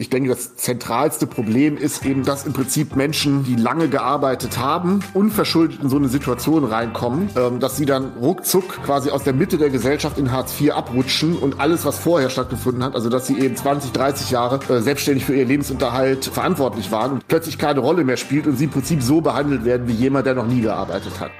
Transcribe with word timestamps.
Ich 0.00 0.08
denke, 0.08 0.30
das 0.30 0.56
zentralste 0.56 1.26
Problem 1.26 1.76
ist 1.76 2.06
eben, 2.06 2.24
dass 2.24 2.46
im 2.46 2.54
Prinzip 2.54 2.96
Menschen, 2.96 3.44
die 3.44 3.54
lange 3.54 3.90
gearbeitet 3.90 4.56
haben, 4.56 5.00
unverschuldet 5.12 5.82
in 5.82 5.90
so 5.90 5.98
eine 5.98 6.08
Situation 6.08 6.64
reinkommen, 6.64 7.28
ähm, 7.36 7.60
dass 7.60 7.76
sie 7.76 7.84
dann 7.84 8.12
ruckzuck 8.18 8.82
quasi 8.82 9.10
aus 9.10 9.24
der 9.24 9.34
Mitte 9.34 9.58
der 9.58 9.68
Gesellschaft 9.68 10.16
in 10.16 10.32
Hartz 10.32 10.58
IV 10.58 10.72
abrutschen 10.72 11.36
und 11.36 11.60
alles, 11.60 11.84
was 11.84 11.98
vorher 11.98 12.30
stattgefunden 12.30 12.82
hat, 12.82 12.94
also 12.94 13.10
dass 13.10 13.26
sie 13.26 13.38
eben 13.40 13.54
20, 13.54 13.92
30 13.92 14.30
Jahre 14.30 14.58
äh, 14.72 14.80
selbstständig 14.80 15.26
für 15.26 15.34
ihr 15.34 15.44
Lebensunterhalt 15.44 16.24
verantwortlich 16.24 16.90
waren 16.90 17.12
und 17.12 17.28
plötzlich 17.28 17.58
keine 17.58 17.80
Rolle 17.80 18.02
mehr 18.02 18.16
spielt 18.16 18.46
und 18.46 18.56
sie 18.56 18.64
im 18.64 18.70
Prinzip 18.70 19.02
so 19.02 19.20
behandelt 19.20 19.66
werden 19.66 19.86
wie 19.86 19.92
jemand, 19.92 20.24
der 20.24 20.34
noch 20.34 20.46
nie 20.46 20.62
gearbeitet 20.62 21.20
hat. 21.20 21.30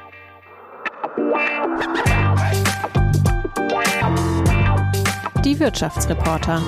Die 5.47 5.59
Wirtschaftsreporter. 5.59 6.61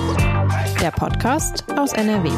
Der 0.83 0.91
Podcast 0.91 1.63
aus 1.77 1.93
NRW. 1.93 2.29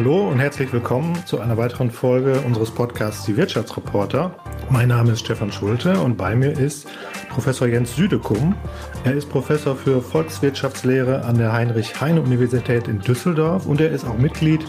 hallo 0.00 0.30
und 0.30 0.38
herzlich 0.38 0.72
willkommen 0.72 1.14
zu 1.26 1.40
einer 1.40 1.58
weiteren 1.58 1.90
Folge 1.90 2.40
unseres 2.40 2.70
Podcasts 2.70 3.26
Die 3.26 3.36
Wirtschaftsreporter. 3.36 4.34
Mein 4.70 4.88
Name 4.88 5.12
ist 5.12 5.20
Stefan 5.20 5.52
Schulte 5.52 6.00
und 6.00 6.16
bei 6.16 6.34
mir 6.34 6.52
ist 6.52 6.88
Professor 7.30 7.68
Jens 7.68 7.94
Südekum. 7.94 8.56
Er 9.04 9.14
ist 9.14 9.30
Professor 9.30 9.76
für 9.76 10.02
Volkswirtschaftslehre 10.02 11.24
an 11.24 11.38
der 11.38 11.52
Heinrich-Heine-Universität 11.52 12.88
in 12.88 12.98
Düsseldorf 12.98 13.66
und 13.66 13.80
er 13.80 13.90
ist 13.90 14.04
auch 14.04 14.18
Mitglied 14.18 14.60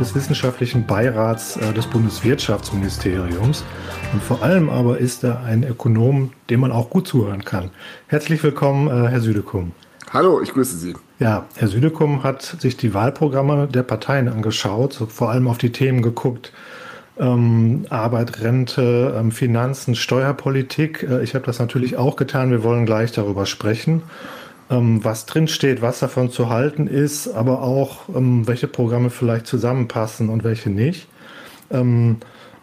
des 0.00 0.14
wissenschaftlichen 0.14 0.84
Beirats 0.84 1.56
äh, 1.56 1.72
des 1.72 1.86
Bundeswirtschaftsministeriums. 1.86 3.64
Und 4.12 4.22
vor 4.22 4.42
allem 4.42 4.68
aber 4.68 4.98
ist 4.98 5.22
er 5.24 5.44
ein 5.44 5.62
Ökonom, 5.62 6.32
dem 6.50 6.60
man 6.60 6.72
auch 6.72 6.90
gut 6.90 7.06
zuhören 7.06 7.44
kann. 7.44 7.70
Herzlich 8.08 8.42
willkommen, 8.42 8.88
äh, 8.88 9.08
Herr 9.08 9.20
Südekum. 9.20 9.72
Hallo, 10.12 10.40
ich 10.42 10.52
grüße 10.52 10.76
Sie. 10.76 10.94
Ja, 11.20 11.46
Herr 11.54 11.68
Südekum 11.68 12.24
hat 12.24 12.42
sich 12.42 12.76
die 12.76 12.94
Wahlprogramme 12.94 13.68
der 13.68 13.84
Parteien 13.84 14.28
angeschaut, 14.28 14.94
vor 15.08 15.30
allem 15.30 15.46
auf 15.46 15.58
die 15.58 15.70
Themen 15.70 16.02
geguckt, 16.02 16.52
ähm, 17.18 17.86
Arbeit, 17.90 18.40
Rente, 18.40 19.14
ähm, 19.18 19.32
Finanzen, 19.32 19.94
Steuerpolitik. 19.94 21.02
Äh, 21.02 21.22
ich 21.22 21.34
habe 21.34 21.44
das 21.46 21.58
natürlich 21.58 21.96
auch 21.96 22.16
getan. 22.16 22.50
Wir 22.50 22.62
wollen 22.62 22.86
gleich 22.86 23.12
darüber 23.12 23.46
sprechen, 23.46 24.02
ähm, 24.70 25.04
was 25.04 25.26
drinsteht, 25.26 25.82
was 25.82 25.98
davon 25.98 26.30
zu 26.30 26.48
halten 26.48 26.86
ist, 26.86 27.28
aber 27.28 27.62
auch, 27.62 28.08
ähm, 28.14 28.46
welche 28.46 28.68
Programme 28.68 29.10
vielleicht 29.10 29.46
zusammenpassen 29.46 30.28
und 30.28 30.44
welche 30.44 30.70
nicht. 30.70 31.08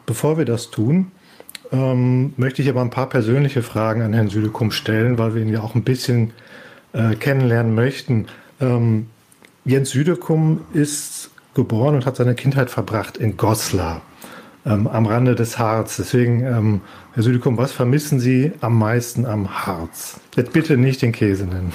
Bevor 0.07 0.39
wir 0.39 0.45
das 0.45 0.71
tun, 0.71 1.11
möchte 1.69 2.63
ich 2.63 2.69
aber 2.69 2.81
ein 2.81 2.89
paar 2.89 3.07
persönliche 3.07 3.61
Fragen 3.61 4.01
an 4.01 4.13
Herrn 4.13 4.29
Südekum 4.29 4.71
stellen, 4.71 5.19
weil 5.19 5.35
wir 5.35 5.43
ihn 5.43 5.49
ja 5.49 5.61
auch 5.61 5.75
ein 5.75 5.83
bisschen 5.83 6.31
äh, 6.93 7.13
kennenlernen 7.13 7.75
möchten. 7.75 8.25
Jens 9.63 9.89
Südekum 9.91 10.61
ist 10.73 11.29
geboren 11.53 11.93
und 11.93 12.07
hat 12.07 12.15
seine 12.15 12.33
Kindheit 12.33 12.71
verbracht 12.71 13.17
in 13.17 13.37
Goslar 13.37 14.01
ähm, 14.65 14.87
am 14.87 15.05
Rande 15.05 15.35
des 15.35 15.59
Harz. 15.59 15.97
Deswegen, 15.97 16.41
ähm, 16.41 16.81
Herr 17.13 17.23
Südikum, 17.23 17.57
was 17.57 17.71
vermissen 17.71 18.19
Sie 18.19 18.51
am 18.61 18.77
meisten 18.77 19.25
am 19.25 19.65
Harz? 19.65 20.19
Jetzt 20.35 20.53
bitte 20.53 20.77
nicht 20.77 21.01
den 21.01 21.11
Käse 21.11 21.45
nennen. 21.45 21.71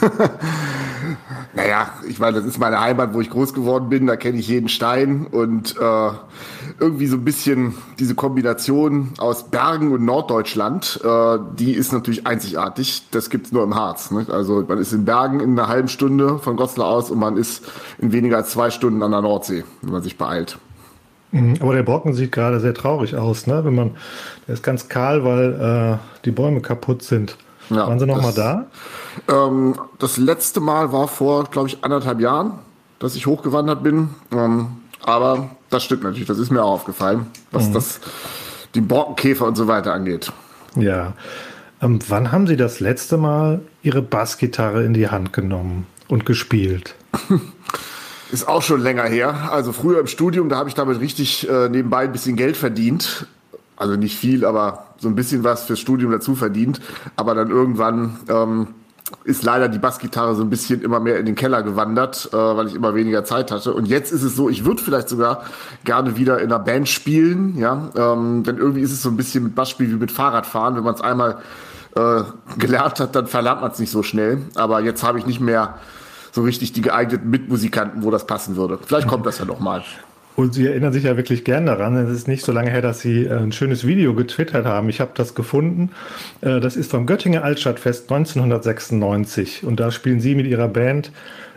naja, 1.54 1.90
ich 2.08 2.18
meine, 2.18 2.36
das 2.36 2.46
ist 2.46 2.58
meine 2.58 2.80
Heimat, 2.80 3.14
wo 3.14 3.20
ich 3.20 3.30
groß 3.30 3.54
geworden 3.54 3.88
bin. 3.88 4.06
Da 4.06 4.16
kenne 4.16 4.38
ich 4.38 4.48
jeden 4.48 4.68
Stein 4.68 5.26
und 5.26 5.76
äh, 5.76 6.10
irgendwie 6.78 7.06
so 7.06 7.16
ein 7.16 7.24
bisschen 7.24 7.74
diese 7.98 8.14
Kombination 8.14 9.14
aus 9.18 9.44
Bergen 9.44 9.92
und 9.92 10.04
Norddeutschland, 10.04 11.00
äh, 11.02 11.38
die 11.58 11.72
ist 11.72 11.92
natürlich 11.92 12.26
einzigartig. 12.26 13.04
Das 13.10 13.30
gibt's 13.30 13.50
nur 13.50 13.64
im 13.64 13.74
Harz. 13.74 14.10
Ne? 14.10 14.26
Also 14.30 14.64
man 14.68 14.78
ist 14.78 14.92
in 14.92 15.04
Bergen 15.06 15.40
in 15.40 15.58
einer 15.58 15.68
halben 15.68 15.88
Stunde 15.88 16.38
von 16.38 16.56
Goslar 16.56 16.88
aus 16.88 17.10
und 17.10 17.18
man 17.18 17.38
ist 17.38 17.64
in 17.98 18.12
weniger 18.12 18.36
als 18.36 18.50
zwei 18.50 18.70
Stunden 18.70 19.02
an 19.02 19.10
der 19.10 19.22
Nordsee, 19.22 19.64
wenn 19.80 19.92
man 19.92 20.02
sich 20.02 20.18
beeilt. 20.18 20.58
Mhm, 21.36 21.56
aber 21.60 21.74
der 21.74 21.82
Brocken 21.82 22.14
sieht 22.14 22.32
gerade 22.32 22.60
sehr 22.60 22.74
traurig 22.74 23.16
aus, 23.16 23.46
ne? 23.46 23.64
Wenn 23.64 23.74
man, 23.74 23.96
der 24.46 24.54
ist 24.54 24.62
ganz 24.62 24.88
kahl, 24.88 25.24
weil 25.24 25.98
äh, 25.98 26.24
die 26.24 26.30
Bäume 26.30 26.60
kaputt 26.60 27.02
sind. 27.02 27.36
Ja, 27.70 27.88
Waren 27.88 27.98
Sie 27.98 28.06
noch 28.06 28.22
das, 28.22 28.36
mal 28.36 28.66
da? 29.28 29.46
Ähm, 29.48 29.74
das 29.98 30.18
letzte 30.18 30.60
Mal 30.60 30.92
war 30.92 31.08
vor, 31.08 31.44
glaube 31.44 31.68
ich, 31.68 31.82
anderthalb 31.82 32.20
Jahren, 32.20 32.58
dass 32.98 33.16
ich 33.16 33.26
hochgewandert 33.26 33.82
bin. 33.82 34.10
Ähm, 34.32 34.68
aber 35.02 35.50
das 35.70 35.84
stimmt 35.84 36.04
natürlich, 36.04 36.28
das 36.28 36.38
ist 36.38 36.50
mir 36.50 36.62
auch 36.62 36.72
aufgefallen, 36.72 37.26
was 37.50 37.68
mhm. 37.68 37.72
das 37.74 38.00
den 38.74 38.88
Borkenkäfer 38.88 39.46
und 39.46 39.56
so 39.56 39.66
weiter 39.66 39.92
angeht. 39.92 40.32
Ja. 40.76 41.14
Ähm, 41.82 41.98
wann 42.08 42.32
haben 42.32 42.46
Sie 42.46 42.56
das 42.56 42.80
letzte 42.80 43.16
Mal 43.16 43.60
Ihre 43.82 44.02
Bassgitarre 44.02 44.84
in 44.84 44.94
die 44.94 45.08
Hand 45.08 45.32
genommen 45.32 45.86
und 46.08 46.24
gespielt? 46.26 46.94
Ist 48.32 48.48
auch 48.48 48.62
schon 48.62 48.80
länger 48.80 49.04
her. 49.04 49.50
Also 49.52 49.72
früher 49.72 50.00
im 50.00 50.06
Studium, 50.06 50.48
da 50.48 50.56
habe 50.56 50.68
ich 50.68 50.74
damit 50.74 51.00
richtig 51.00 51.48
äh, 51.48 51.68
nebenbei 51.68 52.04
ein 52.04 52.12
bisschen 52.12 52.36
Geld 52.36 52.56
verdient. 52.56 53.26
Also 53.76 53.96
nicht 53.96 54.16
viel, 54.16 54.44
aber 54.44 54.86
so 54.98 55.08
ein 55.08 55.14
bisschen 55.14 55.44
was 55.44 55.64
fürs 55.64 55.78
Studium 55.78 56.10
dazu 56.10 56.34
verdient. 56.34 56.80
Aber 57.14 57.34
dann 57.34 57.50
irgendwann 57.50 58.16
ähm, 58.28 58.68
ist 59.24 59.44
leider 59.44 59.68
die 59.68 59.78
Bassgitarre 59.78 60.34
so 60.34 60.42
ein 60.42 60.50
bisschen 60.50 60.82
immer 60.82 60.98
mehr 60.98 61.18
in 61.18 61.26
den 61.26 61.34
Keller 61.34 61.62
gewandert, 61.62 62.30
äh, 62.32 62.36
weil 62.36 62.66
ich 62.66 62.74
immer 62.74 62.94
weniger 62.94 63.24
Zeit 63.24 63.50
hatte. 63.50 63.72
Und 63.74 63.86
jetzt 63.86 64.12
ist 64.12 64.22
es 64.22 64.34
so, 64.34 64.48
ich 64.48 64.64
würde 64.64 64.82
vielleicht 64.82 65.08
sogar 65.08 65.44
gerne 65.84 66.16
wieder 66.16 66.38
in 66.38 66.46
einer 66.46 66.58
Band 66.58 66.88
spielen, 66.88 67.56
ja. 67.58 67.90
Ähm, 67.94 68.42
denn 68.42 68.56
irgendwie 68.56 68.80
ist 68.80 68.92
es 68.92 69.02
so 69.02 69.10
ein 69.10 69.16
bisschen 69.16 69.44
mit 69.44 69.54
Bassspiel 69.54 69.90
wie 69.90 69.96
mit 69.96 70.10
Fahrradfahren. 70.10 70.74
Wenn 70.74 70.84
man 70.84 70.94
es 70.94 71.00
einmal 71.00 71.38
äh, 71.94 72.22
gelernt 72.58 72.98
hat, 72.98 73.14
dann 73.14 73.26
verlernt 73.26 73.60
man 73.60 73.70
es 73.70 73.78
nicht 73.78 73.90
so 73.90 74.02
schnell. 74.02 74.42
Aber 74.54 74.80
jetzt 74.80 75.02
habe 75.02 75.18
ich 75.18 75.26
nicht 75.26 75.40
mehr 75.40 75.78
so 76.36 76.42
richtig 76.42 76.72
die 76.72 76.82
geeigneten 76.82 77.28
Mitmusikanten, 77.30 78.04
wo 78.04 78.10
das 78.10 78.26
passen 78.26 78.56
würde. 78.56 78.78
Vielleicht 78.86 79.08
kommt 79.08 79.24
das 79.26 79.38
ja 79.38 79.46
noch 79.46 79.58
mal. 79.58 79.82
Und 80.36 80.52
Sie 80.52 80.66
erinnern 80.66 80.92
sich 80.92 81.04
ja 81.04 81.16
wirklich 81.16 81.44
gern 81.44 81.64
daran. 81.64 81.96
Es 81.96 82.10
ist 82.10 82.28
nicht 82.28 82.44
so 82.44 82.52
lange 82.52 82.70
her, 82.70 82.82
dass 82.82 83.00
Sie 83.00 83.24
äh, 83.24 83.32
ein 83.32 83.52
schönes 83.52 83.86
Video 83.86 84.12
getwittert 84.14 84.66
haben. 84.66 84.90
Ich 84.90 85.00
habe 85.00 85.12
das 85.14 85.34
gefunden. 85.34 85.92
Äh, 86.42 86.60
das 86.60 86.76
ist 86.76 86.90
vom 86.90 87.06
Göttinger 87.06 87.42
Altstadtfest 87.42 88.12
1996. 88.12 89.64
Und 89.64 89.80
da 89.80 89.90
spielen 89.90 90.20
Sie 90.20 90.34
mit 90.34 90.46
Ihrer 90.46 90.68
Band 90.68 91.10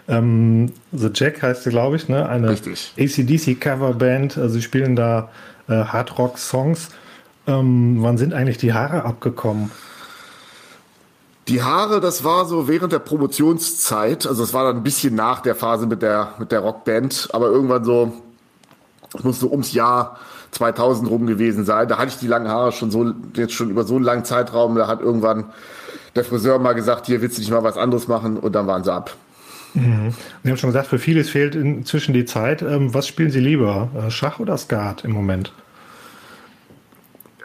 ähm, 0.08 0.72
The 0.92 1.10
Jack 1.14 1.44
heißt 1.44 1.64
sie, 1.64 1.70
glaube 1.70 1.98
ich, 1.98 2.08
ne? 2.08 2.28
Eine 2.28 2.50
ACDC 2.50 3.60
Coverband. 3.60 4.38
Also 4.38 4.56
Sie 4.56 4.62
spielen 4.62 4.96
da 4.96 5.30
äh, 5.68 5.74
Hard 5.74 6.14
Songs. 6.38 6.90
Ähm, 7.48 7.98
wann 8.00 8.18
sind 8.18 8.34
eigentlich 8.34 8.58
die 8.58 8.74
Haare 8.74 9.04
abgekommen? 9.04 9.72
Die 11.50 11.64
Haare, 11.64 12.00
das 12.00 12.24
war 12.24 12.46
so 12.46 12.68
während 12.68 12.94
der 12.94 13.00
Promotionszeit, 13.00 14.28
also 14.28 14.44
es 14.44 14.54
war 14.54 14.66
dann 14.66 14.78
ein 14.78 14.84
bisschen 14.84 15.16
nach 15.16 15.42
der 15.42 15.56
Phase 15.56 15.88
mit 15.88 16.04
der, 16.04 16.34
mit 16.38 16.52
der 16.52 16.60
Rockband, 16.60 17.30
aber 17.34 17.48
irgendwann 17.48 17.84
so, 17.84 18.14
es 19.18 19.24
muss 19.24 19.40
so 19.40 19.50
ums 19.50 19.74
Jahr 19.74 20.20
2000 20.52 21.10
rum 21.10 21.26
gewesen 21.26 21.66
sein. 21.66 21.88
Da 21.88 21.98
hatte 21.98 22.10
ich 22.10 22.18
die 22.18 22.28
langen 22.28 22.50
Haare 22.50 22.72
schon 22.72 22.92
so, 22.92 23.14
jetzt 23.34 23.54
schon 23.54 23.72
über 23.72 23.84
so 23.84 23.96
einen 23.96 24.06
langen 24.06 24.26
Zeitraum, 24.26 24.76
da 24.76 24.86
hat 24.86 25.02
irgendwann 25.02 25.46
der 26.16 26.24
Friseur 26.24 26.60
mal 26.60 26.74
gesagt, 26.74 27.08
hier 27.08 27.20
willst 27.20 27.38
du 27.38 27.42
nicht 27.42 27.52
mal 27.52 27.64
was 27.64 27.78
anderes 27.78 28.08
machen 28.08 28.38
und 28.38 28.54
dann 28.54 28.68
waren 28.68 28.84
sie 28.84 28.94
ab. 28.94 29.16
Mhm. 29.74 30.14
Sie 30.44 30.50
haben 30.52 30.58
schon 30.58 30.70
gesagt, 30.70 30.88
für 30.88 31.00
vieles 31.00 31.32
fehlt 31.32 31.56
inzwischen 31.56 32.14
die 32.14 32.26
Zeit. 32.26 32.62
Ähm, 32.62 32.94
was 32.94 33.08
spielen 33.08 33.32
Sie 33.32 33.40
lieber, 33.40 33.90
äh, 33.96 34.12
Schach 34.12 34.40
oder 34.40 34.56
Skat 34.58 35.04
im 35.04 35.12
Moment? 35.12 35.52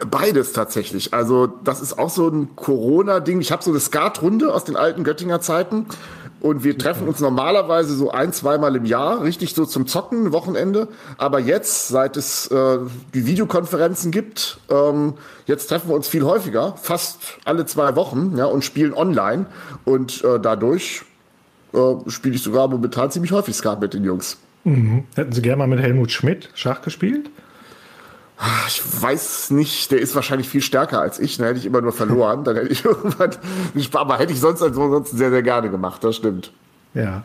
Beides 0.09 0.51
tatsächlich. 0.51 1.13
Also 1.13 1.47
das 1.47 1.81
ist 1.81 1.97
auch 1.97 2.09
so 2.09 2.27
ein 2.27 2.55
Corona-Ding. 2.55 3.39
Ich 3.39 3.51
habe 3.51 3.63
so 3.63 3.71
eine 3.71 3.79
Skatrunde 3.79 4.53
aus 4.53 4.65
den 4.65 4.75
alten 4.75 5.03
Göttinger 5.03 5.39
Zeiten 5.39 5.85
und 6.41 6.63
wir 6.63 6.77
treffen 6.77 7.07
uns 7.07 7.21
normalerweise 7.21 7.95
so 7.95 8.11
ein, 8.11 8.33
zweimal 8.33 8.75
im 8.75 8.85
Jahr, 8.85 9.23
richtig 9.23 9.55
so 9.55 9.65
zum 9.65 9.87
Zocken, 9.87 10.31
Wochenende. 10.31 10.89
Aber 11.17 11.39
jetzt, 11.39 11.87
seit 11.87 12.17
es 12.17 12.47
äh, 12.51 12.77
die 13.13 13.25
Videokonferenzen 13.25 14.11
gibt, 14.11 14.59
ähm, 14.69 15.13
jetzt 15.47 15.67
treffen 15.67 15.89
wir 15.89 15.95
uns 15.95 16.07
viel 16.07 16.23
häufiger, 16.23 16.75
fast 16.77 17.39
alle 17.45 17.65
zwei 17.65 17.95
Wochen, 17.95 18.35
ja, 18.37 18.45
und 18.45 18.63
spielen 18.63 18.93
online. 18.93 19.47
Und 19.85 20.23
äh, 20.23 20.39
dadurch 20.39 21.03
äh, 21.73 22.09
spiele 22.09 22.35
ich 22.35 22.43
sogar 22.43 22.67
momentan 22.67 23.09
ziemlich 23.11 23.31
häufig 23.31 23.55
Skat 23.55 23.79
mit 23.79 23.93
den 23.93 24.03
Jungs. 24.03 24.37
Mhm. 24.65 25.05
Hätten 25.15 25.31
Sie 25.31 25.41
gerne 25.41 25.57
mal 25.57 25.67
mit 25.67 25.79
Helmut 25.79 26.11
Schmidt 26.11 26.49
Schach 26.53 26.81
gespielt? 26.81 27.29
Ich 28.67 29.01
weiß 29.01 29.51
nicht, 29.51 29.91
der 29.91 29.99
ist 29.99 30.13
wahrscheinlich 30.13 30.49
viel 30.49 30.61
stärker 30.61 30.99
als 30.99 31.19
ich. 31.19 31.37
Dann 31.37 31.47
hätte 31.47 31.59
ich 31.59 31.65
immer 31.65 31.81
nur 31.81 31.93
verloren. 31.93 32.43
Dann 32.43 32.55
hätte 32.55 32.67
ich 32.67 32.83
irgendwann, 32.85 33.31
aber 33.93 34.19
hätte 34.19 34.33
ich 34.33 34.39
sonst 34.39 34.61
ansonsten 34.61 35.17
sehr, 35.17 35.29
sehr 35.29 35.43
gerne 35.43 35.69
gemacht. 35.69 36.03
Das 36.03 36.17
stimmt. 36.17 36.51
Ja, 36.95 37.23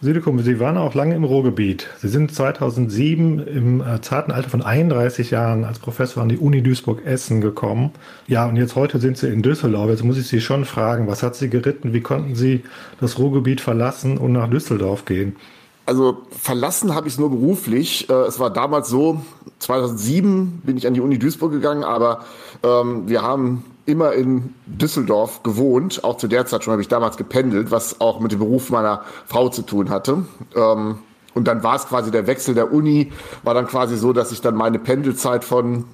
Südekum, 0.00 0.40
Sie 0.40 0.58
waren 0.58 0.76
auch 0.76 0.94
lange 0.94 1.14
im 1.14 1.22
Ruhrgebiet. 1.22 1.88
Sie 2.00 2.08
sind 2.08 2.34
2007 2.34 3.38
im 3.38 3.80
äh, 3.80 4.00
zarten 4.00 4.32
Alter 4.32 4.50
von 4.50 4.62
31 4.62 5.30
Jahren 5.30 5.64
als 5.64 5.78
Professor 5.78 6.24
an 6.24 6.28
die 6.28 6.38
Uni 6.38 6.60
Duisburg-Essen 6.60 7.40
gekommen. 7.40 7.92
Ja, 8.26 8.46
und 8.46 8.56
jetzt 8.56 8.74
heute 8.74 8.98
sind 8.98 9.16
Sie 9.16 9.28
in 9.28 9.42
Düsseldorf. 9.42 9.90
Jetzt 9.90 10.02
muss 10.02 10.18
ich 10.18 10.26
Sie 10.26 10.40
schon 10.40 10.64
fragen, 10.64 11.06
was 11.06 11.22
hat 11.22 11.36
Sie 11.36 11.48
geritten? 11.48 11.92
Wie 11.92 12.00
konnten 12.00 12.34
Sie 12.34 12.64
das 13.00 13.16
Ruhrgebiet 13.16 13.60
verlassen 13.60 14.18
und 14.18 14.32
nach 14.32 14.50
Düsseldorf 14.50 15.04
gehen? 15.04 15.36
Also 15.84 16.22
verlassen 16.30 16.94
habe 16.94 17.08
ich 17.08 17.14
es 17.14 17.18
nur 17.18 17.30
beruflich. 17.30 18.08
Äh, 18.08 18.12
es 18.12 18.38
war 18.38 18.50
damals 18.50 18.88
so, 18.88 19.20
2007 19.58 20.62
bin 20.64 20.76
ich 20.76 20.86
an 20.86 20.94
die 20.94 21.00
Uni 21.00 21.18
Duisburg 21.18 21.52
gegangen, 21.52 21.84
aber 21.84 22.20
ähm, 22.62 23.08
wir 23.08 23.22
haben 23.22 23.64
immer 23.84 24.12
in 24.12 24.54
Düsseldorf 24.66 25.42
gewohnt. 25.42 26.04
Auch 26.04 26.16
zu 26.16 26.28
der 26.28 26.46
Zeit 26.46 26.62
schon 26.64 26.72
habe 26.72 26.82
ich 26.82 26.88
damals 26.88 27.16
gependelt, 27.16 27.70
was 27.70 28.00
auch 28.00 28.20
mit 28.20 28.32
dem 28.32 28.38
Beruf 28.38 28.70
meiner 28.70 29.02
Frau 29.26 29.48
zu 29.48 29.62
tun 29.62 29.90
hatte. 29.90 30.24
Ähm, 30.54 30.98
und 31.34 31.48
dann 31.48 31.62
war 31.62 31.76
es 31.76 31.86
quasi 31.86 32.10
der 32.10 32.26
Wechsel 32.26 32.54
der 32.54 32.72
Uni, 32.72 33.10
war 33.42 33.54
dann 33.54 33.66
quasi 33.66 33.96
so, 33.96 34.12
dass 34.12 34.32
ich 34.32 34.40
dann 34.40 34.54
meine 34.54 34.78
Pendelzeit 34.78 35.44
von 35.44 35.84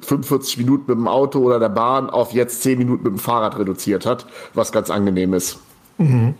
45 0.00 0.58
Minuten 0.58 0.84
mit 0.88 0.98
dem 0.98 1.08
Auto 1.08 1.40
oder 1.40 1.58
der 1.58 1.68
Bahn 1.68 2.08
auf 2.08 2.32
jetzt 2.32 2.62
10 2.62 2.78
Minuten 2.78 3.04
mit 3.04 3.12
dem 3.12 3.18
Fahrrad 3.18 3.58
reduziert 3.58 4.06
hat, 4.06 4.26
was 4.54 4.72
ganz 4.72 4.90
angenehm 4.90 5.34
ist. 5.34 5.58
Mhm. 5.98 6.34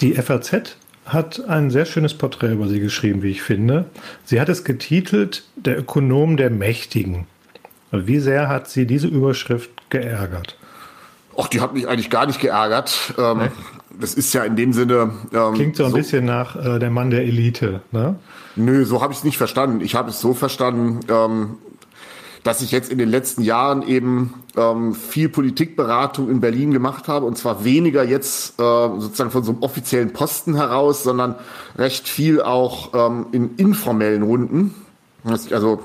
Die 0.00 0.14
FAZ 0.14 0.76
hat 1.12 1.48
ein 1.48 1.70
sehr 1.70 1.86
schönes 1.86 2.14
Porträt 2.14 2.52
über 2.52 2.68
Sie 2.68 2.80
geschrieben, 2.80 3.22
wie 3.22 3.30
ich 3.30 3.42
finde. 3.42 3.86
Sie 4.24 4.40
hat 4.40 4.48
es 4.48 4.64
getitelt 4.64 5.44
Der 5.56 5.78
Ökonom 5.78 6.36
der 6.36 6.50
Mächtigen. 6.50 7.26
Wie 7.92 8.20
sehr 8.20 8.48
hat 8.48 8.68
Sie 8.68 8.86
diese 8.86 9.08
Überschrift 9.08 9.70
geärgert? 9.90 10.56
Ach, 11.36 11.48
die 11.48 11.60
hat 11.60 11.74
mich 11.74 11.88
eigentlich 11.88 12.10
gar 12.10 12.26
nicht 12.26 12.40
geärgert. 12.40 13.14
Ähm, 13.18 13.50
das 13.98 14.14
ist 14.14 14.32
ja 14.32 14.44
in 14.44 14.56
dem 14.56 14.72
Sinne. 14.72 15.12
Ähm, 15.32 15.54
Klingt 15.54 15.76
so 15.76 15.84
ein 15.84 15.90
so, 15.90 15.96
bisschen 15.96 16.24
nach 16.24 16.56
äh, 16.56 16.78
der 16.78 16.90
Mann 16.90 17.10
der 17.10 17.22
Elite, 17.22 17.80
ne? 17.92 18.16
Nö, 18.56 18.84
so 18.84 19.02
habe 19.02 19.12
ich 19.12 19.20
es 19.20 19.24
nicht 19.24 19.38
verstanden. 19.38 19.80
Ich 19.80 19.94
habe 19.94 20.10
es 20.10 20.20
so 20.20 20.34
verstanden, 20.34 21.00
ähm, 21.08 21.58
dass 22.42 22.62
ich 22.62 22.70
jetzt 22.70 22.90
in 22.90 22.98
den 22.98 23.08
letzten 23.08 23.42
Jahren 23.42 23.82
eben 23.82 24.34
ähm, 24.56 24.94
viel 24.94 25.28
Politikberatung 25.28 26.30
in 26.30 26.40
Berlin 26.40 26.72
gemacht 26.72 27.08
habe 27.08 27.26
und 27.26 27.36
zwar 27.36 27.64
weniger 27.64 28.04
jetzt 28.04 28.58
äh, 28.58 28.62
sozusagen 28.62 29.30
von 29.30 29.42
so 29.42 29.52
einem 29.52 29.62
offiziellen 29.62 30.12
Posten 30.12 30.54
heraus, 30.54 31.02
sondern 31.02 31.34
recht 31.76 32.08
viel 32.08 32.40
auch 32.40 32.94
ähm, 32.94 33.26
in 33.32 33.56
informellen 33.56 34.22
Runden. 34.22 34.74
Also 35.24 35.80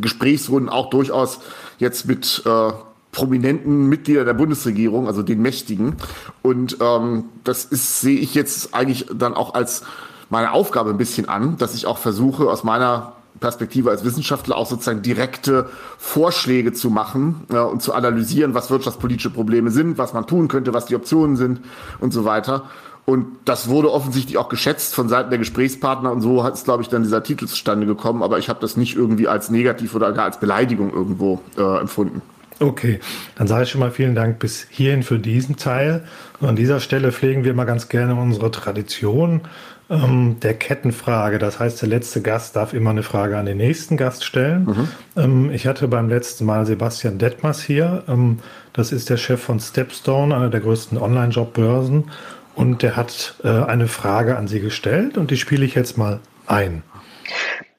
Gesprächsrunden 0.00 0.68
auch 0.68 0.90
durchaus 0.90 1.40
jetzt 1.78 2.06
mit 2.06 2.42
äh, 2.44 2.72
prominenten 3.12 3.88
Mitgliedern 3.88 4.26
der 4.26 4.34
Bundesregierung, 4.34 5.06
also 5.06 5.22
den 5.22 5.40
Mächtigen. 5.40 5.96
Und 6.42 6.76
ähm, 6.80 7.24
das 7.44 7.64
ist, 7.64 8.02
sehe 8.02 8.18
ich 8.18 8.34
jetzt 8.34 8.74
eigentlich 8.74 9.06
dann 9.14 9.32
auch 9.32 9.54
als 9.54 9.84
meine 10.28 10.52
Aufgabe 10.52 10.90
ein 10.90 10.98
bisschen 10.98 11.28
an, 11.28 11.56
dass 11.56 11.74
ich 11.74 11.86
auch 11.86 11.98
versuche, 11.98 12.50
aus 12.50 12.64
meiner 12.64 13.15
Perspektive 13.40 13.90
als 13.90 14.04
Wissenschaftler 14.04 14.56
auch 14.56 14.66
sozusagen 14.66 15.02
direkte 15.02 15.68
Vorschläge 15.98 16.72
zu 16.72 16.90
machen 16.90 17.44
ja, 17.52 17.62
und 17.62 17.82
zu 17.82 17.94
analysieren, 17.94 18.54
was 18.54 18.70
wirtschaftspolitische 18.70 19.30
Probleme 19.30 19.70
sind, 19.70 19.98
was 19.98 20.12
man 20.12 20.26
tun 20.26 20.48
könnte, 20.48 20.74
was 20.74 20.86
die 20.86 20.96
Optionen 20.96 21.36
sind 21.36 21.60
und 22.00 22.12
so 22.12 22.24
weiter. 22.24 22.64
Und 23.04 23.26
das 23.44 23.68
wurde 23.68 23.92
offensichtlich 23.92 24.36
auch 24.36 24.48
geschätzt 24.48 24.94
von 24.94 25.08
Seiten 25.08 25.30
der 25.30 25.38
Gesprächspartner 25.38 26.10
und 26.10 26.22
so 26.22 26.42
hat 26.42 26.54
es, 26.54 26.64
glaube 26.64 26.82
ich, 26.82 26.88
dann 26.88 27.04
dieser 27.04 27.22
Titel 27.22 27.46
zustande 27.46 27.86
gekommen. 27.86 28.22
Aber 28.22 28.38
ich 28.38 28.48
habe 28.48 28.60
das 28.60 28.76
nicht 28.76 28.96
irgendwie 28.96 29.28
als 29.28 29.48
negativ 29.48 29.94
oder 29.94 30.12
gar 30.12 30.24
als 30.24 30.40
Beleidigung 30.40 30.92
irgendwo 30.92 31.40
äh, 31.56 31.80
empfunden. 31.80 32.20
Okay, 32.58 33.00
dann 33.36 33.46
sage 33.46 33.64
ich 33.64 33.70
schon 33.70 33.80
mal 33.80 33.90
vielen 33.90 34.14
Dank 34.14 34.38
bis 34.38 34.66
hierhin 34.70 35.02
für 35.02 35.18
diesen 35.18 35.56
Teil. 35.56 36.04
Und 36.40 36.48
an 36.48 36.56
dieser 36.56 36.80
Stelle 36.80 37.12
pflegen 37.12 37.44
wir 37.44 37.52
mal 37.54 37.64
ganz 37.64 37.88
gerne 37.88 38.14
unsere 38.14 38.50
Tradition 38.50 39.42
ähm, 39.88 40.38
der 40.40 40.54
Kettenfrage. 40.54 41.38
Das 41.38 41.60
heißt, 41.60 41.80
der 41.82 41.88
letzte 41.88 42.22
Gast 42.22 42.56
darf 42.56 42.72
immer 42.72 42.90
eine 42.90 43.02
Frage 43.02 43.38
an 43.38 43.46
den 43.46 43.58
nächsten 43.58 43.96
Gast 43.96 44.24
stellen. 44.24 44.64
Mhm. 44.64 44.88
Ähm, 45.16 45.50
ich 45.52 45.66
hatte 45.66 45.88
beim 45.88 46.08
letzten 46.08 46.44
Mal 46.44 46.66
Sebastian 46.66 47.18
Detmers 47.18 47.62
hier. 47.62 48.04
Ähm, 48.08 48.40
das 48.72 48.92
ist 48.92 49.10
der 49.10 49.16
Chef 49.16 49.40
von 49.40 49.60
Stepstone, 49.60 50.34
einer 50.34 50.50
der 50.50 50.60
größten 50.60 50.98
Online-Jobbörsen. 50.98 52.10
Und 52.54 52.82
der 52.82 52.96
hat 52.96 53.36
äh, 53.44 53.48
eine 53.48 53.86
Frage 53.86 54.36
an 54.36 54.48
Sie 54.48 54.60
gestellt 54.60 55.18
und 55.18 55.30
die 55.30 55.36
spiele 55.36 55.64
ich 55.64 55.74
jetzt 55.74 55.98
mal 55.98 56.20
ein. 56.46 56.82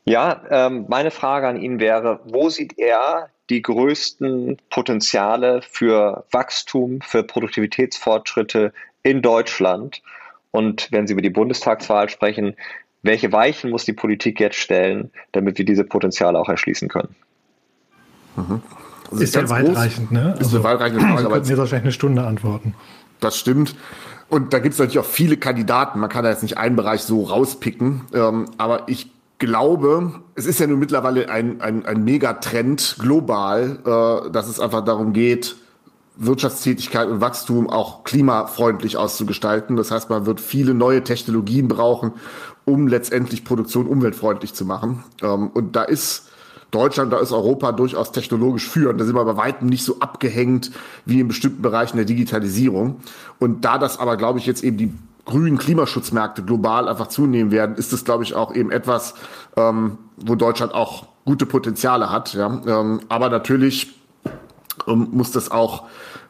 Ja, 0.05 0.41
ähm, 0.49 0.85
meine 0.87 1.11
Frage 1.11 1.47
an 1.47 1.59
ihn 1.59 1.79
wäre, 1.79 2.19
wo 2.25 2.49
sieht 2.49 2.77
er 2.77 3.29
die 3.49 3.61
größten 3.61 4.57
Potenziale 4.69 5.61
für 5.61 6.25
Wachstum, 6.31 7.01
für 7.01 7.23
Produktivitätsfortschritte 7.23 8.71
in 9.03 9.21
Deutschland? 9.21 10.01
Und 10.51 10.87
wenn 10.91 11.07
Sie 11.07 11.13
über 11.13 11.21
die 11.21 11.29
Bundestagswahl 11.29 12.09
sprechen, 12.09 12.55
welche 13.03 13.31
Weichen 13.31 13.69
muss 13.69 13.85
die 13.85 13.93
Politik 13.93 14.39
jetzt 14.39 14.57
stellen, 14.57 15.11
damit 15.31 15.57
wir 15.57 15.65
diese 15.65 15.83
Potenziale 15.83 16.39
auch 16.39 16.49
erschließen 16.49 16.87
können? 16.89 17.15
Mhm. 18.35 18.61
Also 19.11 19.23
ist 19.23 19.35
ja 19.35 19.49
weitreichend, 19.49 20.09
groß, 20.09 20.17
ne? 20.17 20.31
Ist 20.33 20.45
also, 20.45 20.57
eine 20.57 20.63
weitreichende 20.63 21.01
Frage. 21.05 21.21
Sie 21.21 21.27
könnten 21.27 21.49
jetzt 21.49 21.57
wahrscheinlich 21.57 21.83
eine 21.85 21.91
Stunde 21.91 22.23
antworten. 22.23 22.75
Das 23.19 23.37
stimmt. 23.37 23.75
Und 24.29 24.53
da 24.53 24.59
gibt 24.59 24.73
es 24.73 24.79
natürlich 24.79 24.99
auch 24.99 25.05
viele 25.05 25.37
Kandidaten. 25.37 25.99
Man 25.99 26.09
kann 26.09 26.23
da 26.23 26.29
jetzt 26.29 26.43
nicht 26.43 26.57
einen 26.57 26.75
Bereich 26.75 27.01
so 27.01 27.23
rauspicken. 27.23 28.01
Ähm, 28.13 28.45
aber 28.57 28.83
ich 28.87 29.09
glaube, 29.39 30.21
es 30.35 30.45
ist 30.45 30.59
ja 30.59 30.67
nun 30.67 30.79
mittlerweile 30.79 31.29
ein, 31.29 31.61
ein, 31.61 31.85
ein 31.85 32.03
Megatrend 32.03 32.97
global, 32.99 33.79
äh, 33.85 34.31
dass 34.31 34.47
es 34.47 34.59
einfach 34.59 34.83
darum 34.83 35.13
geht, 35.13 35.55
Wirtschaftstätigkeit 36.17 37.07
und 37.07 37.21
Wachstum 37.21 37.69
auch 37.69 38.03
klimafreundlich 38.03 38.97
auszugestalten. 38.97 39.75
Das 39.75 39.91
heißt, 39.91 40.09
man 40.09 40.25
wird 40.25 40.41
viele 40.41 40.73
neue 40.73 41.03
Technologien 41.03 41.67
brauchen, 41.67 42.13
um 42.65 42.87
letztendlich 42.87 43.43
Produktion 43.43 43.87
umweltfreundlich 43.87 44.53
zu 44.53 44.65
machen. 44.65 45.03
Ähm, 45.21 45.49
und 45.49 45.75
da 45.75 45.83
ist 45.83 46.29
Deutschland, 46.71 47.13
da 47.13 47.19
ist 47.19 47.31
Europa 47.31 47.71
durchaus 47.71 48.11
technologisch 48.11 48.67
führend. 48.67 48.99
Da 48.99 49.05
sind 49.05 49.15
wir 49.15 49.23
bei 49.23 49.37
weitem 49.37 49.69
nicht 49.69 49.85
so 49.85 49.99
abgehängt 49.99 50.71
wie 51.05 51.21
in 51.21 51.27
bestimmten 51.27 51.61
Bereichen 51.61 51.97
der 51.97 52.05
Digitalisierung. 52.05 52.97
Und 53.39 53.63
da 53.63 53.77
das 53.77 53.99
aber, 53.99 54.17
glaube 54.17 54.39
ich, 54.39 54.45
jetzt 54.45 54.63
eben 54.63 54.77
die 54.77 54.93
grünen 55.25 55.57
Klimaschutzmärkte 55.57 56.43
global 56.43 56.87
einfach 56.87 57.07
zunehmen 57.07 57.51
werden, 57.51 57.75
ist 57.75 57.93
es, 57.93 58.05
glaube 58.05 58.23
ich, 58.23 58.33
auch 58.33 58.53
eben 58.53 58.71
etwas, 58.71 59.13
ähm, 59.55 59.97
wo 60.17 60.35
Deutschland 60.35 60.73
auch 60.73 61.05
gute 61.25 61.45
Potenziale 61.45 62.09
hat. 62.09 62.35
Ähm, 62.35 63.01
aber 63.07 63.29
natürlich 63.29 63.96
muss 64.85 65.31
das 65.31 65.51
auch 65.51 65.83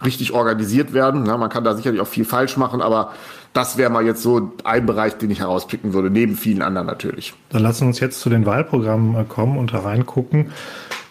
richtig 0.03 0.33
organisiert 0.33 0.93
werden. 0.93 1.25
Ja, 1.25 1.37
man 1.37 1.49
kann 1.49 1.63
da 1.63 1.75
sicherlich 1.75 2.01
auch 2.01 2.07
viel 2.07 2.25
falsch 2.25 2.57
machen, 2.57 2.81
aber 2.81 3.13
das 3.53 3.77
wäre 3.77 3.89
mal 3.89 4.05
jetzt 4.05 4.21
so 4.21 4.51
ein 4.63 4.85
Bereich, 4.85 5.17
den 5.17 5.31
ich 5.31 5.39
herauspicken 5.39 5.93
würde, 5.93 6.09
neben 6.09 6.35
vielen 6.35 6.61
anderen 6.61 6.85
natürlich. 6.85 7.33
Dann 7.49 7.63
lassen 7.63 7.81
wir 7.81 7.87
uns 7.87 7.99
jetzt 7.99 8.19
zu 8.19 8.29
den 8.29 8.45
Wahlprogrammen 8.45 9.15
äh, 9.15 9.23
kommen 9.23 9.57
und 9.57 9.73
da 9.73 9.79
reingucken. 9.79 10.51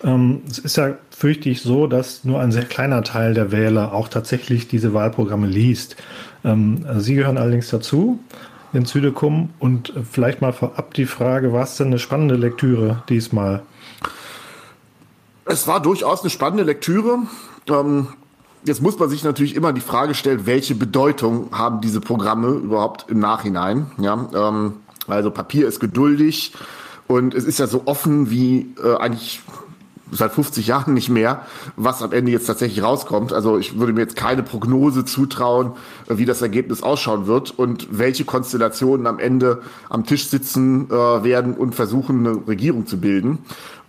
Ähm, 0.04 0.42
es 0.48 0.58
ist 0.58 0.76
ja, 0.76 0.94
fürchte 1.10 1.48
ich, 1.48 1.62
so, 1.62 1.86
dass 1.86 2.24
nur 2.24 2.40
ein 2.40 2.52
sehr 2.52 2.64
kleiner 2.64 3.02
Teil 3.02 3.34
der 3.34 3.50
Wähler 3.50 3.92
auch 3.92 4.08
tatsächlich 4.08 4.68
diese 4.68 4.94
Wahlprogramme 4.94 5.46
liest. 5.46 5.96
Ähm, 6.44 6.86
Sie 6.98 7.16
gehören 7.16 7.38
allerdings 7.38 7.68
dazu 7.68 8.20
in 8.72 8.84
Südekum 8.84 9.50
und 9.58 9.90
äh, 9.96 10.02
vielleicht 10.08 10.40
mal 10.40 10.52
vorab 10.52 10.94
die 10.94 11.06
Frage, 11.06 11.52
war 11.52 11.64
es 11.64 11.76
denn 11.76 11.88
eine 11.88 11.98
spannende 11.98 12.36
Lektüre 12.36 13.02
diesmal? 13.08 13.62
Es 15.48 15.68
war 15.68 15.80
durchaus 15.80 16.22
eine 16.22 16.30
spannende 16.30 16.64
Lektüre. 16.64 17.20
Ähm, 17.68 18.08
jetzt 18.64 18.82
muss 18.82 18.98
man 18.98 19.08
sich 19.08 19.22
natürlich 19.22 19.54
immer 19.54 19.72
die 19.72 19.80
Frage 19.80 20.14
stellen, 20.14 20.44
welche 20.44 20.74
Bedeutung 20.74 21.48
haben 21.52 21.80
diese 21.80 22.00
Programme 22.00 22.48
überhaupt 22.48 23.08
im 23.08 23.20
Nachhinein? 23.20 23.86
Ja, 23.98 24.28
ähm, 24.34 24.74
also 25.06 25.30
Papier 25.30 25.68
ist 25.68 25.78
geduldig 25.78 26.52
und 27.06 27.32
es 27.32 27.44
ist 27.44 27.60
ja 27.60 27.68
so 27.68 27.82
offen 27.84 28.28
wie 28.28 28.74
äh, 28.82 28.96
eigentlich 28.96 29.40
seit 30.10 30.32
50 30.32 30.66
Jahren 30.66 30.94
nicht 30.94 31.08
mehr, 31.08 31.42
was 31.76 32.02
am 32.02 32.12
Ende 32.12 32.30
jetzt 32.30 32.46
tatsächlich 32.46 32.82
rauskommt. 32.82 33.32
Also 33.32 33.58
ich 33.58 33.78
würde 33.78 33.92
mir 33.92 34.00
jetzt 34.00 34.16
keine 34.16 34.42
Prognose 34.42 35.04
zutrauen, 35.04 35.72
äh, 36.08 36.18
wie 36.18 36.24
das 36.24 36.42
Ergebnis 36.42 36.82
ausschauen 36.82 37.26
wird 37.26 37.56
und 37.56 37.86
welche 37.90 38.24
Konstellationen 38.24 39.06
am 39.06 39.18
Ende 39.20 39.62
am 39.88 40.04
Tisch 40.06 40.28
sitzen 40.28 40.90
äh, 40.90 40.92
werden 40.92 41.54
und 41.54 41.74
versuchen, 41.74 42.26
eine 42.26 42.48
Regierung 42.48 42.86
zu 42.86 42.98
bilden. 42.98 43.38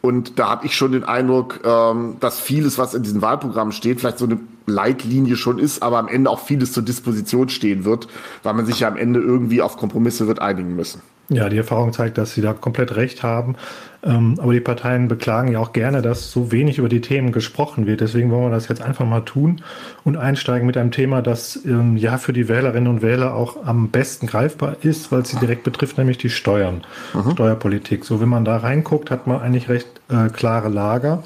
Und 0.07 0.39
da 0.39 0.47
habe 0.47 0.65
ich 0.65 0.73
schon 0.73 0.93
den 0.93 1.03
Eindruck, 1.03 1.59
ähm, 1.65 2.15
dass 2.21 2.39
vieles, 2.39 2.77
was 2.77 2.93
in 2.93 3.03
diesem 3.03 3.21
Wahlprogramm 3.21 3.73
steht, 3.73 3.99
vielleicht 3.99 4.19
so 4.19 4.25
eine 4.25 4.39
Leitlinie 4.65 5.35
schon 5.35 5.59
ist, 5.59 5.83
aber 5.83 5.97
am 5.97 6.07
Ende 6.07 6.29
auch 6.29 6.39
vieles 6.39 6.71
zur 6.71 6.81
Disposition 6.81 7.49
stehen 7.49 7.83
wird, 7.83 8.07
weil 8.41 8.53
man 8.53 8.65
sich 8.65 8.79
ja 8.79 8.87
am 8.87 8.95
Ende 8.95 9.19
irgendwie 9.19 9.61
auf 9.61 9.75
Kompromisse 9.75 10.25
wird 10.27 10.39
einigen 10.39 10.77
müssen. 10.77 11.01
Ja, 11.29 11.49
die 11.49 11.57
Erfahrung 11.57 11.91
zeigt, 11.91 12.17
dass 12.17 12.33
Sie 12.33 12.41
da 12.41 12.53
komplett 12.53 12.95
recht 12.95 13.21
haben. 13.21 13.55
Ähm, 14.01 14.35
aber 14.41 14.53
die 14.53 14.61
Parteien 14.61 15.09
beklagen 15.09 15.51
ja 15.51 15.59
auch 15.59 15.73
gerne, 15.73 16.01
dass 16.01 16.31
so 16.31 16.53
wenig 16.53 16.77
über 16.77 16.87
die 16.87 17.01
Themen 17.01 17.33
gesprochen 17.33 17.85
wird. 17.85 17.99
Deswegen 17.99 18.31
wollen 18.31 18.43
wir 18.43 18.49
das 18.49 18.69
jetzt 18.69 18.81
einfach 18.81 19.05
mal 19.05 19.21
tun 19.21 19.61
und 20.05 20.15
einsteigen 20.15 20.65
mit 20.65 20.77
einem 20.77 20.91
Thema, 20.91 21.21
das 21.21 21.59
ähm, 21.65 21.97
ja 21.97 22.17
für 22.17 22.31
die 22.31 22.47
Wählerinnen 22.47 22.87
und 22.87 23.01
Wähler 23.01 23.33
auch 23.33 23.65
am 23.65 23.89
besten 23.89 24.27
greifbar 24.27 24.77
ist, 24.83 25.11
weil 25.11 25.21
es 25.21 25.29
sie 25.29 25.39
direkt 25.39 25.63
betrifft, 25.63 25.97
nämlich 25.97 26.17
die 26.17 26.29
Steuern, 26.29 26.85
mhm. 27.13 27.31
Steuerpolitik. 27.31 28.05
So, 28.05 28.21
wenn 28.21 28.29
man 28.29 28.45
da 28.45 28.57
reinguckt, 28.57 29.11
hat 29.11 29.27
man 29.27 29.41
eigentlich 29.41 29.67
recht 29.67 29.87
äh, 30.09 30.29
klare 30.29 30.69
Lager. 30.69 31.23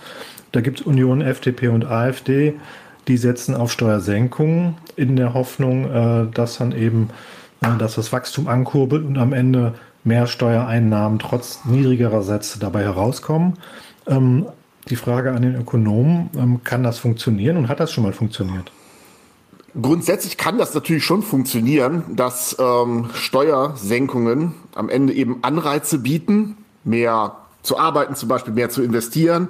Da 0.51 0.61
gibt 0.61 0.79
es 0.79 0.85
Union, 0.85 1.21
FDP 1.21 1.67
und 1.67 1.85
AfD, 1.85 2.55
die 3.07 3.17
setzen 3.17 3.53
auf 3.53 3.71
Steuersenkungen 3.71 4.77
in 4.95 5.15
der 5.15 5.35
Hoffnung, 5.35 5.91
äh, 5.91 6.27
dass 6.33 6.57
dann 6.57 6.71
eben 6.71 7.09
äh, 7.61 7.77
dass 7.77 7.95
das 7.95 8.11
Wachstum 8.11 8.47
ankurbelt 8.47 9.05
und 9.05 9.17
am 9.17 9.33
Ende 9.33 9.73
mehr 10.03 10.27
Steuereinnahmen 10.27 11.19
trotz 11.19 11.65
niedrigerer 11.65 12.23
Sätze 12.23 12.59
dabei 12.59 12.83
herauskommen. 12.83 13.57
Ähm, 14.07 14.47
die 14.89 14.95
Frage 14.95 15.31
an 15.31 15.41
den 15.41 15.55
Ökonomen, 15.55 16.29
ähm, 16.35 16.63
kann 16.63 16.83
das 16.83 16.97
funktionieren 16.97 17.57
und 17.57 17.67
hat 17.67 17.79
das 17.79 17.91
schon 17.91 18.03
mal 18.03 18.13
funktioniert? 18.13 18.71
Grundsätzlich 19.79 20.37
kann 20.37 20.57
das 20.57 20.73
natürlich 20.73 21.05
schon 21.05 21.23
funktionieren, 21.23 22.03
dass 22.15 22.57
ähm, 22.59 23.09
Steuersenkungen 23.13 24.53
am 24.75 24.89
Ende 24.89 25.13
eben 25.13 25.43
Anreize 25.43 25.99
bieten, 25.99 26.57
mehr 26.83 27.37
zu 27.61 27.77
arbeiten, 27.77 28.15
zum 28.15 28.27
Beispiel 28.27 28.53
mehr 28.53 28.69
zu 28.69 28.81
investieren 28.81 29.49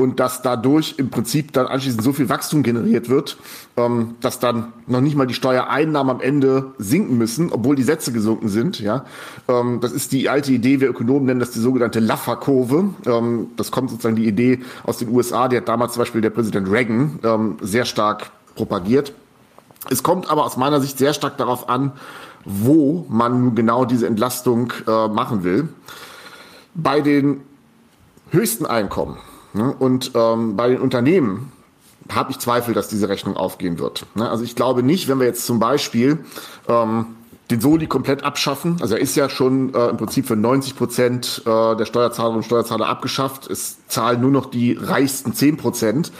und 0.00 0.18
dass 0.18 0.40
dadurch 0.40 0.94
im 0.96 1.10
Prinzip 1.10 1.52
dann 1.52 1.66
anschließend 1.66 2.02
so 2.02 2.14
viel 2.14 2.30
Wachstum 2.30 2.62
generiert 2.62 3.10
wird, 3.10 3.36
ähm, 3.76 4.14
dass 4.20 4.38
dann 4.38 4.72
noch 4.86 5.02
nicht 5.02 5.14
mal 5.14 5.26
die 5.26 5.34
Steuereinnahmen 5.34 6.16
am 6.16 6.20
Ende 6.22 6.72
sinken 6.78 7.18
müssen, 7.18 7.52
obwohl 7.52 7.76
die 7.76 7.82
Sätze 7.82 8.10
gesunken 8.10 8.48
sind. 8.48 8.80
Ja, 8.80 9.04
ähm, 9.46 9.80
das 9.80 9.92
ist 9.92 10.12
die 10.12 10.30
alte 10.30 10.52
Idee. 10.52 10.80
Wir 10.80 10.88
Ökonomen 10.88 11.26
nennen 11.26 11.40
das 11.40 11.50
die 11.50 11.60
sogenannte 11.60 12.00
Laffer-Kurve. 12.00 12.94
Ähm, 13.06 13.48
das 13.56 13.70
kommt 13.70 13.90
sozusagen 13.90 14.16
die 14.16 14.26
Idee 14.26 14.60
aus 14.84 14.96
den 14.96 15.10
USA. 15.10 15.48
Die 15.48 15.58
hat 15.58 15.68
damals 15.68 15.92
zum 15.92 16.00
Beispiel 16.00 16.22
der 16.22 16.30
Präsident 16.30 16.70
Reagan 16.70 17.18
ähm, 17.22 17.56
sehr 17.60 17.84
stark 17.84 18.30
propagiert. 18.56 19.12
Es 19.90 20.02
kommt 20.02 20.30
aber 20.30 20.44
aus 20.44 20.56
meiner 20.56 20.80
Sicht 20.80 20.96
sehr 20.96 21.12
stark 21.12 21.36
darauf 21.36 21.68
an, 21.68 21.92
wo 22.46 23.04
man 23.10 23.44
nun 23.44 23.54
genau 23.54 23.84
diese 23.84 24.06
Entlastung 24.06 24.72
äh, 24.88 25.08
machen 25.08 25.44
will. 25.44 25.68
Bei 26.74 27.02
den 27.02 27.42
höchsten 28.30 28.64
Einkommen 28.64 29.18
und 29.52 30.12
ähm, 30.14 30.56
bei 30.56 30.68
den 30.68 30.80
Unternehmen 30.80 31.52
habe 32.08 32.30
ich 32.30 32.38
Zweifel, 32.38 32.74
dass 32.74 32.88
diese 32.88 33.08
Rechnung 33.08 33.36
aufgehen 33.36 33.78
wird. 33.78 34.06
Ne? 34.14 34.28
Also 34.28 34.44
ich 34.44 34.56
glaube 34.56 34.82
nicht, 34.82 35.08
wenn 35.08 35.18
wir 35.18 35.26
jetzt 35.26 35.46
zum 35.46 35.58
Beispiel 35.58 36.24
ähm, 36.68 37.06
den 37.50 37.60
Soli 37.60 37.86
komplett 37.86 38.24
abschaffen, 38.24 38.76
also 38.80 38.94
er 38.94 39.00
ist 39.00 39.16
ja 39.16 39.28
schon 39.28 39.74
äh, 39.74 39.88
im 39.88 39.96
Prinzip 39.96 40.26
für 40.26 40.36
90 40.36 40.76
Prozent 40.76 41.42
äh, 41.44 41.76
der 41.76 41.84
Steuerzahlerinnen 41.84 42.38
und 42.38 42.44
Steuerzahler 42.44 42.86
abgeschafft, 42.86 43.48
es 43.50 43.86
zahlen 43.86 44.20
nur 44.20 44.30
noch 44.30 44.46
die 44.46 44.72
reichsten 44.72 45.34
10 45.34 45.56
Prozent. 45.56 46.12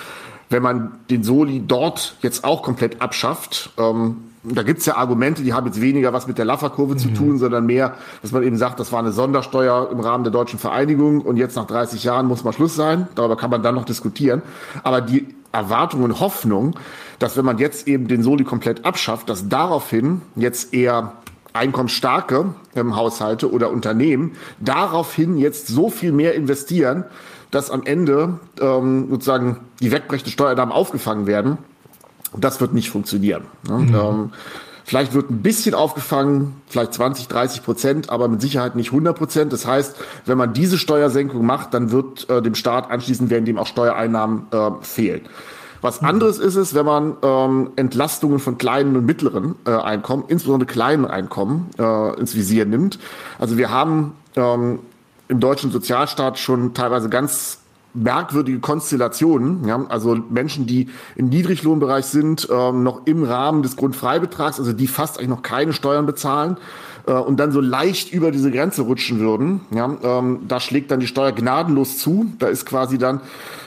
Wenn 0.48 0.62
man 0.62 0.98
den 1.08 1.22
Soli 1.22 1.62
dort 1.64 2.16
jetzt 2.22 2.42
auch 2.44 2.62
komplett 2.62 3.00
abschafft, 3.00 3.70
ähm, 3.78 4.29
da 4.42 4.62
gibt's 4.62 4.86
ja 4.86 4.96
Argumente, 4.96 5.42
die 5.42 5.52
haben 5.52 5.66
jetzt 5.66 5.80
weniger 5.80 6.12
was 6.12 6.26
mit 6.26 6.38
der 6.38 6.44
Laffer-Kurve 6.46 6.94
mhm. 6.94 6.98
zu 6.98 7.08
tun, 7.12 7.38
sondern 7.38 7.66
mehr, 7.66 7.94
dass 8.22 8.32
man 8.32 8.42
eben 8.42 8.56
sagt, 8.56 8.80
das 8.80 8.90
war 8.92 9.00
eine 9.00 9.12
Sondersteuer 9.12 9.90
im 9.92 10.00
Rahmen 10.00 10.24
der 10.24 10.32
deutschen 10.32 10.58
Vereinigung 10.58 11.20
und 11.20 11.36
jetzt 11.36 11.56
nach 11.56 11.66
30 11.66 12.04
Jahren 12.04 12.26
muss 12.26 12.44
mal 12.44 12.52
Schluss 12.52 12.74
sein. 12.74 13.08
Darüber 13.14 13.36
kann 13.36 13.50
man 13.50 13.62
dann 13.62 13.74
noch 13.74 13.84
diskutieren. 13.84 14.42
Aber 14.82 15.00
die 15.00 15.26
Erwartung 15.52 16.02
und 16.02 16.20
Hoffnung, 16.20 16.76
dass 17.18 17.36
wenn 17.36 17.44
man 17.44 17.58
jetzt 17.58 17.86
eben 17.88 18.08
den 18.08 18.22
Soli 18.22 18.44
komplett 18.44 18.84
abschafft, 18.84 19.28
dass 19.28 19.48
daraufhin 19.48 20.22
jetzt 20.36 20.72
eher 20.72 21.12
einkommensstarke 21.52 22.54
ähm, 22.76 22.96
Haushalte 22.96 23.52
oder 23.52 23.70
Unternehmen 23.70 24.36
daraufhin 24.60 25.36
jetzt 25.36 25.66
so 25.66 25.90
viel 25.90 26.12
mehr 26.12 26.34
investieren, 26.34 27.04
dass 27.50 27.70
am 27.70 27.82
Ende 27.84 28.38
ähm, 28.60 29.08
sozusagen 29.10 29.56
die 29.80 29.90
wegbrechte 29.90 30.30
Steuereinnahmen 30.30 30.72
aufgefangen 30.72 31.26
werden. 31.26 31.58
Das 32.36 32.60
wird 32.60 32.72
nicht 32.72 32.90
funktionieren. 32.90 33.44
Ne? 33.68 33.78
Mhm. 33.78 33.94
Ähm, 33.94 34.32
vielleicht 34.84 35.14
wird 35.14 35.30
ein 35.30 35.42
bisschen 35.42 35.74
aufgefangen, 35.74 36.60
vielleicht 36.68 36.94
20, 36.94 37.28
30 37.28 37.62
Prozent, 37.62 38.10
aber 38.10 38.28
mit 38.28 38.40
Sicherheit 38.40 38.76
nicht 38.76 38.88
100 38.88 39.16
Prozent. 39.16 39.52
Das 39.52 39.66
heißt, 39.66 39.96
wenn 40.26 40.38
man 40.38 40.52
diese 40.52 40.78
Steuersenkung 40.78 41.44
macht, 41.44 41.74
dann 41.74 41.90
wird 41.90 42.28
äh, 42.30 42.42
dem 42.42 42.54
Staat 42.54 42.90
anschließend 42.90 43.30
werden 43.30 43.44
dem 43.44 43.58
auch 43.58 43.66
Steuereinnahmen 43.66 44.46
äh, 44.50 44.70
fehlen. 44.82 45.22
Was 45.82 46.02
anderes 46.02 46.38
ist 46.38 46.56
es, 46.56 46.74
wenn 46.74 46.84
man 46.84 47.16
ähm, 47.22 47.70
Entlastungen 47.76 48.38
von 48.38 48.58
kleinen 48.58 48.96
und 48.96 49.06
mittleren 49.06 49.54
äh, 49.66 49.70
Einkommen, 49.70 50.24
insbesondere 50.28 50.66
kleinen 50.70 51.06
Einkommen, 51.06 51.70
äh, 51.78 52.18
ins 52.20 52.34
Visier 52.34 52.66
nimmt. 52.66 52.98
Also 53.38 53.56
wir 53.56 53.70
haben 53.70 54.12
ähm, 54.36 54.80
im 55.28 55.40
deutschen 55.40 55.70
Sozialstaat 55.70 56.38
schon 56.38 56.74
teilweise 56.74 57.08
ganz 57.08 57.59
merkwürdige 57.94 58.60
Konstellationen, 58.60 59.66
ja, 59.66 59.84
also 59.88 60.16
Menschen, 60.30 60.66
die 60.66 60.88
im 61.16 61.28
Niedriglohnbereich 61.28 62.06
sind, 62.06 62.48
ähm, 62.50 62.82
noch 62.82 63.06
im 63.06 63.24
Rahmen 63.24 63.62
des 63.62 63.76
Grundfreibetrags, 63.76 64.58
also 64.58 64.72
die 64.72 64.86
fast 64.86 65.18
eigentlich 65.18 65.30
noch 65.30 65.42
keine 65.42 65.72
Steuern 65.72 66.06
bezahlen 66.06 66.56
äh, 67.06 67.12
und 67.12 67.38
dann 67.38 67.52
so 67.52 67.60
leicht 67.60 68.12
über 68.12 68.30
diese 68.30 68.50
Grenze 68.50 68.82
rutschen 68.82 69.18
würden. 69.18 69.62
Ja, 69.70 69.96
ähm, 70.02 70.40
da 70.46 70.60
schlägt 70.60 70.90
dann 70.90 71.00
die 71.00 71.06
Steuer 71.06 71.32
gnadenlos 71.32 71.98
zu. 71.98 72.26
Da 72.38 72.48
ist 72.48 72.66
quasi 72.66 72.98
dann 72.98 73.20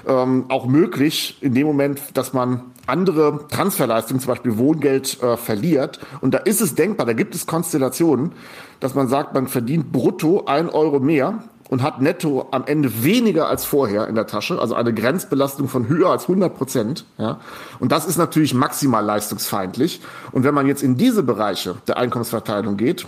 ähm, 0.07 0.45
auch 0.49 0.65
möglich, 0.67 1.37
in 1.41 1.53
dem 1.53 1.67
Moment, 1.67 2.01
dass 2.13 2.33
man 2.33 2.61
andere 2.85 3.47
Transferleistungen, 3.49 4.21
zum 4.21 4.29
Beispiel 4.29 4.57
Wohngeld, 4.57 5.21
äh, 5.21 5.37
verliert. 5.37 5.99
Und 6.21 6.33
da 6.33 6.39
ist 6.39 6.61
es 6.61 6.75
denkbar, 6.75 7.05
da 7.05 7.13
gibt 7.13 7.35
es 7.35 7.45
Konstellationen, 7.45 8.33
dass 8.79 8.95
man 8.95 9.07
sagt, 9.07 9.33
man 9.33 9.47
verdient 9.47 9.91
brutto 9.91 10.45
ein 10.45 10.69
Euro 10.69 10.99
mehr 10.99 11.43
und 11.73 11.81
hat 11.81 11.99
netto 11.99 12.49
am 12.51 12.65
Ende 12.67 13.03
weniger 13.03 13.47
als 13.47 13.65
vorher 13.65 14.07
in 14.07 14.13
der 14.13 14.27
Tasche, 14.27 14.61
also 14.61 14.75
eine 14.75 14.93
Grenzbelastung 14.93 15.67
von 15.67 15.87
höher 15.87 16.11
als 16.11 16.25
100 16.25 16.55
Prozent. 16.55 17.03
Ja? 17.17 17.39
Und 17.79 17.91
das 17.91 18.05
ist 18.05 18.17
natürlich 18.17 18.53
maximal 18.53 19.03
leistungsfeindlich. 19.03 19.99
Und 20.31 20.43
wenn 20.43 20.53
man 20.53 20.67
jetzt 20.67 20.83
in 20.83 20.97
diese 20.97 21.23
Bereiche 21.23 21.73
der 21.87 21.97
Einkommensverteilung 21.97 22.77
geht 22.77 23.07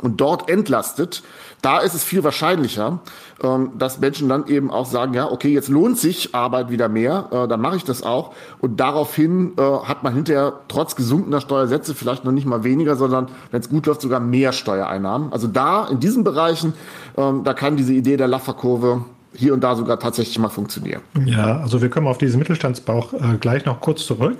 und 0.00 0.20
dort 0.20 0.50
entlastet, 0.50 1.22
da 1.62 1.78
ist 1.78 1.94
es 1.94 2.04
viel 2.04 2.22
wahrscheinlicher, 2.24 2.98
ähm, 3.42 3.70
dass 3.78 4.00
Menschen 4.00 4.28
dann 4.28 4.46
eben 4.48 4.70
auch 4.70 4.86
sagen, 4.86 5.14
ja, 5.14 5.30
okay, 5.30 5.48
jetzt 5.48 5.68
lohnt 5.68 5.98
sich 5.98 6.34
Arbeit 6.34 6.70
wieder 6.70 6.88
mehr, 6.88 7.28
äh, 7.30 7.48
dann 7.48 7.60
mache 7.60 7.76
ich 7.76 7.84
das 7.84 8.02
auch. 8.02 8.34
Und 8.60 8.80
daraufhin 8.80 9.52
äh, 9.56 9.62
hat 9.62 10.02
man 10.02 10.14
hinterher 10.14 10.60
trotz 10.68 10.94
gesunkener 10.94 11.40
Steuersätze 11.40 11.94
vielleicht 11.94 12.24
noch 12.24 12.32
nicht 12.32 12.46
mal 12.46 12.64
weniger, 12.64 12.96
sondern 12.96 13.28
wenn 13.50 13.60
es 13.60 13.70
gut 13.70 13.86
läuft, 13.86 14.02
sogar 14.02 14.20
mehr 14.20 14.52
Steuereinnahmen. 14.52 15.32
Also 15.32 15.46
da, 15.46 15.86
in 15.86 16.00
diesen 16.00 16.22
Bereichen, 16.22 16.74
ähm, 17.16 17.44
da 17.44 17.54
kann 17.54 17.76
diese 17.76 17.94
Idee 17.94 18.16
der 18.16 18.28
Lafferkurve 18.28 19.04
hier 19.36 19.52
und 19.52 19.62
da 19.62 19.74
sogar 19.74 19.98
tatsächlich 19.98 20.38
mal 20.38 20.48
funktionieren. 20.48 21.02
Ja, 21.24 21.58
also 21.58 21.82
wir 21.82 21.90
kommen 21.90 22.06
auf 22.06 22.18
diesen 22.18 22.38
Mittelstandsbauch 22.38 23.12
äh, 23.12 23.36
gleich 23.40 23.64
noch 23.64 23.80
kurz 23.80 24.06
zurück. 24.06 24.38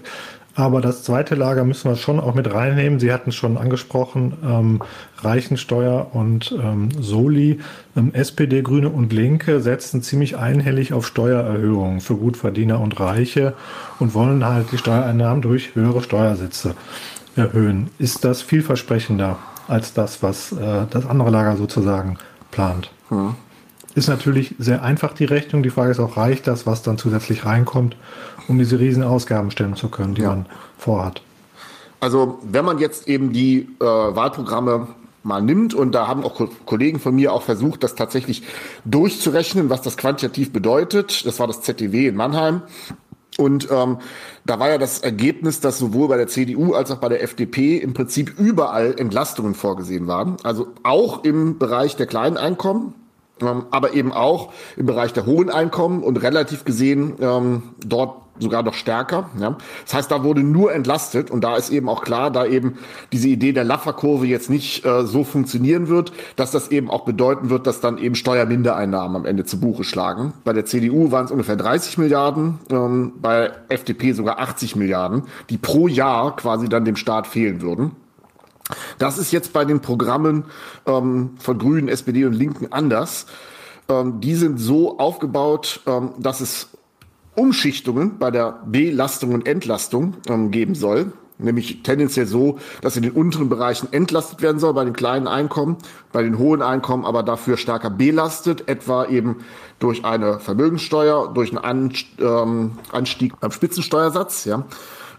Aber 0.56 0.80
das 0.80 1.02
zweite 1.02 1.34
Lager 1.34 1.64
müssen 1.64 1.90
wir 1.90 1.96
schon 1.96 2.20
auch 2.20 2.34
mit 2.34 2.52
reinnehmen. 2.52 3.00
Sie 3.00 3.12
hatten 3.12 3.30
es 3.30 3.34
schon 3.34 3.58
angesprochen, 3.58 4.34
ähm, 4.44 4.82
Reichensteuer 5.18 6.14
und 6.14 6.52
ähm, 6.52 6.90
Soli. 7.00 7.58
Ähm, 7.96 8.14
SPD, 8.14 8.62
Grüne 8.62 8.88
und 8.88 9.12
Linke 9.12 9.60
setzen 9.60 10.02
ziemlich 10.02 10.36
einhellig 10.36 10.92
auf 10.92 11.06
Steuererhöhungen 11.06 12.00
für 12.00 12.14
Gutverdiener 12.14 12.80
und 12.80 13.00
Reiche 13.00 13.54
und 13.98 14.14
wollen 14.14 14.44
halt 14.44 14.70
die 14.70 14.78
Steuereinnahmen 14.78 15.42
durch 15.42 15.74
höhere 15.74 16.02
Steuersätze 16.02 16.76
erhöhen. 17.34 17.90
Ist 17.98 18.24
das 18.24 18.42
vielversprechender 18.42 19.38
als 19.66 19.92
das, 19.92 20.22
was 20.22 20.52
äh, 20.52 20.86
das 20.88 21.04
andere 21.06 21.30
Lager 21.30 21.56
sozusagen 21.56 22.16
plant? 22.52 22.92
Hm. 23.08 23.34
Ist 23.96 24.08
natürlich 24.08 24.56
sehr 24.58 24.82
einfach 24.82 25.14
die 25.14 25.24
Rechnung. 25.24 25.62
Die 25.62 25.70
Frage 25.70 25.92
ist 25.92 26.00
auch, 26.00 26.16
reicht 26.16 26.48
das, 26.48 26.66
was 26.66 26.82
dann 26.82 26.98
zusätzlich 26.98 27.44
reinkommt, 27.44 27.96
um 28.48 28.58
diese 28.58 28.78
riesen 28.78 29.02
Ausgaben 29.02 29.50
stemmen 29.50 29.76
zu 29.76 29.88
können, 29.88 30.14
die 30.14 30.22
ja. 30.22 30.28
man 30.28 30.46
vorhat? 30.78 31.22
Also 32.00 32.38
wenn 32.42 32.64
man 32.64 32.78
jetzt 32.78 33.08
eben 33.08 33.32
die 33.32 33.68
äh, 33.80 33.84
Wahlprogramme 33.84 34.88
mal 35.22 35.40
nimmt 35.40 35.74
und 35.74 35.92
da 35.92 36.06
haben 36.06 36.22
auch 36.22 36.40
Kollegen 36.66 37.00
von 37.00 37.14
mir 37.14 37.32
auch 37.32 37.42
versucht, 37.42 37.82
das 37.82 37.94
tatsächlich 37.94 38.42
durchzurechnen, 38.84 39.70
was 39.70 39.82
das 39.82 39.96
quantitativ 39.96 40.52
bedeutet. 40.52 41.24
Das 41.24 41.40
war 41.40 41.46
das 41.46 41.62
ZDW 41.62 42.08
in 42.08 42.16
Mannheim. 42.16 42.62
Und 43.36 43.68
ähm, 43.70 43.98
da 44.46 44.60
war 44.60 44.68
ja 44.68 44.78
das 44.78 45.00
Ergebnis, 45.00 45.60
dass 45.60 45.78
sowohl 45.78 46.08
bei 46.08 46.16
der 46.16 46.28
CDU 46.28 46.74
als 46.74 46.90
auch 46.90 46.98
bei 46.98 47.08
der 47.08 47.22
FDP 47.22 47.78
im 47.78 47.94
Prinzip 47.94 48.38
überall 48.38 48.94
Entlastungen 48.96 49.54
vorgesehen 49.54 50.06
waren. 50.06 50.36
Also 50.44 50.68
auch 50.84 51.24
im 51.24 51.58
Bereich 51.58 51.96
der 51.96 52.06
kleinen 52.06 52.36
Einkommen, 52.36 52.94
ähm, 53.40 53.64
aber 53.70 53.94
eben 53.94 54.12
auch 54.12 54.52
im 54.76 54.86
Bereich 54.86 55.12
der 55.12 55.26
hohen 55.26 55.50
Einkommen 55.50 56.02
und 56.04 56.18
relativ 56.18 56.64
gesehen 56.64 57.14
ähm, 57.20 57.62
dort 57.84 58.23
sogar 58.38 58.62
noch 58.62 58.74
stärker. 58.74 59.30
Ja. 59.38 59.56
Das 59.84 59.94
heißt, 59.94 60.10
da 60.10 60.24
wurde 60.24 60.42
nur 60.42 60.72
entlastet 60.72 61.30
und 61.30 61.42
da 61.42 61.56
ist 61.56 61.70
eben 61.70 61.88
auch 61.88 62.02
klar, 62.02 62.30
da 62.30 62.44
eben 62.44 62.78
diese 63.12 63.28
Idee 63.28 63.52
der 63.52 63.64
Lafferkurve 63.64 64.26
jetzt 64.26 64.50
nicht 64.50 64.84
äh, 64.84 65.04
so 65.06 65.24
funktionieren 65.24 65.88
wird, 65.88 66.12
dass 66.36 66.50
das 66.50 66.68
eben 66.68 66.90
auch 66.90 67.04
bedeuten 67.04 67.50
wird, 67.50 67.66
dass 67.66 67.80
dann 67.80 67.98
eben 67.98 68.14
Steuermindereinnahmen 68.14 69.16
am 69.16 69.24
Ende 69.24 69.44
zu 69.44 69.60
Buche 69.60 69.84
schlagen. 69.84 70.32
Bei 70.44 70.52
der 70.52 70.64
CDU 70.64 71.12
waren 71.12 71.26
es 71.26 71.30
ungefähr 71.30 71.56
30 71.56 71.98
Milliarden, 71.98 72.58
ähm, 72.70 73.12
bei 73.20 73.52
FDP 73.68 74.12
sogar 74.12 74.38
80 74.40 74.76
Milliarden, 74.76 75.24
die 75.50 75.56
pro 75.56 75.88
Jahr 75.88 76.34
quasi 76.36 76.68
dann 76.68 76.84
dem 76.84 76.96
Staat 76.96 77.26
fehlen 77.26 77.62
würden. 77.62 77.92
Das 78.98 79.18
ist 79.18 79.30
jetzt 79.32 79.52
bei 79.52 79.64
den 79.64 79.80
Programmen 79.80 80.44
ähm, 80.86 81.30
von 81.38 81.58
Grünen, 81.58 81.88
SPD 81.88 82.24
und 82.24 82.32
Linken 82.32 82.72
anders. 82.72 83.26
Ähm, 83.88 84.20
die 84.20 84.34
sind 84.34 84.58
so 84.58 84.98
aufgebaut, 84.98 85.80
ähm, 85.86 86.12
dass 86.18 86.40
es 86.40 86.70
Umschichtungen 87.34 88.18
bei 88.18 88.30
der 88.30 88.60
Belastung 88.66 89.34
und 89.34 89.46
Entlastung 89.46 90.14
ähm, 90.28 90.50
geben 90.50 90.74
soll. 90.74 91.12
Nämlich 91.36 91.82
tendenziell 91.82 92.26
so, 92.26 92.58
dass 92.80 92.96
in 92.96 93.02
den 93.02 93.10
unteren 93.10 93.48
Bereichen 93.48 93.92
entlastet 93.92 94.40
werden 94.40 94.60
soll 94.60 94.72
bei 94.72 94.84
den 94.84 94.92
kleinen 94.92 95.26
Einkommen, 95.26 95.78
bei 96.12 96.22
den 96.22 96.38
hohen 96.38 96.62
Einkommen 96.62 97.04
aber 97.04 97.24
dafür 97.24 97.56
stärker 97.56 97.90
belastet, 97.90 98.68
etwa 98.68 99.06
eben 99.06 99.38
durch 99.80 100.04
eine 100.04 100.38
Vermögenssteuer, 100.38 101.32
durch 101.34 101.56
einen 101.58 101.92
ähm, 102.20 102.78
Anstieg 102.92 103.38
beim 103.40 103.50
Spitzensteuersatz. 103.50 104.44
Ja. 104.44 104.64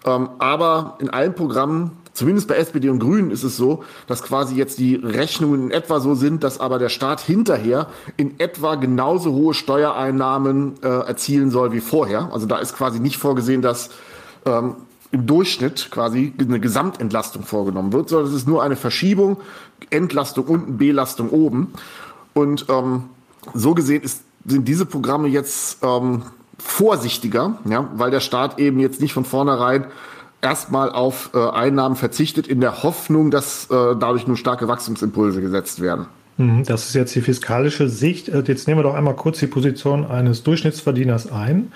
Ähm, 0.05 0.29
aber 0.39 0.97
in 0.99 1.09
allen 1.09 1.35
Programmen 1.35 1.91
Zumindest 2.15 2.47
bei 2.47 2.55
SPD 2.55 2.89
und 2.89 2.99
Grünen 2.99 3.29
ist 3.29 3.43
es 3.43 3.57
so, 3.57 3.83
dass 4.07 4.23
quasi 4.23 4.55
jetzt 4.55 4.79
die 4.79 4.95
Rechnungen 4.95 5.65
in 5.65 5.71
etwa 5.71 5.99
so 5.99 6.15
sind, 6.15 6.45
dass 6.45 6.61
aber 6.61 6.79
der 6.79 6.87
Staat 6.87 7.19
hinterher 7.19 7.87
in 8.15 8.39
etwa 8.39 8.75
genauso 8.75 9.33
hohe 9.33 9.53
Steuereinnahmen 9.53 10.81
äh, 10.81 10.87
erzielen 10.87 11.51
soll 11.51 11.73
wie 11.73 11.81
vorher. 11.81 12.29
Also 12.31 12.45
da 12.45 12.57
ist 12.59 12.73
quasi 12.73 13.01
nicht 13.01 13.17
vorgesehen, 13.17 13.61
dass 13.61 13.89
ähm, 14.45 14.75
im 15.11 15.25
Durchschnitt 15.25 15.91
quasi 15.91 16.33
eine 16.39 16.61
Gesamtentlastung 16.61 17.43
vorgenommen 17.43 17.91
wird, 17.91 18.07
sondern 18.07 18.29
es 18.29 18.33
ist 18.33 18.47
nur 18.47 18.63
eine 18.63 18.77
Verschiebung, 18.77 19.37
Entlastung 19.89 20.45
unten, 20.45 20.77
Belastung 20.77 21.31
oben. 21.31 21.73
Und 22.33 22.67
ähm, 22.69 23.03
so 23.53 23.73
gesehen 23.73 24.03
ist, 24.03 24.23
sind 24.45 24.69
diese 24.69 24.85
Programme 24.85 25.27
jetzt 25.27 25.79
ähm, 25.83 26.21
vorsichtiger, 26.59 27.57
ja, 27.65 27.89
weil 27.95 28.09
der 28.09 28.21
Staat 28.21 28.57
eben 28.57 28.79
jetzt 28.79 29.01
nicht 29.01 29.13
von 29.13 29.25
vornherein 29.25 29.87
erstmal 30.41 30.91
auf 30.91 31.31
äh, 31.33 31.37
Einnahmen 31.37 31.95
verzichtet, 31.95 32.47
in 32.47 32.61
der 32.61 32.83
Hoffnung, 32.83 33.31
dass 33.31 33.65
äh, 33.65 33.95
dadurch 33.99 34.27
nur 34.27 34.37
starke 34.37 34.67
Wachstumsimpulse 34.67 35.41
gesetzt 35.41 35.81
werden. 35.81 36.07
Mhm, 36.37 36.63
das 36.65 36.87
ist 36.87 36.95
jetzt 36.95 37.15
die 37.15 37.21
fiskalische 37.21 37.89
Sicht. 37.89 38.29
Äh, 38.29 38.43
jetzt 38.47 38.67
nehmen 38.67 38.79
wir 38.79 38.83
doch 38.83 38.95
einmal 38.95 39.15
kurz 39.15 39.39
die 39.39 39.47
Position 39.47 40.05
eines 40.05 40.43
Durchschnittsverdieners 40.43 41.31
ein. 41.31 41.71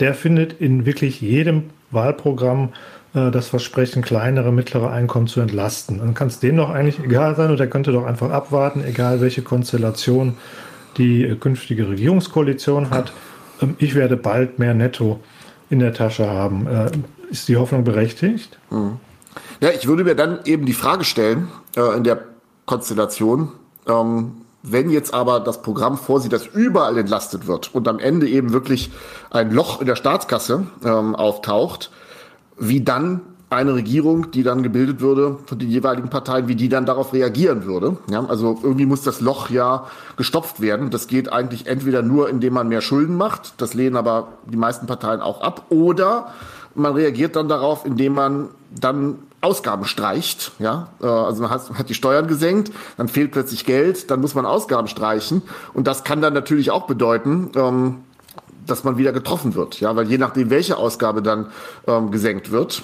Der 0.00 0.14
findet 0.14 0.60
in 0.60 0.86
wirklich 0.86 1.20
jedem 1.20 1.64
Wahlprogramm 1.90 2.70
äh, 3.14 3.30
das 3.30 3.48
Versprechen, 3.48 4.02
kleinere, 4.02 4.52
mittlere 4.52 4.90
Einkommen 4.90 5.26
zu 5.26 5.40
entlasten. 5.40 5.98
Dann 5.98 6.14
kann 6.14 6.28
es 6.28 6.40
dem 6.40 6.56
doch 6.56 6.70
eigentlich 6.70 7.02
egal 7.02 7.36
sein 7.36 7.50
und 7.50 7.60
er 7.60 7.68
könnte 7.68 7.92
doch 7.92 8.04
einfach 8.04 8.30
abwarten, 8.30 8.84
egal 8.84 9.20
welche 9.20 9.42
Konstellation 9.42 10.36
die 10.96 11.24
äh, 11.24 11.36
künftige 11.36 11.88
Regierungskoalition 11.88 12.90
hat. 12.90 13.12
Ähm, 13.62 13.76
ich 13.78 13.94
werde 13.94 14.16
bald 14.16 14.58
mehr 14.58 14.74
Netto 14.74 15.20
in 15.70 15.78
der 15.78 15.94
Tasche 15.94 16.28
haben. 16.28 16.68
Ist 17.30 17.48
die 17.48 17.56
Hoffnung 17.56 17.84
berechtigt? 17.84 18.58
Mhm. 18.70 18.98
Ja, 19.60 19.70
ich 19.70 19.86
würde 19.86 20.04
mir 20.04 20.14
dann 20.14 20.40
eben 20.44 20.66
die 20.66 20.72
Frage 20.72 21.04
stellen, 21.04 21.48
äh, 21.76 21.96
in 21.96 22.04
der 22.04 22.20
Konstellation, 22.66 23.52
ähm, 23.86 24.32
wenn 24.62 24.90
jetzt 24.90 25.12
aber 25.12 25.40
das 25.40 25.62
Programm 25.62 25.98
vorsieht, 25.98 26.32
dass 26.32 26.46
überall 26.46 26.96
entlastet 26.96 27.46
wird 27.46 27.74
und 27.74 27.86
am 27.86 27.98
Ende 27.98 28.28
eben 28.28 28.52
wirklich 28.52 28.90
ein 29.30 29.50
Loch 29.50 29.80
in 29.80 29.86
der 29.86 29.96
Staatskasse 29.96 30.66
ähm, 30.84 31.14
auftaucht, 31.14 31.90
wie 32.58 32.82
dann 32.82 33.20
eine 33.54 33.74
Regierung, 33.74 34.30
die 34.30 34.42
dann 34.42 34.62
gebildet 34.62 35.00
würde 35.00 35.38
von 35.46 35.58
den 35.58 35.70
jeweiligen 35.70 36.10
Parteien, 36.10 36.48
wie 36.48 36.54
die 36.54 36.68
dann 36.68 36.86
darauf 36.86 37.12
reagieren 37.12 37.64
würde. 37.64 37.96
Ja, 38.10 38.24
also 38.26 38.58
irgendwie 38.62 38.86
muss 38.86 39.02
das 39.02 39.20
Loch 39.20 39.50
ja 39.50 39.86
gestopft 40.16 40.60
werden. 40.60 40.90
Das 40.90 41.06
geht 41.06 41.32
eigentlich 41.32 41.66
entweder 41.66 42.02
nur, 42.02 42.28
indem 42.28 42.54
man 42.54 42.68
mehr 42.68 42.80
Schulden 42.80 43.16
macht, 43.16 43.54
das 43.58 43.74
lehnen 43.74 43.96
aber 43.96 44.28
die 44.46 44.56
meisten 44.56 44.86
Parteien 44.86 45.20
auch 45.20 45.40
ab, 45.40 45.66
oder 45.70 46.32
man 46.74 46.94
reagiert 46.94 47.36
dann 47.36 47.48
darauf, 47.48 47.86
indem 47.86 48.14
man 48.14 48.48
dann 48.78 49.18
Ausgaben 49.40 49.84
streicht, 49.84 50.52
ja, 50.58 50.88
äh, 51.02 51.06
also 51.06 51.42
man 51.42 51.50
hat, 51.50 51.70
hat 51.74 51.88
die 51.88 51.94
Steuern 51.94 52.26
gesenkt, 52.26 52.72
dann 52.96 53.08
fehlt 53.08 53.30
plötzlich 53.30 53.66
Geld, 53.66 54.10
dann 54.10 54.20
muss 54.20 54.34
man 54.34 54.46
Ausgaben 54.46 54.88
streichen 54.88 55.42
und 55.74 55.86
das 55.86 56.02
kann 56.02 56.22
dann 56.22 56.32
natürlich 56.32 56.70
auch 56.70 56.86
bedeuten, 56.86 57.50
ähm, 57.54 57.96
dass 58.66 58.84
man 58.84 58.96
wieder 58.96 59.12
getroffen 59.12 59.54
wird, 59.54 59.80
ja, 59.80 59.94
weil 59.94 60.08
je 60.08 60.16
nachdem, 60.16 60.48
welche 60.48 60.78
Ausgabe 60.78 61.20
dann 61.20 61.48
ähm, 61.86 62.10
gesenkt 62.10 62.50
wird, 62.50 62.82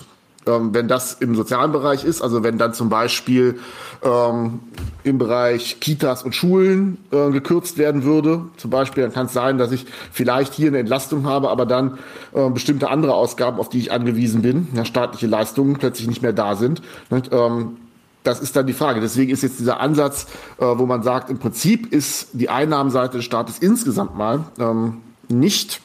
ähm, 0.50 0.74
wenn 0.74 0.88
das 0.88 1.14
im 1.14 1.34
sozialen 1.34 1.72
Bereich 1.72 2.04
ist, 2.04 2.22
also 2.22 2.42
wenn 2.42 2.58
dann 2.58 2.74
zum 2.74 2.88
Beispiel 2.88 3.58
ähm, 4.02 4.60
im 5.04 5.18
Bereich 5.18 5.80
Kitas 5.80 6.22
und 6.22 6.34
Schulen 6.34 6.98
äh, 7.10 7.30
gekürzt 7.30 7.78
werden 7.78 8.04
würde, 8.04 8.42
zum 8.56 8.70
Beispiel, 8.70 9.02
dann 9.02 9.12
kann 9.12 9.26
es 9.26 9.32
sein, 9.32 9.58
dass 9.58 9.72
ich 9.72 9.86
vielleicht 10.12 10.54
hier 10.54 10.68
eine 10.68 10.78
Entlastung 10.78 11.26
habe, 11.26 11.50
aber 11.50 11.66
dann 11.66 11.98
äh, 12.34 12.48
bestimmte 12.50 12.90
andere 12.90 13.14
Ausgaben, 13.14 13.58
auf 13.58 13.68
die 13.68 13.78
ich 13.78 13.92
angewiesen 13.92 14.42
bin, 14.42 14.68
ja, 14.74 14.84
staatliche 14.84 15.26
Leistungen 15.26 15.76
plötzlich 15.76 16.08
nicht 16.08 16.22
mehr 16.22 16.32
da 16.32 16.56
sind. 16.56 16.82
Nicht? 17.10 17.30
Ähm, 17.32 17.76
das 18.22 18.40
ist 18.40 18.54
dann 18.54 18.66
die 18.66 18.74
Frage. 18.74 19.00
Deswegen 19.00 19.30
ist 19.32 19.42
jetzt 19.42 19.60
dieser 19.60 19.80
Ansatz, 19.80 20.26
äh, 20.58 20.64
wo 20.64 20.86
man 20.86 21.02
sagt, 21.02 21.30
im 21.30 21.38
Prinzip 21.38 21.92
ist 21.92 22.28
die 22.32 22.50
Einnahmenseite 22.50 23.16
des 23.16 23.24
Staates 23.24 23.58
insgesamt 23.58 24.16
mal 24.16 24.44
ähm, 24.58 24.98
nicht 25.28 25.80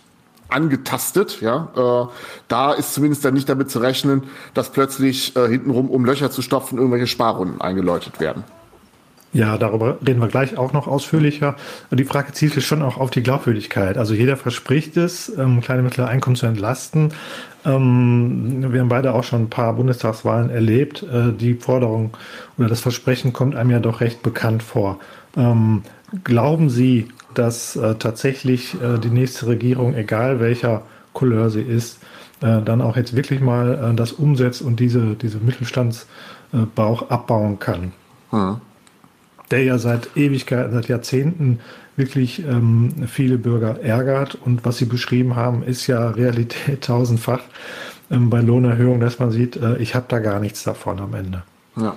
angetastet. 0.49 1.41
Ja, 1.41 1.69
äh, 1.75 2.13
da 2.47 2.73
ist 2.73 2.93
zumindest 2.93 3.25
dann 3.25 3.33
nicht 3.33 3.49
damit 3.49 3.69
zu 3.69 3.79
rechnen, 3.79 4.23
dass 4.53 4.71
plötzlich 4.71 5.35
äh, 5.35 5.47
hintenrum, 5.47 5.89
um 5.89 6.05
Löcher 6.05 6.31
zu 6.31 6.41
stopfen, 6.41 6.77
irgendwelche 6.77 7.07
Sparrunden 7.07 7.61
eingeläutet 7.61 8.19
werden. 8.19 8.43
Ja, 9.35 9.57
darüber 9.57 9.97
reden 10.07 10.21
wir 10.21 10.29
gleich 10.29 10.57
auch 10.57 10.71
noch 10.71 10.87
ausführlicher. 10.87 11.57
Die 11.91 12.05
Frage 12.05 12.31
zielt 12.31 12.53
sich 12.53 12.65
schon 12.65 12.81
auch 12.81 12.97
auf 12.97 13.09
die 13.09 13.21
Glaubwürdigkeit. 13.21 13.97
Also 13.97 14.13
jeder 14.13 14.37
verspricht 14.37 14.95
es, 14.95 15.27
ähm, 15.37 15.59
kleine 15.59 15.81
mittlere 15.81 16.07
Einkommen 16.07 16.37
zu 16.37 16.45
entlasten. 16.45 17.11
Ähm, 17.65 18.71
wir 18.71 18.79
haben 18.79 18.88
beide 18.88 19.13
auch 19.13 19.25
schon 19.25 19.43
ein 19.43 19.49
paar 19.49 19.73
Bundestagswahlen 19.73 20.49
erlebt. 20.49 21.03
Äh, 21.03 21.34
die 21.34 21.55
Forderung 21.55 22.15
oder 22.58 22.69
das 22.69 22.79
Versprechen 22.79 23.34
kommt 23.34 23.58
einem 23.58 23.71
ja 23.71 23.79
doch 23.79 23.99
recht 23.99 24.23
bekannt 24.23 24.63
vor. 24.63 24.99
Ähm, 25.36 25.84
glauben 26.23 26.69
Sie, 26.69 27.10
dass 27.38 27.76
äh, 27.76 27.95
tatsächlich 27.95 28.76
äh, 28.82 28.98
die 28.98 29.10
nächste 29.10 29.48
Regierung, 29.48 29.95
egal 29.95 30.39
welcher 30.39 30.84
Couleur 31.13 31.50
sie 31.50 31.62
ist, 31.62 32.00
äh, 32.41 32.62
dann 32.62 32.82
auch 32.82 32.98
jetzt 32.98 33.15
wirklich 33.15 33.41
mal 33.41 33.91
äh, 33.91 33.95
das 33.95 34.12
umsetzt 34.12 34.62
und 34.62 34.80
diese, 34.80 35.15
diese 35.15 35.39
Mittelstandsbauch 35.39 37.10
abbauen 37.10 37.60
kann. 37.60 37.93
Hm. 38.32 38.58
Der 39.52 39.63
ja 39.63 39.78
seit 39.78 40.17
Ewigkeiten, 40.17 40.74
seit 40.74 40.88
Jahrzehnten 40.88 41.60
wirklich 41.95 42.43
ähm, 42.45 43.08
viele 43.08 43.38
Bürger 43.38 43.82
ärgert. 43.82 44.36
Und 44.36 44.65
was 44.65 44.78
Sie 44.78 44.86
beschrieben 44.86 45.36
haben, 45.36 45.63
ist 45.63 45.88
ja 45.88 46.10
Realität 46.10 46.82
tausendfach 46.86 47.41
ähm, 48.12 48.30
bei 48.30 48.41
Lohnerhöhung, 48.41 49.00
dass 49.00 49.19
man 49.19 49.32
sieht, 49.32 49.56
äh, 49.56 49.78
ich 49.78 49.95
habe 49.95 50.06
da 50.08 50.19
gar 50.19 50.39
nichts 50.39 50.63
davon 50.63 51.00
am 51.00 51.13
Ende. 51.13 51.43
Ja. 51.78 51.95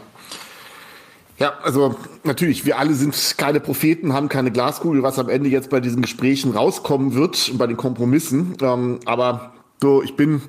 Ja, 1.39 1.53
also 1.63 1.95
natürlich, 2.25 2.67
wir 2.67 2.79
alle 2.79 2.95
sind 2.95 3.15
keine 3.39 3.61
Propheten, 3.61 4.13
haben 4.13 4.29
keine 4.29 4.51
Glaskugel, 4.51 5.05
was 5.05 5.21
am 5.21 5.29
Ende 5.29 5.49
jetzt 5.49 5.71
bei 5.71 5.79
diesen 5.79 6.03
Gesprächen 6.03 6.51
rauskommen 6.51 7.15
wird 7.15 7.49
und 7.51 7.59
bei 7.59 7.69
den 7.69 7.77
Kompromissen. 7.77 8.57
Ähm, 8.61 8.99
aber 9.05 9.53
so, 9.81 10.03
ich 10.03 10.17
bin 10.17 10.43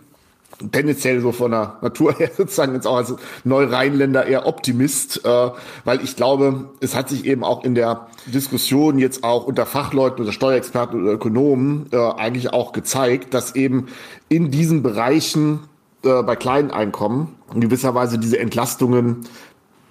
tendenziell 0.71 1.21
so 1.21 1.32
von 1.32 1.52
der 1.52 1.78
Natur 1.82 2.13
her 2.17 2.32
sozusagen 2.36 2.73
jetzt 2.73 2.88
auch 2.88 2.97
als 2.97 3.13
Neurheinländer 3.43 4.25
eher 4.25 4.47
Optimist, 4.47 5.23
äh, 5.25 5.49
weil 5.86 6.04
ich 6.04 6.15
glaube, 6.15 6.71
es 6.80 6.95
hat 6.95 7.08
sich 7.10 7.25
eben 7.25 7.43
auch 7.43 7.63
in 7.63 7.75
der 7.75 8.08
Diskussion 8.25 8.97
jetzt 8.97 9.23
auch 9.23 9.45
unter 9.45 9.67
Fachleuten 9.67 10.23
oder 10.23 10.34
Steuerexperten 10.34 11.04
oder 11.04 11.13
Ökonomen 11.13 11.86
äh, 11.91 11.97
eigentlich 11.97 12.52
auch 12.52 12.71
gezeigt, 12.71 13.36
dass 13.36 13.54
eben 13.54 13.88
in 14.28 14.49
diesen 14.49 14.82
Bereichen 14.82 15.60
äh, 16.04 16.23
bei 16.23 16.36
kleinen 16.36 16.71
Einkommen 16.71 17.36
in 17.54 17.62
gewisser 17.62 17.95
Weise 17.95 18.19
diese 18.19 18.39
Entlastungen 18.39 19.25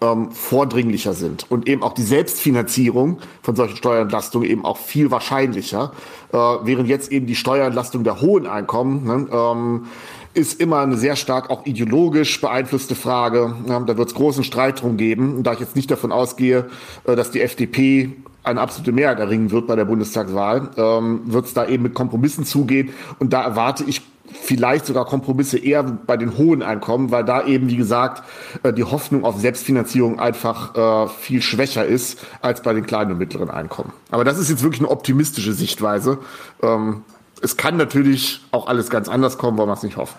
ähm, 0.01 0.31
vordringlicher 0.31 1.13
sind 1.13 1.51
und 1.51 1.69
eben 1.69 1.83
auch 1.83 1.93
die 1.93 2.03
Selbstfinanzierung 2.03 3.19
von 3.43 3.57
solchen 3.57 3.77
Steuerentlastungen 3.77 4.49
eben 4.49 4.65
auch 4.65 4.77
viel 4.77 5.11
wahrscheinlicher, 5.11 5.93
äh, 6.33 6.37
während 6.37 6.89
jetzt 6.89 7.11
eben 7.11 7.27
die 7.27 7.35
Steuerentlastung 7.35 8.05
der 8.05 8.21
hohen 8.21 8.47
Einkommen 8.47 9.05
ne, 9.05 9.27
ähm, 9.33 9.87
ist 10.35 10.61
immer 10.61 10.81
eine 10.81 10.97
sehr 10.97 11.17
stark 11.17 11.51
auch 11.51 11.67
ideologisch 11.67 12.41
beeinflusste 12.41 12.95
Frage. 12.95 13.57
Ja, 13.67 13.81
da 13.81 13.97
wird 13.97 14.09
es 14.09 14.15
großen 14.15 14.45
Streit 14.45 14.83
drum 14.83 14.97
geben. 14.97 15.37
Und 15.37 15.45
da 15.45 15.55
ich 15.55 15.61
jetzt 15.61 15.75
nicht 15.75 15.91
davon 15.91 16.13
ausgehe, 16.13 16.67
äh, 17.05 17.17
dass 17.17 17.31
die 17.31 17.41
FDP 17.41 18.13
eine 18.45 18.61
absolute 18.61 18.93
Mehrheit 18.93 19.19
erringen 19.19 19.51
wird 19.51 19.67
bei 19.67 19.77
der 19.77 19.85
Bundestagswahl, 19.85 20.71
ähm, 20.77 21.23
wird 21.25 21.47
es 21.47 21.55
da 21.55 21.67
eben 21.67 21.83
mit 21.83 21.95
Kompromissen 21.95 22.45
zugehen. 22.45 22.91
Und 23.19 23.33
da 23.33 23.43
erwarte 23.43 23.85
ich 23.85 24.03
vielleicht 24.33 24.87
sogar 24.87 25.05
Kompromisse 25.05 25.59
eher 25.59 25.83
bei 25.83 26.17
den 26.17 26.37
hohen 26.37 26.63
Einkommen, 26.63 27.11
weil 27.11 27.25
da 27.25 27.45
eben, 27.45 27.69
wie 27.69 27.77
gesagt, 27.77 28.23
äh, 28.63 28.73
die 28.73 28.85
Hoffnung 28.85 29.25
auf 29.25 29.39
Selbstfinanzierung 29.39 30.19
einfach 30.19 30.75
äh, 30.77 31.09
viel 31.09 31.43
schwächer 31.43 31.85
ist 31.85 32.25
als 32.41 32.63
bei 32.63 32.73
den 32.73 32.87
kleinen 32.87 33.13
und 33.13 33.19
mittleren 33.19 33.51
Einkommen. 33.51 33.93
Aber 34.11 34.25
das 34.25 34.39
ist 34.39 34.51
jetzt 34.51 34.63
wirklich 34.63 34.81
eine 34.81 34.91
optimistische 34.91 35.53
Sichtweise. 35.53 36.19
Ähm, 36.63 37.03
es 37.43 37.57
kann 37.57 37.77
natürlich 37.77 38.41
auch 38.51 38.67
alles 38.67 38.91
ganz 38.91 39.09
anders 39.09 39.39
kommen, 39.39 39.59
wollen 39.59 39.69
wir 39.69 39.75
es 39.75 39.83
nicht 39.83 39.97
hoffen. 39.97 40.17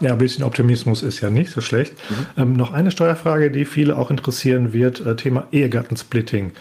Ja, 0.00 0.12
ein 0.12 0.18
bisschen 0.18 0.44
Optimismus 0.44 1.02
ist 1.02 1.20
ja 1.20 1.28
nicht 1.28 1.50
so 1.50 1.60
schlecht. 1.60 1.94
Mhm. 2.36 2.42
Ähm, 2.42 2.52
noch 2.54 2.72
eine 2.72 2.90
Steuerfrage, 2.90 3.50
die 3.50 3.66
viele 3.66 3.96
auch 3.98 4.10
interessieren 4.10 4.72
wird, 4.72 5.04
äh, 5.04 5.14
Thema 5.14 5.46
Ehegattensplitting. 5.52 6.52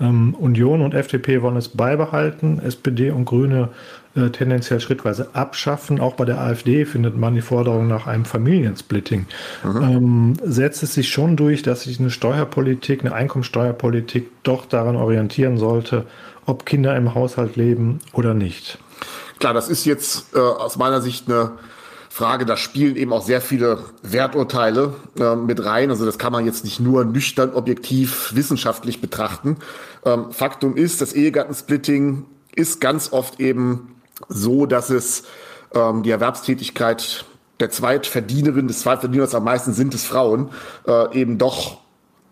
Ähm, 0.00 0.34
Union 0.34 0.82
und 0.82 0.94
FDP 0.94 1.42
wollen 1.42 1.56
es 1.56 1.68
beibehalten, 1.68 2.58
SPD 2.58 3.10
und 3.10 3.24
Grüne 3.24 3.70
äh, 4.14 4.30
tendenziell 4.30 4.80
schrittweise 4.80 5.30
abschaffen. 5.34 6.00
Auch 6.00 6.14
bei 6.14 6.24
der 6.24 6.38
AfD 6.40 6.84
findet 6.84 7.16
man 7.16 7.34
die 7.34 7.40
Forderung 7.40 7.86
nach 7.86 8.06
einem 8.06 8.24
Familiensplitting. 8.24 9.26
Mhm. 9.64 9.82
Ähm, 9.82 10.34
setzt 10.44 10.82
es 10.82 10.94
sich 10.94 11.10
schon 11.10 11.36
durch, 11.36 11.62
dass 11.62 11.84
sich 11.84 11.98
eine 11.98 12.10
Steuerpolitik, 12.10 13.00
eine 13.00 13.14
Einkommensteuerpolitik 13.14 14.30
doch 14.42 14.66
daran 14.66 14.96
orientieren 14.96 15.56
sollte, 15.56 16.06
ob 16.46 16.66
Kinder 16.66 16.96
im 16.96 17.14
Haushalt 17.14 17.56
leben 17.56 18.00
oder 18.12 18.34
nicht. 18.34 18.78
Klar, 19.38 19.54
das 19.54 19.68
ist 19.68 19.86
jetzt 19.86 20.34
äh, 20.34 20.38
aus 20.38 20.76
meiner 20.76 21.00
Sicht 21.00 21.28
eine 21.28 21.52
Frage, 22.12 22.44
da 22.44 22.58
spielen 22.58 22.96
eben 22.96 23.10
auch 23.14 23.24
sehr 23.24 23.40
viele 23.40 23.84
Werturteile 24.02 24.92
äh, 25.18 25.34
mit 25.34 25.64
rein. 25.64 25.88
Also 25.88 26.04
das 26.04 26.18
kann 26.18 26.30
man 26.30 26.44
jetzt 26.44 26.62
nicht 26.62 26.78
nur 26.78 27.06
nüchtern, 27.06 27.54
objektiv, 27.54 28.32
wissenschaftlich 28.34 29.00
betrachten. 29.00 29.56
Ähm, 30.04 30.30
Faktum 30.30 30.76
ist, 30.76 31.00
das 31.00 31.14
Ehegattensplitting 31.14 32.26
ist 32.54 32.82
ganz 32.82 33.14
oft 33.14 33.40
eben 33.40 33.96
so, 34.28 34.66
dass 34.66 34.90
es 34.90 35.24
ähm, 35.74 36.02
die 36.02 36.10
Erwerbstätigkeit 36.10 37.24
der 37.60 37.70
Zweitverdienerin, 37.70 38.68
des 38.68 38.80
Zweitverdieners 38.80 39.34
am 39.34 39.44
meisten 39.44 39.72
sind 39.72 39.94
es 39.94 40.04
Frauen, 40.04 40.50
äh, 40.86 41.18
eben 41.18 41.38
doch 41.38 41.78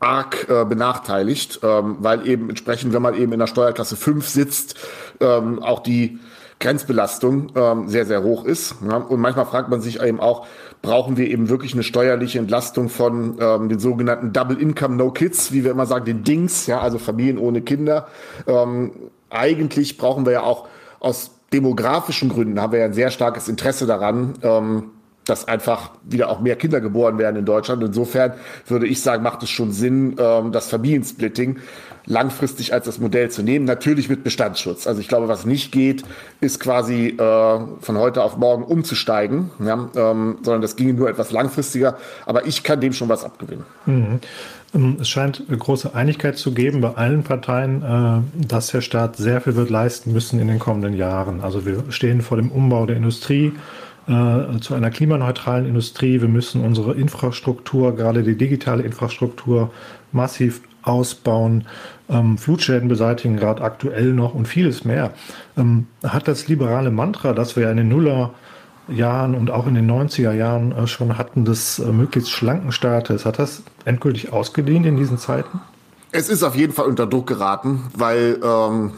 arg 0.00 0.48
äh, 0.48 0.64
benachteiligt, 0.64 1.60
ähm, 1.62 1.98
weil 2.00 2.26
eben 2.26 2.48
entsprechend, 2.48 2.92
wenn 2.92 3.02
man 3.02 3.14
eben 3.14 3.32
in 3.32 3.38
der 3.38 3.46
Steuerklasse 3.46 3.96
5 3.96 4.26
sitzt, 4.26 4.76
ähm, 5.20 5.62
auch 5.62 5.80
die 5.80 6.18
Grenzbelastung 6.58 7.52
ähm, 7.54 7.88
sehr, 7.88 8.06
sehr 8.06 8.22
hoch 8.22 8.44
ist. 8.44 8.76
Ja? 8.86 8.96
Und 8.96 9.20
manchmal 9.20 9.46
fragt 9.46 9.68
man 9.68 9.80
sich 9.80 10.02
eben 10.02 10.20
auch, 10.20 10.46
brauchen 10.82 11.16
wir 11.16 11.28
eben 11.28 11.48
wirklich 11.48 11.74
eine 11.74 11.82
steuerliche 11.82 12.38
Entlastung 12.38 12.88
von 12.88 13.36
ähm, 13.40 13.68
den 13.68 13.78
sogenannten 13.78 14.32
Double 14.32 14.58
Income 14.58 14.96
No 14.96 15.10
Kids, 15.10 15.52
wie 15.52 15.64
wir 15.64 15.70
immer 15.70 15.86
sagen, 15.86 16.06
den 16.06 16.24
Dings, 16.24 16.66
ja, 16.66 16.80
also 16.80 16.98
Familien 16.98 17.38
ohne 17.38 17.62
Kinder. 17.62 18.08
Ähm, 18.46 18.92
eigentlich 19.28 19.98
brauchen 19.98 20.24
wir 20.24 20.32
ja 20.32 20.42
auch 20.42 20.66
aus 20.98 21.39
demografischen 21.52 22.28
Gründen 22.28 22.60
haben 22.60 22.72
wir 22.72 22.80
ja 22.80 22.84
ein 22.86 22.92
sehr 22.92 23.10
starkes 23.10 23.48
Interesse 23.48 23.86
daran, 23.86 24.34
ähm, 24.42 24.90
dass 25.26 25.46
einfach 25.46 25.90
wieder 26.02 26.28
auch 26.28 26.40
mehr 26.40 26.56
Kinder 26.56 26.80
geboren 26.80 27.18
werden 27.18 27.36
in 27.36 27.44
Deutschland. 27.44 27.82
Insofern 27.82 28.32
würde 28.66 28.86
ich 28.86 29.00
sagen, 29.00 29.22
macht 29.22 29.42
es 29.42 29.50
schon 29.50 29.70
Sinn, 29.70 30.16
ähm, 30.18 30.50
das 30.50 30.68
Familiensplitting 30.68 31.58
langfristig 32.06 32.72
als 32.72 32.86
das 32.86 32.98
Modell 32.98 33.30
zu 33.30 33.42
nehmen. 33.42 33.64
Natürlich 33.64 34.08
mit 34.08 34.24
Bestandsschutz. 34.24 34.86
Also 34.86 35.00
ich 35.00 35.08
glaube, 35.08 35.28
was 35.28 35.44
nicht 35.44 35.70
geht, 35.70 36.02
ist 36.40 36.58
quasi 36.58 37.08
äh, 37.08 37.18
von 37.18 37.98
heute 37.98 38.22
auf 38.22 38.36
morgen 38.38 38.64
umzusteigen, 38.64 39.50
ja, 39.64 39.88
ähm, 39.94 40.38
sondern 40.42 40.62
das 40.62 40.76
ginge 40.76 40.94
nur 40.94 41.08
etwas 41.08 41.30
langfristiger. 41.30 41.98
Aber 42.26 42.46
ich 42.46 42.62
kann 42.62 42.80
dem 42.80 42.92
schon 42.92 43.08
was 43.08 43.24
abgewinnen. 43.24 43.64
Mhm. 43.86 44.20
Ähm, 44.74 44.96
es 45.00 45.08
scheint 45.08 45.44
große 45.48 45.94
Einigkeit 45.94 46.38
zu 46.38 46.52
geben 46.52 46.80
bei 46.80 46.94
allen 46.94 47.22
Parteien, 47.22 47.82
äh, 47.82 48.46
dass 48.46 48.68
der 48.68 48.80
Staat 48.80 49.16
sehr 49.16 49.40
viel 49.40 49.56
wird 49.56 49.70
leisten 49.70 50.12
müssen 50.12 50.40
in 50.40 50.48
den 50.48 50.58
kommenden 50.58 50.94
Jahren. 50.94 51.40
Also 51.40 51.66
wir 51.66 51.84
stehen 51.90 52.22
vor 52.22 52.36
dem 52.36 52.50
Umbau 52.50 52.86
der 52.86 52.96
Industrie 52.96 53.52
äh, 54.08 54.58
zu 54.60 54.74
einer 54.74 54.90
klimaneutralen 54.90 55.66
Industrie. 55.66 56.20
Wir 56.20 56.28
müssen 56.28 56.64
unsere 56.64 56.94
Infrastruktur, 56.94 57.94
gerade 57.96 58.22
die 58.22 58.36
digitale 58.36 58.82
Infrastruktur, 58.82 59.70
massiv 60.12 60.62
ausbauen, 60.82 61.64
ähm, 62.08 62.38
Flutschäden 62.38 62.88
beseitigen, 62.88 63.36
gerade 63.36 63.62
aktuell 63.62 64.12
noch 64.12 64.34
und 64.34 64.48
vieles 64.48 64.84
mehr. 64.84 65.12
Ähm, 65.56 65.86
hat 66.02 66.26
das 66.26 66.48
liberale 66.48 66.90
Mantra, 66.90 67.32
das 67.32 67.56
wir 67.56 67.70
in 67.70 67.76
den 67.76 67.88
Nuller 67.88 68.32
Jahren 68.90 69.34
und 69.34 69.50
auch 69.50 69.66
in 69.66 69.74
den 69.74 69.90
90er 69.90 70.32
Jahren 70.32 70.72
äh, 70.72 70.86
schon 70.86 71.18
hatten, 71.18 71.44
des 71.44 71.78
äh, 71.78 71.92
möglichst 71.92 72.30
schlanken 72.30 72.72
Staates, 72.72 73.24
hat 73.24 73.38
das 73.38 73.62
endgültig 73.84 74.32
ausgedient 74.32 74.86
in 74.86 74.96
diesen 74.96 75.18
Zeiten? 75.18 75.60
Es 76.12 76.28
ist 76.28 76.42
auf 76.42 76.56
jeden 76.56 76.72
Fall 76.72 76.86
unter 76.86 77.06
Druck 77.06 77.26
geraten, 77.26 77.84
weil 77.96 78.40
ähm, 78.42 78.92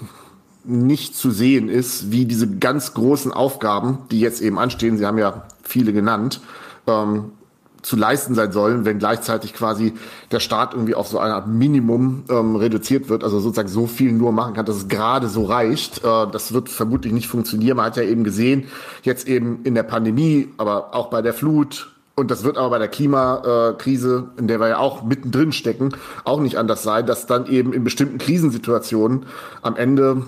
nicht 0.65 1.15
zu 1.15 1.31
sehen 1.31 1.69
ist, 1.69 2.11
wie 2.11 2.25
diese 2.25 2.49
ganz 2.49 2.95
großen 2.95 3.33
Aufgaben, 3.33 3.99
die 4.11 4.21
jetzt 4.21 4.41
eben 4.41 4.59
anstehen, 4.59 4.97
Sie 4.97 5.07
haben 5.07 5.19
ja 5.19 5.45
viele 5.63 5.93
genannt, 5.93 6.41
ähm, 6.87 7.33
zu 7.83 7.97
leisten 7.97 8.35
sein 8.35 8.53
sollen, 8.53 8.85
wenn 8.85 8.99
gleichzeitig 8.99 9.55
quasi 9.55 9.93
der 10.31 10.41
Staat 10.41 10.73
irgendwie 10.73 10.95
auf 10.95 11.09
so 11.09 11.19
eine 11.19 11.35
Art 11.35 11.49
Minimum 11.49 12.25
ähm, 12.31 12.57
reduziert 12.57 13.09
wird, 13.09 13.25
also 13.25 13.41
sozusagen 13.41 13.69
so 13.69 13.87
viel 13.87 14.13
nur 14.13 14.33
machen 14.33 14.55
kann, 14.55 14.65
dass 14.65 14.77
es 14.77 14.89
gerade 14.89 15.29
so 15.29 15.45
reicht. 15.45 16.05
Äh, 16.05 16.27
das 16.31 16.53
wird 16.53 16.69
vermutlich 16.69 17.13
nicht 17.13 17.29
funktionieren. 17.29 17.77
Man 17.77 17.87
hat 17.87 17.97
ja 17.97 18.05
eben 18.05 18.25
gesehen, 18.25 18.65
jetzt 19.03 19.27
eben 19.27 19.61
in 19.65 19.75
der 19.75 19.83
Pandemie, 19.83 20.49
aber 20.57 20.95
auch 20.95 21.11
bei 21.11 21.23
der 21.23 21.35
Flut, 21.35 21.93
und 22.15 22.31
das 22.31 22.45
wird 22.45 22.59
aber 22.59 22.71
bei 22.71 22.79
der 22.79 22.89
Klimakrise, 22.89 24.29
in 24.37 24.47
der 24.47 24.61
wir 24.61 24.69
ja 24.69 24.79
auch 24.79 25.03
mittendrin 25.03 25.51
stecken, 25.51 25.95
auch 26.25 26.41
nicht 26.41 26.59
anders 26.59 26.83
sein, 26.83 27.07
dass 27.07 27.27
dann 27.27 27.47
eben 27.47 27.73
in 27.73 27.85
bestimmten 27.85 28.19
Krisensituationen 28.19 29.27
am 29.63 29.77
Ende 29.77 30.25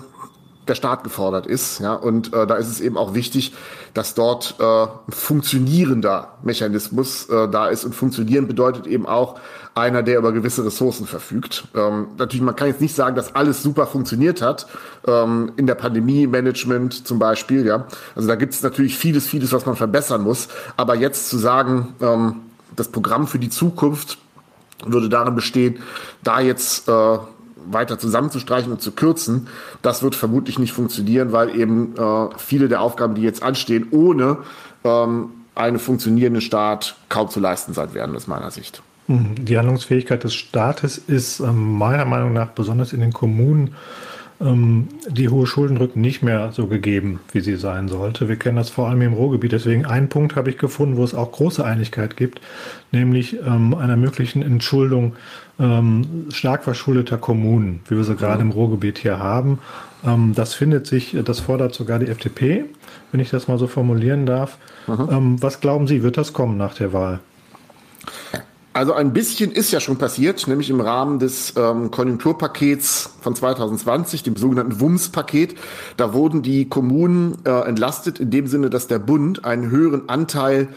der 0.67 0.75
Staat 0.75 1.03
gefordert 1.03 1.45
ist. 1.45 1.79
Ja, 1.79 1.93
und 1.93 2.33
äh, 2.33 2.47
da 2.47 2.55
ist 2.55 2.67
es 2.67 2.81
eben 2.81 2.97
auch 2.97 3.13
wichtig, 3.13 3.53
dass 3.93 4.15
dort 4.15 4.55
äh, 4.59 4.63
ein 4.63 4.89
funktionierender 5.09 6.33
Mechanismus 6.43 7.29
äh, 7.29 7.47
da 7.47 7.67
ist. 7.67 7.85
Und 7.85 7.93
funktionieren 7.93 8.47
bedeutet 8.47 8.87
eben 8.87 9.05
auch 9.05 9.39
einer, 9.75 10.03
der 10.03 10.17
über 10.17 10.31
gewisse 10.31 10.65
Ressourcen 10.65 11.05
verfügt. 11.05 11.67
Ähm, 11.75 12.07
natürlich, 12.17 12.41
man 12.41 12.55
kann 12.55 12.69
jetzt 12.69 12.81
nicht 12.81 12.95
sagen, 12.95 13.15
dass 13.15 13.35
alles 13.35 13.61
super 13.61 13.85
funktioniert 13.85 14.41
hat. 14.41 14.67
Ähm, 15.05 15.51
in 15.57 15.67
der 15.67 15.75
Pandemie-Management 15.75 17.07
zum 17.07 17.19
Beispiel, 17.19 17.65
ja. 17.65 17.85
Also 18.15 18.27
da 18.27 18.35
gibt 18.35 18.53
es 18.53 18.63
natürlich 18.63 18.97
vieles, 18.97 19.27
vieles, 19.27 19.51
was 19.51 19.65
man 19.65 19.75
verbessern 19.75 20.21
muss. 20.21 20.47
Aber 20.77 20.95
jetzt 20.95 21.29
zu 21.29 21.37
sagen, 21.37 21.93
ähm, 22.01 22.41
das 22.75 22.87
Programm 22.87 23.27
für 23.27 23.39
die 23.39 23.49
Zukunft 23.49 24.17
würde 24.85 25.09
darin 25.09 25.35
bestehen, 25.35 25.79
da 26.23 26.39
jetzt 26.39 26.87
äh, 26.87 27.17
weiter 27.71 27.99
zusammenzustreichen 27.99 28.71
und 28.71 28.81
zu 28.81 28.91
kürzen, 28.91 29.47
das 29.81 30.03
wird 30.03 30.15
vermutlich 30.15 30.59
nicht 30.59 30.73
funktionieren, 30.73 31.31
weil 31.31 31.55
eben 31.55 31.95
äh, 31.97 32.27
viele 32.37 32.67
der 32.67 32.81
Aufgaben, 32.81 33.15
die 33.15 33.21
jetzt 33.21 33.43
anstehen, 33.43 33.87
ohne 33.91 34.37
ähm, 34.83 35.29
einen 35.55 35.79
funktionierenden 35.79 36.41
Staat 36.41 36.95
kaum 37.09 37.29
zu 37.29 37.39
leisten 37.39 37.73
sein 37.73 37.93
werden, 37.93 38.15
aus 38.15 38.27
meiner 38.27 38.51
Sicht. 38.51 38.81
Mhm. 39.07 39.45
Die 39.45 39.57
Handlungsfähigkeit 39.57 40.23
des 40.23 40.33
Staates 40.33 40.97
ist 40.97 41.39
äh, 41.39 41.51
meiner 41.51 42.05
Meinung 42.05 42.33
nach 42.33 42.49
besonders 42.49 42.93
in 42.93 42.99
den 42.99 43.13
Kommunen 43.13 43.67
ähm, 43.67 43.73
die 44.37 45.29
hohe 45.29 45.47
Schuldenrücken 45.47 46.01
nicht 46.01 46.21
mehr 46.21 46.51
so 46.51 46.67
gegeben, 46.67 47.21
wie 47.31 47.39
sie 47.39 47.55
sein 47.55 47.87
sollte. 47.87 48.27
Wir 48.27 48.35
kennen 48.35 48.57
das 48.57 48.69
vor 48.69 48.89
allem 48.89 49.01
im 49.01 49.13
Ruhrgebiet. 49.13 49.53
Deswegen 49.53 49.85
einen 49.85 50.09
Punkt 50.09 50.35
habe 50.35 50.49
ich 50.49 50.57
gefunden, 50.57 50.97
wo 50.97 51.05
es 51.05 51.15
auch 51.15 51.31
große 51.31 51.63
Einigkeit 51.63 52.17
gibt, 52.17 52.41
nämlich 52.91 53.37
ähm, 53.45 53.73
einer 53.73 53.95
möglichen 53.95 54.41
Entschuldung 54.41 55.13
ähm, 55.57 56.25
stark 56.31 56.65
verschuldeter 56.65 57.17
Kommunen, 57.17 57.79
wie 57.87 57.95
wir 57.95 58.03
sie 58.03 58.15
gerade 58.15 58.41
im 58.41 58.51
Ruhrgebiet 58.51 58.97
hier 58.97 59.19
haben. 59.19 59.59
Ähm, 60.05 60.33
das 60.35 60.53
findet 60.53 60.85
sich, 60.85 61.15
das 61.23 61.39
fordert 61.39 61.73
sogar 61.73 61.99
die 61.99 62.07
FDP, 62.07 62.65
wenn 63.11 63.21
ich 63.21 63.29
das 63.29 63.47
mal 63.47 63.57
so 63.57 63.67
formulieren 63.67 64.25
darf. 64.25 64.57
Ähm, 64.87 65.41
was 65.41 65.61
glauben 65.61 65.87
Sie, 65.87 66.03
wird 66.03 66.17
das 66.17 66.33
kommen 66.33 66.57
nach 66.57 66.73
der 66.73 66.91
Wahl? 66.91 67.21
Also 68.75 68.91
ein 68.91 69.13
bisschen 69.13 69.53
ist 69.53 69.71
ja 69.71 69.79
schon 69.79 69.95
passiert, 69.95 70.49
nämlich 70.49 70.69
im 70.69 70.81
Rahmen 70.81 71.17
des 71.17 71.53
ähm, 71.55 71.91
Konjunkturpakets 71.91 73.09
von 73.21 73.33
2020, 73.33 74.23
dem 74.23 74.35
sogenannten 74.35 74.81
WUMS-Paket. 74.81 75.55
Da 75.95 76.13
wurden 76.13 76.41
die 76.41 76.67
Kommunen 76.67 77.37
äh, 77.45 77.51
entlastet 77.51 78.19
in 78.19 78.31
dem 78.31 78.47
Sinne, 78.47 78.69
dass 78.69 78.87
der 78.87 78.99
Bund 78.99 79.45
einen 79.45 79.69
höheren 79.69 80.09
Anteil 80.09 80.67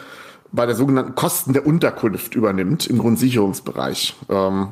bei 0.52 0.64
der 0.64 0.76
sogenannten 0.76 1.16
Kosten 1.16 1.54
der 1.54 1.66
Unterkunft 1.66 2.36
übernimmt 2.36 2.86
im 2.86 2.98
Grundsicherungsbereich. 2.98 4.14
Ähm, 4.28 4.68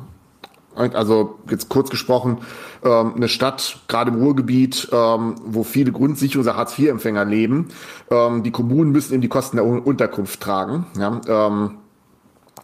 also 0.73 1.39
jetzt 1.49 1.67
kurz 1.67 1.89
gesprochen, 1.89 2.37
ähm, 2.81 3.15
eine 3.17 3.27
Stadt, 3.27 3.79
gerade 3.89 4.11
im 4.11 4.21
Ruhrgebiet, 4.21 4.87
ähm, 4.93 5.35
wo 5.43 5.65
viele 5.65 5.91
Grundsicherungs- 5.91 6.53
Hartz-IV-Empfänger 6.53 7.25
leben, 7.25 7.67
ähm, 8.09 8.43
die 8.43 8.51
Kommunen 8.51 8.93
müssen 8.93 9.11
eben 9.11 9.21
die 9.21 9.27
Kosten 9.27 9.57
der 9.57 9.65
Unterkunft 9.65 10.39
tragen. 10.39 10.85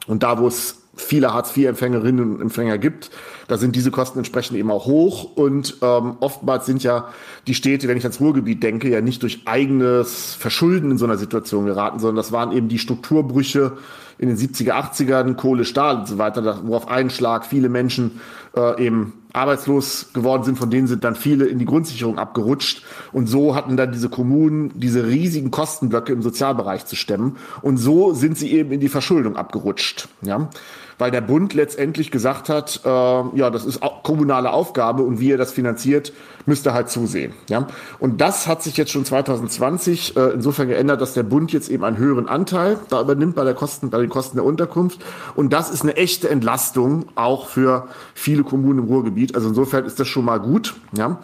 Und 0.08 0.24
da, 0.24 0.39
wo 0.39 0.48
es 0.48 0.84
viele 0.96 1.34
Hartz-IV-Empfängerinnen 1.34 2.36
und 2.36 2.42
Empfänger 2.42 2.78
gibt, 2.78 3.10
da 3.48 3.58
sind 3.58 3.76
diese 3.76 3.92
Kosten 3.92 4.20
entsprechend 4.20 4.58
eben 4.58 4.70
auch 4.70 4.86
hoch. 4.86 5.36
Und 5.36 5.78
ähm, 5.82 6.18
oftmals 6.20 6.66
sind 6.66 6.84
ja 6.84 7.10
die 7.48 7.56
Städte, 7.56 7.88
wenn 7.88 7.98
ich 7.98 8.04
ans 8.04 8.20
Ruhrgebiet 8.20 8.62
denke, 8.62 8.89
ja 8.89 9.02
nicht 9.02 9.24
durch 9.24 9.42
eigenes 9.46 10.36
Verschulden 10.36 10.92
in 10.92 10.98
so 10.98 11.06
einer 11.06 11.18
Situation 11.18 11.66
geraten, 11.66 12.00
sondern 12.00 12.18
das 12.18 12.32
waren 12.32 12.52
eben 12.52 12.68
die 12.68 12.80
Strukturbrüche 12.80 13.78
in 14.20 14.30
den 14.30 14.38
70er, 14.38 14.74
80ern, 14.74 15.34
Kohle, 15.36 15.66
Stahl 15.66 15.98
und 15.98 16.08
so 16.08 16.18
weiter, 16.20 16.62
wo 16.63 16.76
auf 16.76 16.88
einen 16.88 17.10
Schlag 17.10 17.46
viele 17.46 17.70
Menschen 17.70 18.22
äh, 18.56 18.86
eben 18.86 19.13
arbeitslos 19.34 20.12
geworden 20.13 20.43
sind, 20.43 20.58
von 20.58 20.69
denen 20.69 20.88
sind 20.88 21.04
dann 21.04 21.15
viele 21.15 21.46
in 21.46 21.58
die 21.58 21.65
Grundsicherung 21.65 22.19
abgerutscht. 22.19 22.84
Und 23.12 23.28
so 23.28 23.56
hatten 23.56 23.76
dann 23.76 23.91
diese 23.91 24.10
Kommunen 24.10 24.72
diese 24.76 25.08
riesigen 25.08 25.50
Kostenblöcke 25.52 26.13
im 26.13 26.22
Sozialbereich 26.22 26.86
zu 26.86 26.96
stemmen. 26.96 27.38
Und 27.62 27.78
so 27.78 28.13
sind 28.13 28.38
sie 28.38 28.52
eben 28.52 28.72
in 28.72 28.80
die 28.80 28.89
Verschuldung 28.89 29.36
abgerutscht. 29.36 30.08
Ja? 30.22 30.50
Weil 30.97 31.12
der 31.12 31.21
Bund 31.21 31.53
letztendlich 31.53 32.12
gesagt 32.12 32.49
hat, 32.49 32.82
äh, 32.84 32.89
ja, 32.89 33.49
das 33.49 33.65
ist 33.65 33.79
kommunale 34.03 34.51
Aufgabe 34.51 35.03
und 35.03 35.19
wie 35.19 35.32
er 35.32 35.38
das 35.38 35.51
finanziert, 35.51 36.13
müsst 36.45 36.67
ihr 36.67 36.73
halt 36.73 36.89
zusehen. 36.89 37.34
Ja? 37.49 37.67
Und 37.99 38.19
das 38.19 38.47
hat 38.47 38.62
sich 38.62 38.75
jetzt 38.75 38.91
schon 38.91 39.06
2020 39.06 40.17
äh, 40.17 40.29
insofern 40.34 40.67
geändert, 40.67 40.99
dass 40.99 41.13
der 41.13 41.23
Bund 41.23 41.53
jetzt 41.53 41.69
eben 41.69 41.84
einen 41.86 41.97
höheren 41.97 42.27
Anteil 42.27 42.77
da 42.89 43.01
übernimmt 43.01 43.36
bei 43.36 43.45
der 43.45 43.53
Kosten, 43.53 43.89
bei 43.89 43.99
den 43.99 44.10
Kosten 44.10 44.38
der 44.38 44.45
Unterkunft. 44.45 44.99
Und 45.36 45.53
das 45.53 45.69
ist 45.69 45.84
eine 45.84 45.95
echte 45.95 46.29
Entlastung 46.29 47.06
auch 47.15 47.47
für 47.47 47.88
viele 48.13 48.43
Kommunen 48.43 48.79
im 48.79 48.86
Ruhrgebiet. 48.86 49.13
Gebiet. 49.13 49.36
Also 49.36 49.49
insofern 49.49 49.86
ist 49.86 49.99
das 49.99 50.08
schon 50.08 50.25
mal 50.25 50.39
gut. 50.39 50.75
Ja. 50.97 51.19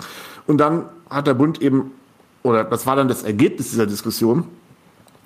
Und 0.47 0.60
dann 0.60 0.86
hat 1.10 1.27
der 1.27 1.34
Bund 1.34 1.62
eben, 1.62 1.91
oder 2.43 2.63
das 2.63 2.86
war 2.86 2.95
dann 2.95 3.08
das 3.08 3.23
Ergebnis 3.23 3.71
dieser 3.71 3.88
Diskussion, 3.88 4.45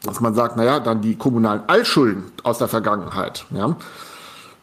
dass 0.03 0.19
man 0.19 0.33
sagt, 0.33 0.57
naja, 0.57 0.79
dann 0.79 1.01
die 1.01 1.15
kommunalen 1.15 1.61
Altschulden 1.67 2.23
aus 2.43 2.57
der 2.57 2.67
Vergangenheit, 2.67 3.45
ja, 3.51 3.75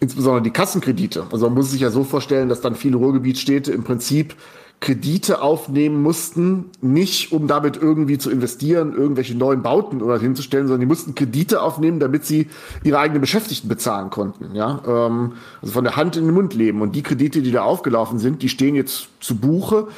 insbesondere 0.00 0.42
die 0.42 0.50
Kassenkredite. 0.50 1.26
Also 1.30 1.46
man 1.46 1.54
muss 1.54 1.70
sich 1.70 1.82
ja 1.82 1.90
so 1.90 2.04
vorstellen, 2.04 2.48
dass 2.48 2.60
dann 2.60 2.74
viele 2.74 2.96
Ruhrgebietsstädte 2.96 3.72
im 3.72 3.84
Prinzip 3.84 4.34
Kredite 4.80 5.42
aufnehmen 5.42 6.02
mussten, 6.02 6.70
nicht 6.80 7.32
um 7.32 7.46
damit 7.46 7.76
irgendwie 7.76 8.16
zu 8.16 8.30
investieren, 8.30 8.94
irgendwelche 8.96 9.36
neuen 9.36 9.60
Bauten 9.60 10.00
oder 10.00 10.18
hinzustellen, 10.18 10.68
sondern 10.68 10.80
die 10.80 10.86
mussten 10.86 11.14
Kredite 11.14 11.60
aufnehmen, 11.60 12.00
damit 12.00 12.24
sie 12.24 12.48
ihre 12.82 12.98
eigenen 12.98 13.20
Beschäftigten 13.20 13.68
bezahlen 13.68 14.08
konnten. 14.08 14.54
Ja, 14.54 14.80
ähm, 14.86 15.32
also 15.60 15.74
von 15.74 15.84
der 15.84 15.96
Hand 15.96 16.16
in 16.16 16.24
den 16.24 16.34
Mund 16.34 16.54
leben. 16.54 16.80
Und 16.80 16.96
die 16.96 17.02
Kredite, 17.02 17.42
die 17.42 17.52
da 17.52 17.62
aufgelaufen 17.62 18.18
sind, 18.18 18.42
die 18.42 18.48
stehen 18.48 18.74
jetzt 18.74 19.08
zu 19.20 19.36
Buche. 19.36 19.88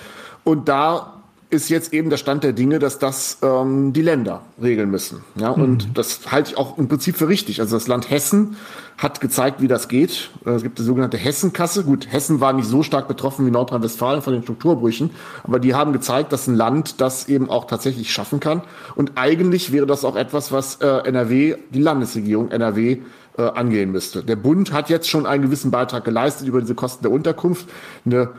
Und 0.43 0.69
da 0.69 1.22
ist 1.53 1.69
jetzt 1.69 1.93
eben 1.93 2.09
der 2.09 2.17
Stand 2.17 2.45
der 2.45 2.55
Dinge, 2.55 2.79
dass 2.79 2.99
das 2.99 3.39
ähm, 3.43 3.93
die 3.93 4.01
Länder 4.01 4.41
regeln 4.61 4.91
müssen. 4.91 5.23
Ja, 5.35 5.51
und 5.51 5.89
mhm. 5.89 5.95
das 5.95 6.33
halte 6.33 6.53
ich 6.53 6.57
auch 6.57 6.79
im 6.79 6.89
Prinzip 6.89 7.17
für 7.17 7.29
richtig. 7.29 7.61
Also 7.61 7.77
das 7.77 7.89
Land 7.89 8.11
Hessen 8.11 8.57
hat 8.97 9.21
gezeigt, 9.21 9.61
wie 9.61 9.69
das 9.69 9.89
geht. 9.89 10.31
Äh, 10.47 10.51
es 10.51 10.63
gibt 10.63 10.79
die 10.79 10.83
sogenannte 10.83 11.19
Hessenkasse. 11.19 11.85
Gut, 11.85 12.11
Hessen 12.11 12.41
war 12.41 12.55
nicht 12.55 12.67
so 12.67 12.83
stark 12.83 13.07
betroffen 13.07 13.47
wie 13.47 13.51
Nordrhein-Westfalen 13.51 14.23
von 14.23 14.33
den 14.33 14.43
Strukturbrüchen, 14.43 15.11
aber 15.45 15.59
die 15.59 15.75
haben 15.75 15.93
gezeigt, 15.93 16.33
dass 16.33 16.47
ein 16.47 16.55
Land 16.55 17.01
das 17.03 17.29
eben 17.29 17.51
auch 17.51 17.67
tatsächlich 17.67 18.11
schaffen 18.11 18.41
kann. 18.41 18.63
Und 18.95 19.13
eigentlich 19.17 19.73
wäre 19.73 19.87
das 19.87 20.07
auch 20.07 20.17
etwas, 20.17 20.53
was 20.53 20.77
äh, 20.77 20.87
NRW, 20.87 21.57
die 21.71 21.81
Landesregierung 21.81 22.51
NRW, 22.51 22.99
äh, 23.37 23.43
angehen 23.43 23.93
müsste. 23.93 24.23
Der 24.23 24.37
Bund 24.37 24.73
hat 24.73 24.91
jetzt 24.91 25.09
schon 25.09 25.27
einen 25.27 25.43
gewissen 25.43 25.71
Beitrag 25.71 26.05
geleistet 26.05 26.47
über 26.47 26.61
diese 26.61 26.75
Kosten 26.75 27.03
der 27.03 27.13
Unterkunft. 27.13 27.67
Eine 28.05 28.31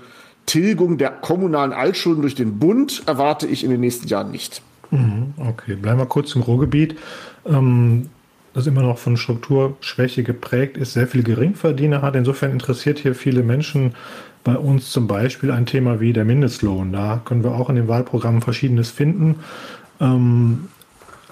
Tilgung 0.45 0.97
der 0.97 1.10
kommunalen 1.10 1.73
Altschulden 1.73 2.21
durch 2.21 2.36
den 2.36 2.60
Bund 2.60 3.03
erwarte 3.06 3.47
ich 3.47 3.63
in 3.63 3.69
den 3.69 3.79
nächsten 3.79 4.08
Jahren 4.08 4.32
nicht. 4.32 4.62
Mhm, 4.91 5.34
okay, 5.38 5.75
bleiben 5.75 5.99
wir 5.99 6.06
kurz 6.06 6.36
im 6.36 6.41
Ruhrgebiet. 6.41 6.97
Ähm, 7.45 8.10
das 8.53 8.67
immer 8.67 8.84
noch 8.84 8.99
von 8.99 9.17
Strukturschwäche 9.17 10.23
geprägt 10.23 10.77
ist, 10.77 10.93
sehr 10.93 11.08
viel 11.08 11.23
Geringverdiener 11.23 12.01
hat. 12.01 12.15
Insofern 12.15 12.51
interessiert 12.51 12.99
hier 12.99 13.15
viele 13.15 13.41
Menschen 13.41 13.95
bei 14.43 14.56
uns 14.58 14.91
zum 14.91 15.08
Beispiel 15.08 15.51
ein 15.51 15.65
Thema 15.65 15.99
wie 15.99 16.13
der 16.13 16.25
Mindestlohn. 16.25 16.91
Da 16.91 17.21
können 17.25 17.43
wir 17.43 17.56
auch 17.56 17.69
in 17.69 17.75
den 17.75 17.88
Wahlprogrammen 17.88 18.41
Verschiedenes 18.41 18.91
finden. 18.91 19.38
Ähm, 19.99 20.67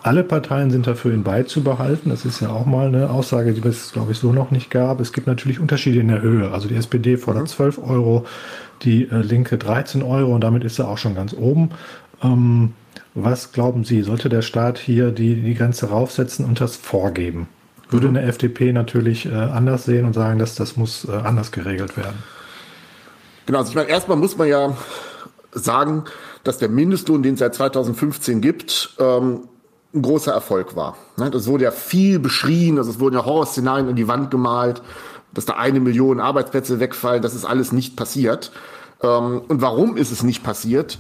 alle 0.04 0.24
Parteien 0.24 0.72
sind 0.72 0.88
dafür, 0.88 1.14
ihn 1.14 1.24
beizubehalten. 1.24 2.10
Das 2.10 2.26
ist 2.26 2.40
ja 2.40 2.50
auch 2.50 2.66
mal 2.66 2.88
eine 2.88 3.12
Aussage, 3.12 3.54
die 3.54 3.68
es, 3.68 3.92
glaube 3.92 4.14
ich, 4.14 4.18
so 4.18 4.34
noch 4.34 4.50
nicht 4.50 4.72
gab. 4.72 5.00
Es 5.00 5.14
gibt 5.14 5.28
natürlich 5.28 5.60
Unterschiede 5.60 6.00
in 6.00 6.08
der 6.08 6.22
Höhe. 6.22 6.52
Also 6.52 6.68
die 6.68 6.76
SPD 6.76 7.18
fordert 7.18 7.50
12 7.50 7.78
mhm. 7.78 7.84
Euro, 7.84 8.26
die 8.84 9.10
äh, 9.10 9.18
Linke 9.22 9.58
13 9.58 10.04
Euro 10.04 10.34
und 10.34 10.42
damit 10.42 10.64
ist 10.64 10.80
er 10.80 10.88
auch 10.88 10.98
schon 10.98 11.16
ganz 11.16 11.34
oben. 11.34 11.72
Ähm, 12.24 12.74
was 13.14 13.52
glauben 13.52 13.84
Sie, 13.84 14.04
sollte 14.04 14.30
der 14.30 14.42
Staat 14.42 14.78
hier 14.78 15.12
die, 15.12 15.36
die 15.42 15.54
Grenze 15.54 15.90
raufsetzen 15.90 16.46
und 16.46 16.62
das 16.62 16.76
vorgeben? 16.76 17.48
Würde 17.90 18.08
mhm. 18.08 18.18
eine 18.18 18.28
FDP 18.28 18.72
natürlich 18.72 19.26
äh, 19.26 19.34
anders 19.34 19.86
sehen 19.86 20.06
und 20.06 20.14
sagen, 20.14 20.40
dass 20.40 20.56
das 20.56 20.78
muss 20.78 21.06
äh, 21.06 21.12
anders 21.12 21.52
geregelt 21.52 21.98
werden? 21.98 22.24
Genau, 23.46 23.60
also 23.60 23.70
ich 23.70 23.76
meine, 23.76 23.90
erstmal 23.90 24.18
muss 24.18 24.38
man 24.38 24.48
ja 24.48 24.78
sagen, 25.52 26.06
dass 26.44 26.58
der 26.58 26.70
Mindestlohn, 26.70 27.22
den 27.22 27.34
es 27.34 27.40
seit 27.40 27.54
2015 27.56 28.40
gibt, 28.40 28.96
ähm, 29.00 29.42
ein 29.94 30.02
großer 30.02 30.32
Erfolg 30.32 30.76
war. 30.76 30.96
Ne? 31.18 31.30
Das 31.30 31.48
wurde 31.48 31.66
ja 31.66 31.72
viel 31.72 32.20
beschrien, 32.20 32.78
also 32.78 32.90
es 32.90 33.00
wurden 33.00 33.16
ja 33.16 33.26
Horrorszenarien 33.26 33.90
in 33.90 33.96
die 33.98 34.08
Wand 34.08 34.32
gemalt 34.32 34.82
dass 35.34 35.46
da 35.46 35.54
eine 35.54 35.80
Million 35.80 36.20
Arbeitsplätze 36.20 36.80
wegfallen, 36.80 37.22
das 37.22 37.36
ist 37.36 37.46
alles 37.46 37.72
nicht 37.72 37.96
passiert. 37.96 38.52
Ähm, 39.02 39.42
und 39.48 39.62
warum 39.62 39.98
ist 39.98 40.12
es 40.12 40.24
nicht 40.24 40.44
passiert? 40.44 41.00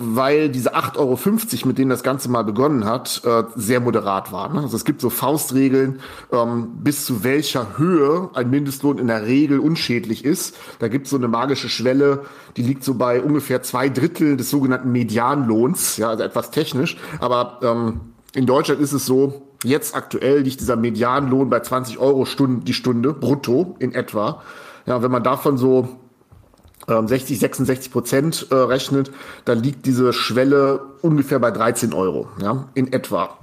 Weil 0.00 0.48
diese 0.48 0.76
8,50 0.76 0.96
Euro, 0.98 1.18
mit 1.66 1.78
denen 1.78 1.90
das 1.90 2.04
Ganze 2.04 2.30
mal 2.30 2.44
begonnen 2.44 2.84
hat, 2.84 3.20
äh, 3.24 3.42
sehr 3.56 3.80
moderat 3.80 4.30
waren. 4.30 4.54
Ne? 4.54 4.62
Also 4.62 4.76
es 4.76 4.84
gibt 4.84 5.00
so 5.00 5.10
Faustregeln, 5.10 5.98
ähm, 6.30 6.68
bis 6.84 7.04
zu 7.04 7.24
welcher 7.24 7.78
Höhe 7.78 8.30
ein 8.34 8.48
Mindestlohn 8.48 8.98
in 8.98 9.08
der 9.08 9.26
Regel 9.26 9.58
unschädlich 9.58 10.24
ist. 10.24 10.56
Da 10.78 10.86
gibt 10.86 11.06
es 11.06 11.10
so 11.10 11.16
eine 11.16 11.26
magische 11.26 11.68
Schwelle, 11.68 12.26
die 12.56 12.62
liegt 12.62 12.84
so 12.84 12.94
bei 12.94 13.20
ungefähr 13.20 13.62
zwei 13.62 13.88
Drittel 13.88 14.36
des 14.36 14.50
sogenannten 14.50 14.92
Medianlohns, 14.92 15.96
ja, 15.96 16.10
also 16.10 16.22
etwas 16.22 16.52
technisch. 16.52 16.96
Aber 17.18 17.58
ähm, 17.62 18.00
in 18.34 18.46
Deutschland 18.46 18.80
ist 18.80 18.92
es 18.92 19.04
so, 19.04 19.47
Jetzt 19.64 19.96
aktuell 19.96 20.40
liegt 20.40 20.60
dieser 20.60 20.76
Medianlohn 20.76 21.50
bei 21.50 21.60
20 21.60 21.98
Euro 21.98 22.26
die 22.60 22.74
Stunde, 22.74 23.12
brutto 23.12 23.76
in 23.80 23.92
etwa. 23.92 24.42
Ja, 24.86 25.02
wenn 25.02 25.10
man 25.10 25.24
davon 25.24 25.58
so 25.58 25.88
60, 26.86 27.30
ähm, 27.30 27.40
66 27.40 27.92
Prozent 27.92 28.46
äh, 28.50 28.54
rechnet, 28.54 29.10
dann 29.44 29.62
liegt 29.62 29.84
diese 29.84 30.12
Schwelle 30.12 30.80
ungefähr 31.02 31.38
bei 31.38 31.50
13 31.50 31.92
Euro, 31.92 32.28
ja, 32.40 32.68
in 32.74 32.92
etwa. 32.92 33.36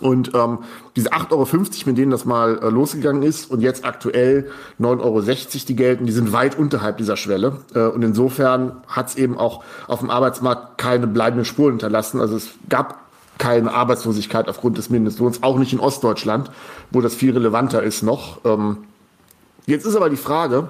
Und 0.00 0.34
ähm, 0.34 0.58
diese 0.94 1.12
8,50 1.12 1.30
Euro, 1.32 1.46
mit 1.86 1.98
denen 1.98 2.10
das 2.10 2.26
mal 2.26 2.58
äh, 2.58 2.68
losgegangen 2.68 3.22
ist 3.22 3.50
und 3.50 3.60
jetzt 3.60 3.84
aktuell 3.84 4.50
9,60 4.78 5.00
Euro, 5.00 5.20
die 5.68 5.76
gelten, 5.76 6.06
die 6.06 6.12
sind 6.12 6.32
weit 6.32 6.58
unterhalb 6.58 6.98
dieser 6.98 7.16
Schwelle. 7.16 7.60
Äh, 7.74 7.86
und 7.86 8.02
insofern 8.02 8.82
hat 8.88 9.08
es 9.08 9.14
eben 9.16 9.38
auch 9.38 9.64
auf 9.86 10.00
dem 10.00 10.10
Arbeitsmarkt 10.10 10.76
keine 10.76 11.06
bleibenden 11.06 11.46
Spuren 11.46 11.72
hinterlassen. 11.72 12.20
Also 12.20 12.36
es 12.36 12.50
gab 12.68 13.05
keine 13.38 13.72
Arbeitslosigkeit 13.72 14.48
aufgrund 14.48 14.78
des 14.78 14.90
Mindestlohns, 14.90 15.42
auch 15.42 15.58
nicht 15.58 15.72
in 15.72 15.80
Ostdeutschland, 15.80 16.50
wo 16.90 17.00
das 17.00 17.14
viel 17.14 17.32
relevanter 17.32 17.82
ist 17.82 18.02
noch. 18.02 18.44
Ähm, 18.44 18.78
jetzt 19.66 19.86
ist 19.86 19.96
aber 19.96 20.10
die 20.10 20.16
Frage, 20.16 20.68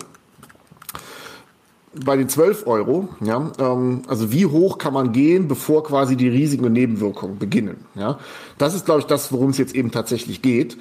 bei 2.05 2.17
den 2.17 2.29
12 2.29 2.67
Euro, 2.67 3.09
ja, 3.21 3.51
ähm, 3.59 4.03
also 4.07 4.33
wie 4.33 4.47
hoch 4.47 4.79
kann 4.79 4.93
man 4.93 5.13
gehen, 5.13 5.49
bevor 5.49 5.85
quasi 5.85 6.17
die 6.17 6.29
Risiken 6.29 6.65
und 6.65 6.73
Nebenwirkungen 6.73 7.39
beginnen? 7.39 7.87
Ja, 7.95 8.19
das 8.59 8.75
ist, 8.75 8.85
glaube 8.85 9.01
ich, 9.01 9.07
das, 9.07 9.33
worum 9.33 9.51
es 9.51 9.59
jetzt 9.59 9.75
eben 9.75 9.91
tatsächlich 9.91 10.43
geht. 10.43 10.77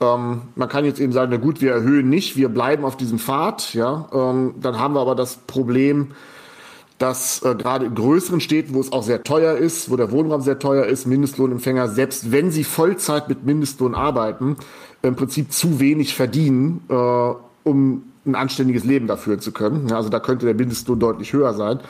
Ähm, 0.00 0.42
man 0.56 0.68
kann 0.68 0.84
jetzt 0.84 1.00
eben 1.00 1.12
sagen, 1.12 1.30
na 1.30 1.38
gut, 1.38 1.60
wir 1.60 1.72
erhöhen 1.72 2.08
nicht, 2.10 2.36
wir 2.36 2.48
bleiben 2.48 2.84
auf 2.84 2.96
diesem 2.96 3.18
Pfad, 3.18 3.74
ja, 3.74 4.08
ähm, 4.12 4.54
dann 4.60 4.78
haben 4.78 4.94
wir 4.94 5.00
aber 5.00 5.14
das 5.14 5.36
Problem, 5.36 6.08
dass 6.98 7.42
äh, 7.42 7.54
gerade 7.54 7.86
in 7.86 7.94
größeren 7.94 8.40
Städten, 8.40 8.74
wo 8.74 8.80
es 8.80 8.92
auch 8.92 9.04
sehr 9.04 9.22
teuer 9.22 9.56
ist, 9.56 9.90
wo 9.90 9.96
der 9.96 10.10
Wohnraum 10.10 10.40
sehr 10.42 10.58
teuer 10.58 10.84
ist, 10.84 11.06
Mindestlohnempfänger, 11.06 11.88
selbst 11.88 12.32
wenn 12.32 12.50
sie 12.50 12.64
Vollzeit 12.64 13.28
mit 13.28 13.46
Mindestlohn 13.46 13.94
arbeiten, 13.94 14.56
im 15.02 15.14
Prinzip 15.14 15.52
zu 15.52 15.78
wenig 15.78 16.14
verdienen, 16.14 16.82
äh, 16.88 17.32
um 17.64 18.02
ein 18.26 18.34
anständiges 18.34 18.84
Leben 18.84 19.06
dafür 19.06 19.38
zu 19.38 19.52
können. 19.52 19.92
Also 19.92 20.08
da 20.08 20.20
könnte 20.20 20.46
der 20.46 20.54
Mindestlohn 20.54 20.98
deutlich 20.98 21.32
höher 21.32 21.54
sein. 21.54 21.80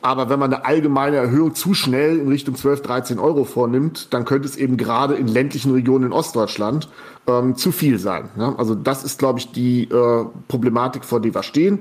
Aber 0.00 0.30
wenn 0.30 0.38
man 0.38 0.52
eine 0.52 0.64
allgemeine 0.64 1.16
Erhöhung 1.16 1.54
zu 1.54 1.74
schnell 1.74 2.18
in 2.18 2.28
Richtung 2.28 2.54
12, 2.54 2.82
13 2.82 3.18
Euro 3.18 3.44
vornimmt, 3.44 4.14
dann 4.14 4.24
könnte 4.24 4.46
es 4.46 4.56
eben 4.56 4.76
gerade 4.76 5.14
in 5.14 5.26
ländlichen 5.26 5.72
Regionen 5.72 6.06
in 6.06 6.12
Ostdeutschland 6.12 6.88
ähm, 7.26 7.56
zu 7.56 7.72
viel 7.72 7.98
sein. 7.98 8.28
Ja? 8.38 8.54
Also 8.56 8.74
das 8.74 9.02
ist, 9.02 9.18
glaube 9.18 9.40
ich, 9.40 9.50
die 9.50 9.84
äh, 9.84 10.24
Problematik, 10.46 11.04
vor 11.04 11.20
der 11.20 11.34
wir 11.34 11.42
stehen. 11.42 11.80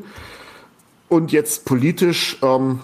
Und 1.10 1.32
jetzt 1.32 1.66
politisch 1.66 2.38
ähm, 2.42 2.80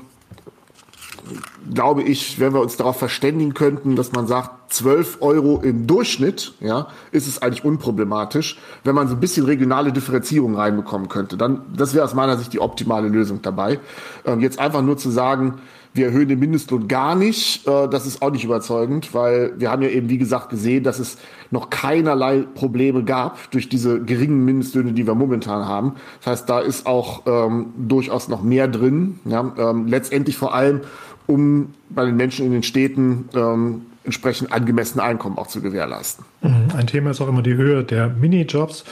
glaube 1.74 2.04
ich, 2.04 2.40
wenn 2.40 2.54
wir 2.54 2.62
uns 2.62 2.78
darauf 2.78 2.98
verständigen 2.98 3.54
könnten, 3.54 3.96
dass 3.96 4.12
man 4.12 4.28
sagt, 4.28 4.74
12 4.74 5.18
Euro 5.22 5.62
im 5.62 5.86
Durchschnitt, 5.86 6.54
ja, 6.60 6.88
ist 7.12 7.28
es 7.28 7.42
eigentlich 7.42 7.64
unproblematisch. 7.64 8.58
Wenn 8.84 8.96
man 8.96 9.08
so 9.08 9.14
ein 9.14 9.20
bisschen 9.20 9.46
regionale 9.46 9.94
Differenzierung 9.94 10.56
reinbekommen 10.56 11.10
könnte, 11.10 11.38
dann, 11.38 11.62
das 11.76 11.94
wäre 11.94 12.04
aus 12.04 12.16
meiner 12.16 12.38
Sicht 12.38 12.54
die 12.54 12.60
optimale 12.60 13.08
Lösung 13.08 13.42
dabei. 13.42 13.80
Ähm, 14.26 14.40
jetzt 14.40 14.60
einfach 14.60 14.82
nur 14.82 14.98
zu 14.98 15.12
sagen, 15.12 15.62
wir 15.94 16.08
erhöhen 16.08 16.28
den 16.28 16.40
Mindestlohn 16.40 16.88
gar 16.88 17.16
nicht. 17.16 17.68
Äh, 17.68 17.88
das 17.88 18.06
ist 18.06 18.22
auch 18.22 18.32
nicht 18.32 18.44
überzeugend, 18.44 19.14
weil 19.14 19.54
wir 19.58 19.72
haben 19.72 19.82
ja 19.82 19.90
eben, 19.90 20.10
wie 20.10 20.18
gesagt, 20.18 20.50
gesehen, 20.50 20.84
dass 20.84 21.00
es 21.00 21.18
noch 21.52 21.70
keinerlei 21.70 22.44
Probleme 22.56 23.04
gab 23.04 23.52
durch 23.52 23.70
diese 23.70 24.02
geringen 24.02 24.44
Mindestlöhne, 24.44 24.94
die 24.94 25.06
wir 25.06 25.16
momentan 25.16 25.68
haben. 25.68 25.96
Das 26.20 26.32
heißt, 26.32 26.50
da 26.50 26.60
ist 26.60 26.86
auch 26.88 27.24
ähm, 27.26 27.68
durchaus 27.78 28.28
noch 28.28 28.42
mehr 28.42 28.68
drin. 28.68 29.20
Ja? 29.26 29.54
Ähm, 29.58 29.88
letztendlich 29.88 30.36
vor 30.36 30.56
allem, 30.56 30.82
um 31.28 31.74
bei 31.90 32.06
den 32.06 32.18
Menschen 32.18 32.46
in 32.46 32.52
den 32.52 32.64
Städten 32.64 33.30
ähm, 33.36 33.82
entsprechend 34.04 34.52
angemessene 34.52 35.04
Einkommen 35.04 35.38
auch 35.38 35.48
zu 35.48 35.62
gewährleisten. 35.62 36.26
Mhm. 36.42 36.76
Ein 36.76 36.88
Thema 36.88 37.12
ist 37.12 37.22
auch 37.22 37.30
immer 37.30 37.42
die 37.42 37.56
Höhe 37.56 37.84
der 37.84 38.10
Minijobs. 38.10 38.84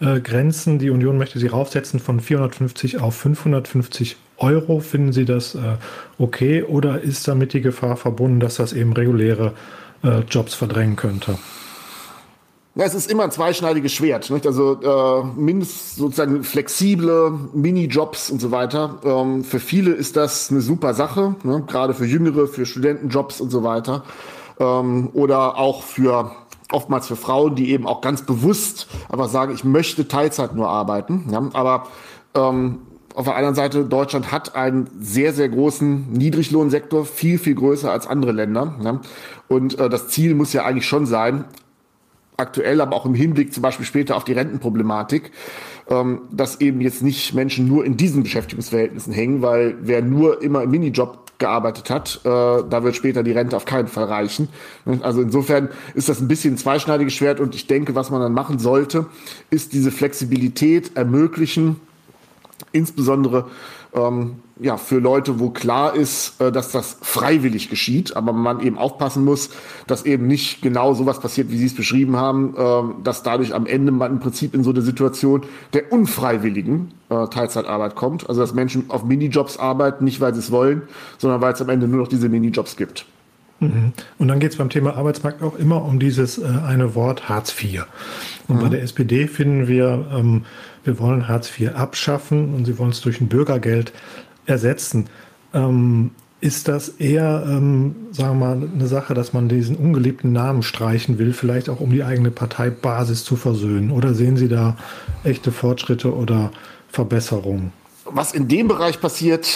Äh, 0.00 0.20
Grenzen. 0.20 0.78
Die 0.78 0.90
Union 0.90 1.16
möchte 1.16 1.38
sie 1.38 1.46
raufsetzen 1.46 2.00
von 2.00 2.20
450 2.20 3.00
auf 3.00 3.16
550 3.16 4.16
Euro. 4.38 4.80
Finden 4.80 5.12
Sie 5.12 5.24
das 5.24 5.54
äh, 5.54 5.76
okay 6.18 6.62
oder 6.62 7.00
ist 7.00 7.26
damit 7.28 7.52
die 7.52 7.60
Gefahr 7.60 7.96
verbunden, 7.96 8.40
dass 8.40 8.56
das 8.56 8.72
eben 8.72 8.92
reguläre 8.92 9.52
äh, 10.02 10.20
Jobs 10.28 10.54
verdrängen 10.54 10.96
könnte? 10.96 11.38
Ja, 12.78 12.84
es 12.84 12.94
ist 12.94 13.10
immer 13.10 13.24
ein 13.24 13.30
zweischneidiges 13.30 13.90
Schwert. 13.92 14.28
Nicht? 14.28 14.46
Also 14.46 14.78
äh, 14.82 15.24
mindest 15.34 15.96
sozusagen 15.96 16.44
flexible 16.44 17.32
Minijobs 17.54 18.30
und 18.30 18.38
so 18.38 18.50
weiter. 18.50 18.98
Ähm, 19.02 19.44
für 19.44 19.60
viele 19.60 19.92
ist 19.92 20.14
das 20.14 20.50
eine 20.50 20.60
super 20.60 20.92
Sache, 20.92 21.36
ne? 21.42 21.64
gerade 21.66 21.94
für 21.94 22.04
Jüngere, 22.04 22.46
für 22.46 22.66
Studentenjobs 22.66 23.40
und 23.40 23.48
so 23.48 23.62
weiter. 23.62 24.04
Ähm, 24.60 25.08
oder 25.14 25.56
auch 25.56 25.82
für 25.82 26.32
oftmals 26.70 27.06
für 27.06 27.16
Frauen, 27.16 27.54
die 27.54 27.70
eben 27.70 27.86
auch 27.86 28.02
ganz 28.02 28.26
bewusst 28.26 28.88
aber 29.08 29.28
sagen, 29.28 29.54
ich 29.54 29.64
möchte 29.64 30.06
Teilzeit 30.06 30.54
nur 30.54 30.68
arbeiten. 30.68 31.28
Ja? 31.30 31.48
Aber 31.54 31.86
ähm, 32.34 32.80
auf 33.16 33.24
der 33.24 33.34
anderen 33.34 33.54
Seite, 33.54 33.84
Deutschland 33.84 34.30
hat 34.30 34.54
einen 34.54 34.90
sehr, 35.00 35.32
sehr 35.32 35.48
großen 35.48 36.12
Niedriglohnsektor, 36.12 37.06
viel, 37.06 37.38
viel 37.38 37.54
größer 37.54 37.90
als 37.90 38.06
andere 38.06 38.32
Länder. 38.32 38.74
Ja? 38.84 39.00
Und 39.48 39.78
äh, 39.78 39.88
das 39.88 40.08
Ziel 40.08 40.34
muss 40.34 40.52
ja 40.52 40.66
eigentlich 40.66 40.86
schon 40.86 41.06
sein, 41.06 41.46
aktuell, 42.36 42.82
aber 42.82 42.94
auch 42.94 43.06
im 43.06 43.14
Hinblick 43.14 43.54
zum 43.54 43.62
Beispiel 43.62 43.86
später 43.86 44.16
auf 44.16 44.24
die 44.24 44.34
Rentenproblematik, 44.34 45.30
ähm, 45.88 46.20
dass 46.30 46.60
eben 46.60 46.82
jetzt 46.82 47.02
nicht 47.02 47.32
Menschen 47.32 47.66
nur 47.66 47.86
in 47.86 47.96
diesen 47.96 48.22
Beschäftigungsverhältnissen 48.22 49.14
hängen, 49.14 49.40
weil 49.40 49.76
wer 49.80 50.02
nur 50.02 50.42
immer 50.42 50.62
im 50.62 50.70
Minijob 50.70 51.38
gearbeitet 51.38 51.88
hat, 51.88 52.20
äh, 52.24 52.28
da 52.28 52.82
wird 52.82 52.96
später 52.96 53.22
die 53.22 53.32
Rente 53.32 53.56
auf 53.56 53.64
keinen 53.64 53.88
Fall 53.88 54.04
reichen. 54.04 54.48
Also 55.00 55.22
insofern 55.22 55.70
ist 55.94 56.10
das 56.10 56.20
ein 56.20 56.28
bisschen 56.28 56.54
ein 56.54 56.58
zweischneidiges 56.58 57.14
Schwert 57.14 57.40
und 57.40 57.54
ich 57.54 57.66
denke, 57.66 57.94
was 57.94 58.10
man 58.10 58.20
dann 58.20 58.32
machen 58.34 58.58
sollte, 58.58 59.06
ist 59.48 59.72
diese 59.72 59.90
Flexibilität 59.90 60.96
ermöglichen, 60.96 61.80
insbesondere 62.72 63.46
ähm, 63.94 64.36
ja, 64.58 64.76
für 64.76 64.98
Leute, 64.98 65.38
wo 65.38 65.50
klar 65.50 65.94
ist, 65.94 66.40
äh, 66.40 66.50
dass 66.50 66.70
das 66.70 66.98
freiwillig 67.02 67.68
geschieht, 67.68 68.16
aber 68.16 68.32
man 68.32 68.60
eben 68.60 68.78
aufpassen 68.78 69.24
muss, 69.24 69.50
dass 69.86 70.04
eben 70.04 70.26
nicht 70.26 70.62
genau 70.62 70.94
sowas 70.94 71.20
passiert, 71.20 71.50
wie 71.50 71.58
Sie 71.58 71.66
es 71.66 71.74
beschrieben 71.74 72.16
haben, 72.16 72.54
äh, 72.56 73.02
dass 73.02 73.22
dadurch 73.22 73.54
am 73.54 73.66
Ende 73.66 73.92
man 73.92 74.12
im 74.12 74.20
Prinzip 74.20 74.54
in 74.54 74.64
so 74.64 74.70
eine 74.70 74.82
Situation 74.82 75.42
der 75.72 75.92
unfreiwilligen 75.92 76.92
äh, 77.10 77.26
Teilzeitarbeit 77.26 77.94
kommt. 77.94 78.28
Also 78.28 78.40
dass 78.40 78.54
Menschen 78.54 78.84
auf 78.88 79.04
Minijobs 79.04 79.58
arbeiten, 79.58 80.04
nicht 80.04 80.20
weil 80.20 80.32
sie 80.34 80.40
es 80.40 80.50
wollen, 80.50 80.82
sondern 81.18 81.40
weil 81.40 81.52
es 81.52 81.60
am 81.60 81.68
Ende 81.68 81.88
nur 81.88 82.00
noch 82.00 82.08
diese 82.08 82.28
Minijobs 82.28 82.76
gibt. 82.76 83.06
Mhm. 83.60 83.92
Und 84.18 84.28
dann 84.28 84.38
geht 84.38 84.52
es 84.52 84.58
beim 84.58 84.68
Thema 84.68 84.96
Arbeitsmarkt 84.96 85.42
auch 85.42 85.58
immer 85.58 85.84
um 85.84 85.98
dieses 85.98 86.38
äh, 86.38 86.46
eine 86.66 86.94
Wort 86.94 87.28
Hartz 87.28 87.54
IV. 87.62 87.84
Und 88.48 88.56
mhm. 88.56 88.60
bei 88.60 88.68
der 88.68 88.82
SPD 88.82 89.26
finden 89.26 89.66
wir, 89.68 90.06
ähm, 90.14 90.44
wir 90.86 90.98
wollen 90.98 91.28
Hartz 91.28 91.50
IV 91.58 91.74
abschaffen 91.74 92.54
und 92.54 92.64
sie 92.64 92.78
wollen 92.78 92.90
es 92.90 93.00
durch 93.00 93.20
ein 93.20 93.28
Bürgergeld 93.28 93.92
ersetzen. 94.46 95.08
Ähm, 95.52 96.12
ist 96.40 96.68
das 96.68 96.88
eher, 96.88 97.44
ähm, 97.48 97.96
sagen 98.12 98.38
wir 98.38 98.46
mal, 98.46 98.68
eine 98.72 98.86
Sache, 98.86 99.14
dass 99.14 99.32
man 99.32 99.48
diesen 99.48 99.76
ungeliebten 99.76 100.32
Namen 100.32 100.62
streichen 100.62 101.18
will, 101.18 101.32
vielleicht 101.32 101.68
auch 101.68 101.80
um 101.80 101.90
die 101.90 102.04
eigene 102.04 102.30
Parteibasis 102.30 103.24
zu 103.24 103.36
versöhnen? 103.36 103.90
Oder 103.90 104.14
sehen 104.14 104.36
Sie 104.36 104.48
da 104.48 104.76
echte 105.24 105.50
Fortschritte 105.50 106.14
oder 106.14 106.50
Verbesserungen? 106.88 107.72
Was 108.04 108.32
in 108.32 108.48
dem 108.48 108.68
Bereich 108.68 109.00
passiert, 109.00 109.46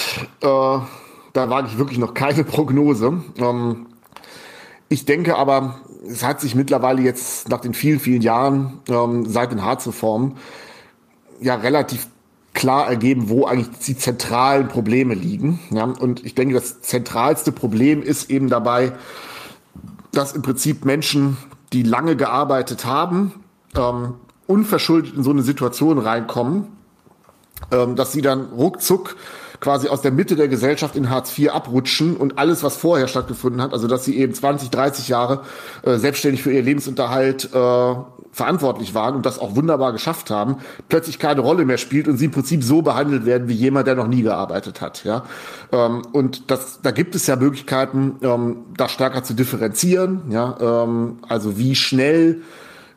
äh, 0.40 0.47
da 0.47 1.51
wage 1.51 1.69
ich 1.69 1.79
wirklich 1.79 1.99
noch 1.99 2.14
keine 2.14 2.45
Prognose. 2.45 3.23
Ähm, 3.37 3.87
ich 4.88 5.05
denke 5.05 5.37
aber, 5.37 5.81
es 6.09 6.25
hat 6.25 6.40
sich 6.40 6.55
mittlerweile 6.55 7.03
jetzt 7.03 7.49
nach 7.49 7.61
den 7.61 7.75
vielen, 7.75 8.01
vielen 8.01 8.23
Jahren 8.23 8.81
ähm, 8.88 9.27
seit 9.27 9.53
den 9.53 9.62
Harzreformen 9.62 10.37
ja 11.40 11.55
relativ 11.57 12.09
klar 12.55 12.88
ergeben, 12.88 13.29
wo 13.29 13.46
eigentlich 13.46 13.79
die 13.87 13.96
zentralen 13.96 14.68
Probleme 14.68 15.14
liegen. 15.14 15.61
Ja, 15.70 15.85
und 15.85 16.24
ich 16.24 16.35
denke, 16.35 16.55
das 16.55 16.81
zentralste 16.81 17.53
Problem 17.53 18.03
ist 18.03 18.31
eben 18.31 18.48
dabei, 18.48 18.92
dass 20.12 20.33
im 20.33 20.42
Prinzip 20.42 20.85
Menschen, 20.85 21.37
die 21.72 21.83
lange 21.83 22.16
gearbeitet 22.16 22.85
haben, 22.85 23.33
ähm, 23.76 24.14
unverschuldet 24.46 25.14
in 25.14 25.22
so 25.22 25.31
eine 25.31 25.42
Situation 25.42 25.98
reinkommen, 25.98 26.66
ähm, 27.70 27.94
dass 27.94 28.12
sie 28.12 28.22
dann 28.22 28.46
ruckzuck 28.46 29.16
quasi 29.61 29.88
aus 29.88 30.01
der 30.03 30.11
Mitte 30.11 30.37
der 30.37 30.49
Gesellschaft 30.49 30.96
in 30.96 31.11
Hartz 31.11 31.37
IV 31.38 31.51
abrutschen 31.51 32.16
und 32.16 32.38
alles, 32.38 32.62
was 32.62 32.77
vorher 32.77 33.09
stattgefunden 33.09 33.62
hat, 33.62 33.73
also 33.73 33.87
dass 33.87 34.05
sie 34.05 34.18
eben 34.18 34.35
20, 34.35 34.70
30 34.70 35.09
Jahre 35.09 35.42
äh, 35.83 35.96
selbstständig 35.96 36.42
für 36.42 36.53
ihr 36.53 36.62
Lebensunterhalt 36.62 37.51
äh, 37.53 37.94
verantwortlich 38.33 38.94
waren 38.94 39.16
und 39.16 39.27
das 39.27 39.38
auch 39.38 39.57
wunderbar 39.57 39.92
geschafft 39.92 40.31
haben, 40.31 40.57
plötzlich 40.88 41.18
keine 41.18 41.40
Rolle 41.40 41.64
mehr 41.64 41.79
spielt 41.79 42.09
und 42.09 42.16
sie 42.16 42.27
im 42.27 42.31
Prinzip 42.31 42.62
so 42.62 42.81
behandelt 42.83 43.27
werden 43.27 43.49
wie 43.49 43.55
jemand, 43.55 43.87
der 43.87 43.96
noch 43.96 44.07
nie 44.07 44.23
gearbeitet 44.23 44.81
hat. 44.81 45.05
Ja, 45.05 45.25
ähm, 45.73 46.03
und 46.12 46.51
das, 46.51 46.81
da 46.83 46.92
gibt 46.92 47.14
es 47.14 47.27
ja 47.27 47.37
Möglichkeiten, 47.37 48.16
ähm, 48.23 48.59
das 48.77 48.92
stärker 48.92 49.25
zu 49.25 49.35
differenzieren. 49.35 50.23
Ja, 50.31 50.57
ähm, 50.61 51.18
also 51.29 51.59
wie 51.59 51.75
schnell 51.75 52.42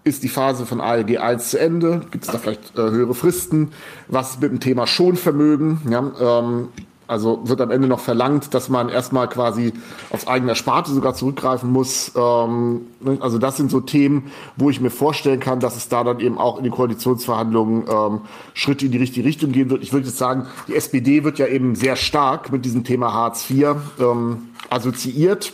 ist 0.04 0.24
die 0.24 0.30
Phase 0.30 0.66
von 0.66 0.82
ALG 0.82 1.18
1 1.18 1.50
zu 1.50 1.60
Ende? 1.60 2.02
Gibt 2.12 2.26
es 2.26 2.32
da 2.32 2.38
vielleicht 2.38 2.78
äh, 2.78 2.82
höhere 2.82 3.14
Fristen? 3.14 3.72
Was 4.08 4.32
ist 4.32 4.42
mit 4.42 4.52
dem 4.52 4.60
Thema 4.60 4.86
Schonvermögen? 4.86 5.82
Ja, 5.90 6.40
ähm, 6.40 6.70
also 7.08 7.42
wird 7.48 7.60
am 7.62 7.70
Ende 7.70 7.88
noch 7.88 8.00
verlangt, 8.00 8.54
dass 8.54 8.70
man 8.70 8.90
erstmal 8.90 9.28
quasi 9.28 9.74
aufs 10.10 10.26
eigene 10.26 10.56
Sparte 10.56 10.92
sogar 10.92 11.14
zurückgreifen 11.14 11.70
muss. 11.70 12.12
Ähm, 12.16 12.82
ne? 13.02 13.18
also 13.20 13.38
das 13.38 13.58
sind 13.58 13.72
so 13.72 13.82
Themen, 13.82 14.32
wo 14.56 14.70
ich 14.70 14.80
mir 14.80 14.90
vorstellen 14.90 15.40
kann, 15.40 15.60
dass 15.60 15.76
es 15.76 15.90
da 15.90 16.04
dann 16.04 16.20
eben 16.20 16.38
auch 16.38 16.58
in 16.58 16.64
den 16.64 16.72
Koalitionsverhandlungen 16.72 17.86
ähm, 17.90 18.22
Schritte 18.54 18.86
in 18.86 18.92
die 18.92 18.98
richtige 18.98 19.28
Richtung 19.28 19.52
gehen 19.52 19.70
wird. 19.70 19.84
Ich 19.84 19.94
würde 19.94 20.08
jetzt 20.08 20.18
sagen, 20.18 20.48
die 20.68 20.76
SPD 20.76 21.24
wird 21.24 21.40
ja 21.40 21.48
eben 21.48 21.76
sehr 21.76 21.98
stark 21.98 22.52
mit 22.52 22.64
diesem 22.66 22.84
Thema 22.84 23.14
Hartz 23.14 23.50
IV 23.50 23.76
ähm, 24.00 24.50
assoziiert 24.70 25.52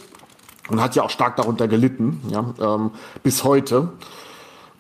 und 0.70 0.82
hat 0.82 0.96
ja 0.96 1.04
auch 1.04 1.10
stark 1.10 1.36
darunter 1.36 1.68
gelitten, 1.68 2.22
ja, 2.30 2.54
ähm, 2.62 2.92
bis 3.24 3.44
heute. 3.44 3.90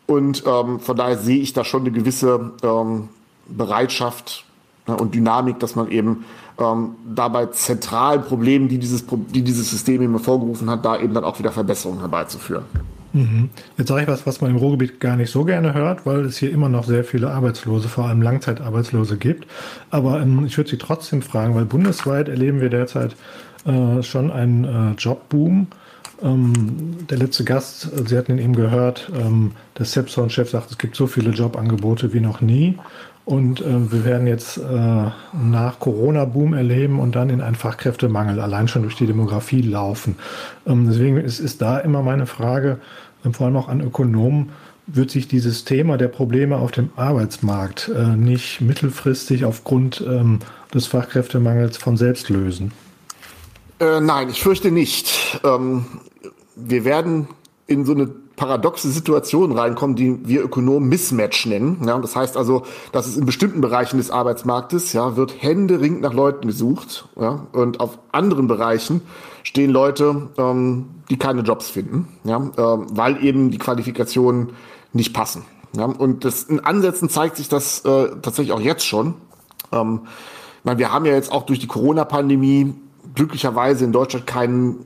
Und 0.09 0.43
ähm, 0.47 0.79
von 0.79 0.97
daher 0.97 1.19
sehe 1.19 1.37
ich 1.37 1.53
da 1.53 1.63
schon 1.63 1.81
eine 1.81 1.91
gewisse 1.91 2.51
ähm, 2.63 3.09
Bereitschaft 3.47 4.43
ne, 4.87 4.97
und 4.97 5.13
Dynamik, 5.13 5.59
dass 5.59 5.75
man 5.75 5.91
eben 5.91 6.25
ähm, 6.59 6.95
dabei 7.13 7.45
zentralen 7.45 8.23
Problemen, 8.23 8.69
die 8.69 8.79
dieses, 8.79 9.05
die 9.05 9.43
dieses 9.43 9.69
System 9.69 10.01
eben 10.01 10.13
hervorgerufen 10.13 10.67
hat, 10.67 10.83
da 10.83 10.99
eben 10.99 11.13
dann 11.13 11.23
auch 11.23 11.37
wieder 11.37 11.51
Verbesserungen 11.51 11.99
herbeizuführen. 11.99 12.63
Mhm. 13.13 13.51
Jetzt 13.77 13.89
sage 13.89 14.01
ich 14.01 14.07
was, 14.07 14.25
was 14.25 14.41
man 14.41 14.49
im 14.49 14.57
Ruhrgebiet 14.57 14.99
gar 14.99 15.15
nicht 15.15 15.29
so 15.29 15.43
gerne 15.43 15.75
hört, 15.75 16.07
weil 16.07 16.25
es 16.25 16.37
hier 16.37 16.51
immer 16.51 16.69
noch 16.69 16.85
sehr 16.85 17.03
viele 17.03 17.29
Arbeitslose, 17.29 17.87
vor 17.87 18.05
allem 18.05 18.23
Langzeitarbeitslose 18.23 19.15
gibt. 19.17 19.45
Aber 19.91 20.19
ähm, 20.19 20.43
ich 20.47 20.57
würde 20.57 20.71
Sie 20.71 20.79
trotzdem 20.79 21.21
fragen, 21.21 21.53
weil 21.53 21.65
bundesweit 21.65 22.29
erleben 22.29 22.61
wir 22.61 22.71
derzeit 22.71 23.15
äh, 23.65 24.01
schon 24.01 24.31
einen 24.31 24.63
äh, 24.63 24.91
Jobboom. 24.97 25.67
Ähm, 26.21 27.07
der 27.09 27.17
letzte 27.17 27.43
Gast, 27.43 27.89
Sie 28.07 28.17
hatten 28.17 28.33
ihn 28.33 28.39
eben 28.39 28.55
gehört, 28.55 29.11
ähm, 29.15 29.51
der 29.77 29.85
Sepson-Chef 29.85 30.49
sagt, 30.49 30.71
es 30.71 30.77
gibt 30.77 30.95
so 30.95 31.07
viele 31.07 31.31
Jobangebote 31.31 32.13
wie 32.13 32.19
noch 32.19 32.41
nie. 32.41 32.77
Und 33.25 33.61
äh, 33.61 33.91
wir 33.91 34.05
werden 34.05 34.25
jetzt 34.25 34.57
äh, 34.57 34.61
nach 34.61 35.79
Corona-Boom 35.79 36.53
erleben 36.53 36.99
und 36.99 37.15
dann 37.15 37.29
in 37.29 37.41
einen 37.41 37.55
Fachkräftemangel 37.55 38.39
allein 38.39 38.67
schon 38.67 38.81
durch 38.81 38.95
die 38.95 39.05
Demografie 39.05 39.61
laufen. 39.61 40.15
Ähm, 40.65 40.87
deswegen 40.87 41.17
ist, 41.17 41.39
ist 41.39 41.61
da 41.61 41.77
immer 41.77 42.01
meine 42.01 42.25
Frage, 42.25 42.79
äh, 43.23 43.29
vor 43.31 43.45
allem 43.45 43.55
auch 43.55 43.69
an 43.69 43.81
Ökonomen, 43.81 44.49
wird 44.87 45.11
sich 45.11 45.27
dieses 45.27 45.65
Thema 45.65 45.97
der 45.97 46.07
Probleme 46.07 46.57
auf 46.57 46.71
dem 46.71 46.89
Arbeitsmarkt 46.95 47.91
äh, 47.95 48.15
nicht 48.15 48.61
mittelfristig 48.61 49.45
aufgrund 49.45 50.03
ähm, 50.07 50.39
des 50.73 50.87
Fachkräftemangels 50.87 51.77
von 51.77 51.97
selbst 51.97 52.29
lösen? 52.29 52.71
Äh, 53.79 54.01
nein, 54.01 54.29
ich 54.29 54.41
fürchte 54.41 54.71
nicht. 54.71 55.39
Ähm, 55.43 55.85
wir 56.65 56.85
werden 56.85 57.27
in 57.67 57.85
so 57.85 57.93
eine 57.93 58.07
paradoxe 58.07 58.89
Situation 58.89 59.51
reinkommen, 59.51 59.95
die 59.95 60.27
wir 60.27 60.43
Ökonomen 60.43 60.87
Mismatch 60.87 61.45
nennen. 61.45 61.81
Ja, 61.85 61.99
das 61.99 62.15
heißt 62.15 62.37
also, 62.37 62.63
dass 62.93 63.05
es 63.05 63.17
in 63.17 63.25
bestimmten 63.25 63.59
Bereichen 63.59 63.97
des 63.97 64.11
Arbeitsmarktes 64.11 64.93
ja, 64.93 65.17
wird 65.17 65.41
händeringend 65.41 66.01
nach 66.01 66.13
Leuten 66.13 66.47
gesucht. 66.47 67.09
Ja, 67.19 67.47
und 67.51 67.79
auf 67.81 67.99
anderen 68.11 68.47
Bereichen 68.47 69.01
stehen 69.43 69.71
Leute, 69.71 70.29
ähm, 70.37 70.85
die 71.09 71.17
keine 71.17 71.41
Jobs 71.41 71.69
finden, 71.69 72.07
ja, 72.23 72.37
ähm, 72.37 72.87
weil 72.91 73.23
eben 73.23 73.51
die 73.51 73.57
Qualifikationen 73.57 74.53
nicht 74.93 75.13
passen. 75.13 75.43
Ja, 75.75 75.85
und 75.85 76.25
das, 76.25 76.43
in 76.43 76.61
Ansätzen 76.61 77.09
zeigt 77.09 77.35
sich 77.35 77.49
das 77.49 77.81
äh, 77.85 78.09
tatsächlich 78.21 78.53
auch 78.53 78.61
jetzt 78.61 78.85
schon. 78.85 79.15
Ähm, 79.71 80.01
meine, 80.63 80.79
wir 80.79 80.91
haben 80.91 81.05
ja 81.05 81.13
jetzt 81.13 81.31
auch 81.31 81.43
durch 81.43 81.59
die 81.59 81.67
Corona-Pandemie 81.67 82.73
glücklicherweise 83.15 83.85
in 83.85 83.91
Deutschland 83.91 84.27
keinen, 84.27 84.85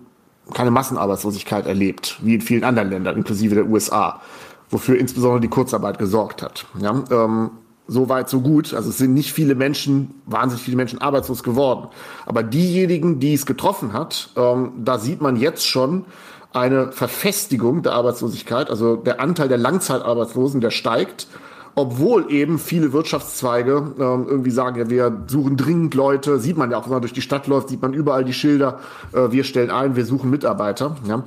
keine 0.54 0.72
Massenarbeitslosigkeit 0.72 1.66
erlebt, 1.66 2.18
wie 2.22 2.36
in 2.36 2.42
vielen 2.42 2.64
anderen 2.64 2.90
Ländern, 2.90 3.18
inklusive 3.18 3.56
der 3.56 3.68
USA, 3.68 4.22
wofür 4.70 4.98
insbesondere 4.98 5.42
die 5.42 5.48
Kurzarbeit 5.50 5.98
gesorgt 5.98 6.42
hat. 6.42 6.66
Ja, 6.80 7.04
ähm, 7.12 7.52
so 7.88 8.10
weit, 8.10 8.30
so 8.30 8.42
gut. 8.42 8.74
Also 8.74 8.90
es 8.90 8.98
sind 8.98 9.14
nicht 9.14 9.34
viele 9.34 9.56
Menschen, 9.56 10.22
wahnsinnig 10.26 10.64
viele 10.64 10.78
Menschen 10.78 11.02
arbeitslos 11.02 11.44
geworden. 11.44 11.90
Aber 12.26 12.44
diejenigen, 12.44 13.20
die 13.20 13.34
es 13.34 13.46
getroffen 13.46 13.94
hat, 13.94 14.30
ähm, 14.36 14.72
da 14.84 15.00
sieht 15.00 15.22
man 15.22 15.36
jetzt 15.36 15.68
schon 15.68 16.06
eine 16.54 16.92
Verfestigung 16.92 17.82
der 17.84 17.94
Arbeitslosigkeit. 17.94 18.70
Also 18.70 18.96
der 18.96 19.20
Anteil 19.20 19.50
der 19.50 19.58
Langzeitarbeitslosen, 19.58 20.62
der 20.62 20.72
steigt 20.72 21.28
obwohl 21.76 22.32
eben 22.32 22.60
viele 22.60 22.94
Wirtschaftszweige 22.94 23.94
ähm, 24.00 24.26
irgendwie 24.28 24.52
sagen, 24.52 24.78
ja, 24.80 24.90
wir 24.90 25.24
suchen 25.28 25.58
dringend 25.58 25.96
Leute, 25.96 26.40
sieht 26.40 26.58
man 26.58 26.72
ja 26.72 26.78
auch, 26.78 26.86
wenn 26.86 26.94
man 26.94 27.02
durch 27.02 27.14
die 27.14 27.22
Stadt 27.22 27.48
läuft, 27.48 27.70
sieht 27.70 27.82
man 27.82 27.94
überall 27.94 28.24
die 28.24 28.34
Schilder, 28.34 28.80
äh, 29.12 29.32
wir 29.32 29.44
stellen 29.44 29.72
ein, 29.72 29.96
wir 29.96 30.06
suchen 30.06 30.30
Mitarbeiter. 30.30 30.96
Ja. 31.08 31.24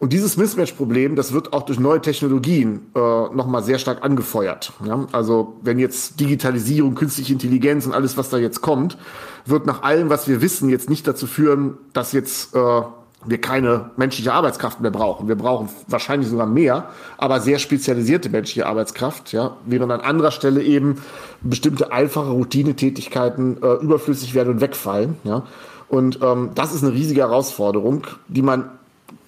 Und 0.00 0.14
dieses 0.14 0.38
Mismatch-Problem, 0.38 1.14
das 1.14 1.34
wird 1.34 1.52
auch 1.52 1.62
durch 1.62 1.78
neue 1.78 2.00
Technologien 2.00 2.86
äh, 2.94 2.98
nochmal 2.98 3.62
sehr 3.62 3.78
stark 3.78 4.02
angefeuert. 4.02 4.72
Ja? 4.86 5.06
Also 5.12 5.58
wenn 5.62 5.78
jetzt 5.78 6.18
Digitalisierung, 6.20 6.94
künstliche 6.94 7.34
Intelligenz 7.34 7.84
und 7.84 7.92
alles, 7.92 8.16
was 8.16 8.30
da 8.30 8.38
jetzt 8.38 8.62
kommt, 8.62 8.96
wird 9.44 9.66
nach 9.66 9.82
allem, 9.82 10.08
was 10.08 10.26
wir 10.26 10.40
wissen, 10.40 10.70
jetzt 10.70 10.88
nicht 10.88 11.06
dazu 11.06 11.26
führen, 11.26 11.76
dass 11.92 12.12
jetzt 12.12 12.54
äh, 12.54 12.82
wir 13.24 13.40
keine 13.40 13.90
menschliche 13.96 14.32
Arbeitskraft 14.32 14.80
mehr 14.80 14.90
brauchen. 14.90 15.28
Wir 15.28 15.34
brauchen 15.34 15.68
wahrscheinlich 15.88 16.28
sogar 16.28 16.46
mehr, 16.46 16.88
aber 17.18 17.40
sehr 17.40 17.58
spezialisierte 17.58 18.30
menschliche 18.30 18.66
Arbeitskraft, 18.66 19.32
ja, 19.32 19.56
während 19.66 19.92
an 19.92 20.00
anderer 20.00 20.30
Stelle 20.30 20.62
eben 20.62 21.02
bestimmte 21.42 21.92
einfache 21.92 22.30
Routinetätigkeiten 22.30 23.62
äh, 23.62 23.74
überflüssig 23.74 24.34
werden 24.34 24.54
und 24.54 24.60
wegfallen, 24.60 25.16
ja. 25.24 25.42
Und 25.88 26.20
ähm, 26.22 26.50
das 26.54 26.72
ist 26.72 26.84
eine 26.84 26.92
riesige 26.92 27.22
Herausforderung, 27.22 28.06
die 28.28 28.42
man 28.42 28.70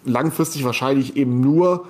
langfristig 0.05 0.65
wahrscheinlich 0.65 1.17
eben 1.17 1.41
nur 1.41 1.87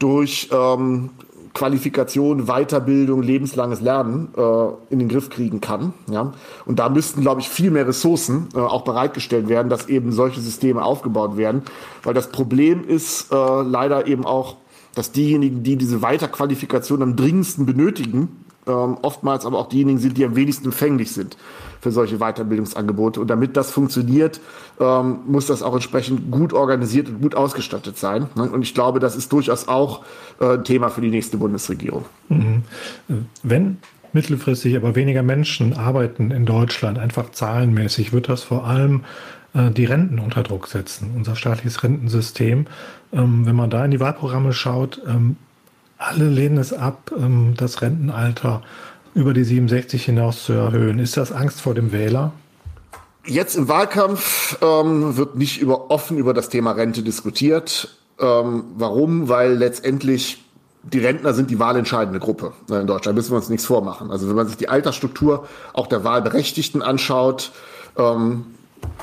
durch 0.00 0.50
ähm, 0.52 1.10
Qualifikation, 1.58 2.46
Weiterbildung, 2.46 3.20
lebenslanges 3.20 3.80
Lernen 3.80 4.28
äh, 4.36 4.92
in 4.92 5.00
den 5.00 5.08
Griff 5.08 5.28
kriegen 5.28 5.60
kann. 5.60 5.92
Ja? 6.08 6.32
Und 6.66 6.78
da 6.78 6.88
müssten, 6.88 7.20
glaube 7.20 7.40
ich, 7.40 7.48
viel 7.48 7.72
mehr 7.72 7.88
Ressourcen 7.88 8.48
äh, 8.54 8.60
auch 8.60 8.84
bereitgestellt 8.84 9.48
werden, 9.48 9.68
dass 9.68 9.88
eben 9.88 10.12
solche 10.12 10.40
Systeme 10.40 10.84
aufgebaut 10.84 11.36
werden. 11.36 11.62
Weil 12.04 12.14
das 12.14 12.30
Problem 12.30 12.86
ist 12.86 13.32
äh, 13.32 13.34
leider 13.34 14.06
eben 14.06 14.24
auch, 14.24 14.54
dass 14.94 15.10
diejenigen, 15.10 15.64
die 15.64 15.74
diese 15.74 16.00
Weiterqualifikation 16.00 17.02
am 17.02 17.16
dringendsten 17.16 17.66
benötigen, 17.66 18.44
ähm, 18.68 18.98
oftmals 19.02 19.46
aber 19.46 19.58
auch 19.58 19.68
diejenigen 19.68 19.98
sind, 19.98 20.16
die 20.18 20.24
am 20.24 20.36
wenigsten 20.36 20.66
empfänglich 20.66 21.12
sind 21.12 21.36
für 21.80 21.92
solche 21.92 22.18
Weiterbildungsangebote. 22.18 23.20
Und 23.20 23.28
damit 23.28 23.56
das 23.56 23.70
funktioniert, 23.70 24.40
ähm, 24.80 25.20
muss 25.26 25.46
das 25.46 25.62
auch 25.62 25.74
entsprechend 25.74 26.30
gut 26.30 26.52
organisiert 26.52 27.08
und 27.08 27.20
gut 27.22 27.34
ausgestattet 27.34 27.98
sein. 27.98 28.26
Ne? 28.34 28.42
Und 28.42 28.62
ich 28.62 28.74
glaube, 28.74 29.00
das 29.00 29.16
ist 29.16 29.32
durchaus 29.32 29.68
auch 29.68 30.04
äh, 30.40 30.54
ein 30.54 30.64
Thema 30.64 30.90
für 30.90 31.00
die 31.00 31.10
nächste 31.10 31.36
Bundesregierung. 31.36 32.04
Mhm. 32.28 32.62
Wenn 33.42 33.78
mittelfristig 34.12 34.76
aber 34.76 34.94
weniger 34.94 35.22
Menschen 35.22 35.76
arbeiten 35.76 36.30
in 36.30 36.46
Deutschland, 36.46 36.98
einfach 36.98 37.30
zahlenmäßig, 37.30 38.12
wird 38.12 38.28
das 38.28 38.42
vor 38.42 38.66
allem 38.66 39.04
äh, 39.54 39.70
die 39.70 39.84
Renten 39.84 40.18
unter 40.18 40.42
Druck 40.42 40.66
setzen, 40.66 41.12
unser 41.16 41.36
staatliches 41.36 41.82
Rentensystem. 41.82 42.66
Ähm, 43.12 43.46
wenn 43.46 43.56
man 43.56 43.70
da 43.70 43.84
in 43.84 43.90
die 43.90 44.00
Wahlprogramme 44.00 44.52
schaut, 44.52 45.00
ähm, 45.06 45.36
alle 45.98 46.28
lehnen 46.28 46.58
es 46.58 46.72
ab, 46.72 47.12
ähm, 47.16 47.54
das 47.56 47.82
Rentenalter 47.82 48.62
über 49.14 49.34
die 49.34 49.44
67 49.44 50.04
hinaus 50.04 50.44
zu 50.44 50.52
erhöhen. 50.52 50.98
Ist 50.98 51.16
das 51.16 51.32
Angst 51.32 51.60
vor 51.60 51.74
dem 51.74 51.92
Wähler? 51.92 52.32
Jetzt 53.26 53.56
im 53.56 53.68
Wahlkampf 53.68 54.58
ähm, 54.62 55.16
wird 55.16 55.36
nicht 55.36 55.60
über, 55.60 55.90
offen 55.90 56.16
über 56.16 56.32
das 56.32 56.48
Thema 56.48 56.72
Rente 56.72 57.02
diskutiert. 57.02 57.98
Ähm, 58.18 58.64
warum? 58.76 59.28
Weil 59.28 59.54
letztendlich 59.54 60.44
die 60.82 61.00
Rentner 61.00 61.34
sind 61.34 61.50
die 61.50 61.58
wahlentscheidende 61.58 62.20
Gruppe 62.20 62.52
in 62.70 62.86
Deutschland. 62.86 63.16
Müssen 63.16 63.32
wir 63.32 63.36
uns 63.36 63.48
nichts 63.48 63.66
vormachen. 63.66 64.10
Also 64.10 64.28
wenn 64.28 64.36
man 64.36 64.46
sich 64.46 64.56
die 64.56 64.68
Altersstruktur 64.68 65.46
auch 65.72 65.86
der 65.86 66.04
Wahlberechtigten 66.04 66.82
anschaut, 66.82 67.52
ähm, 67.96 68.46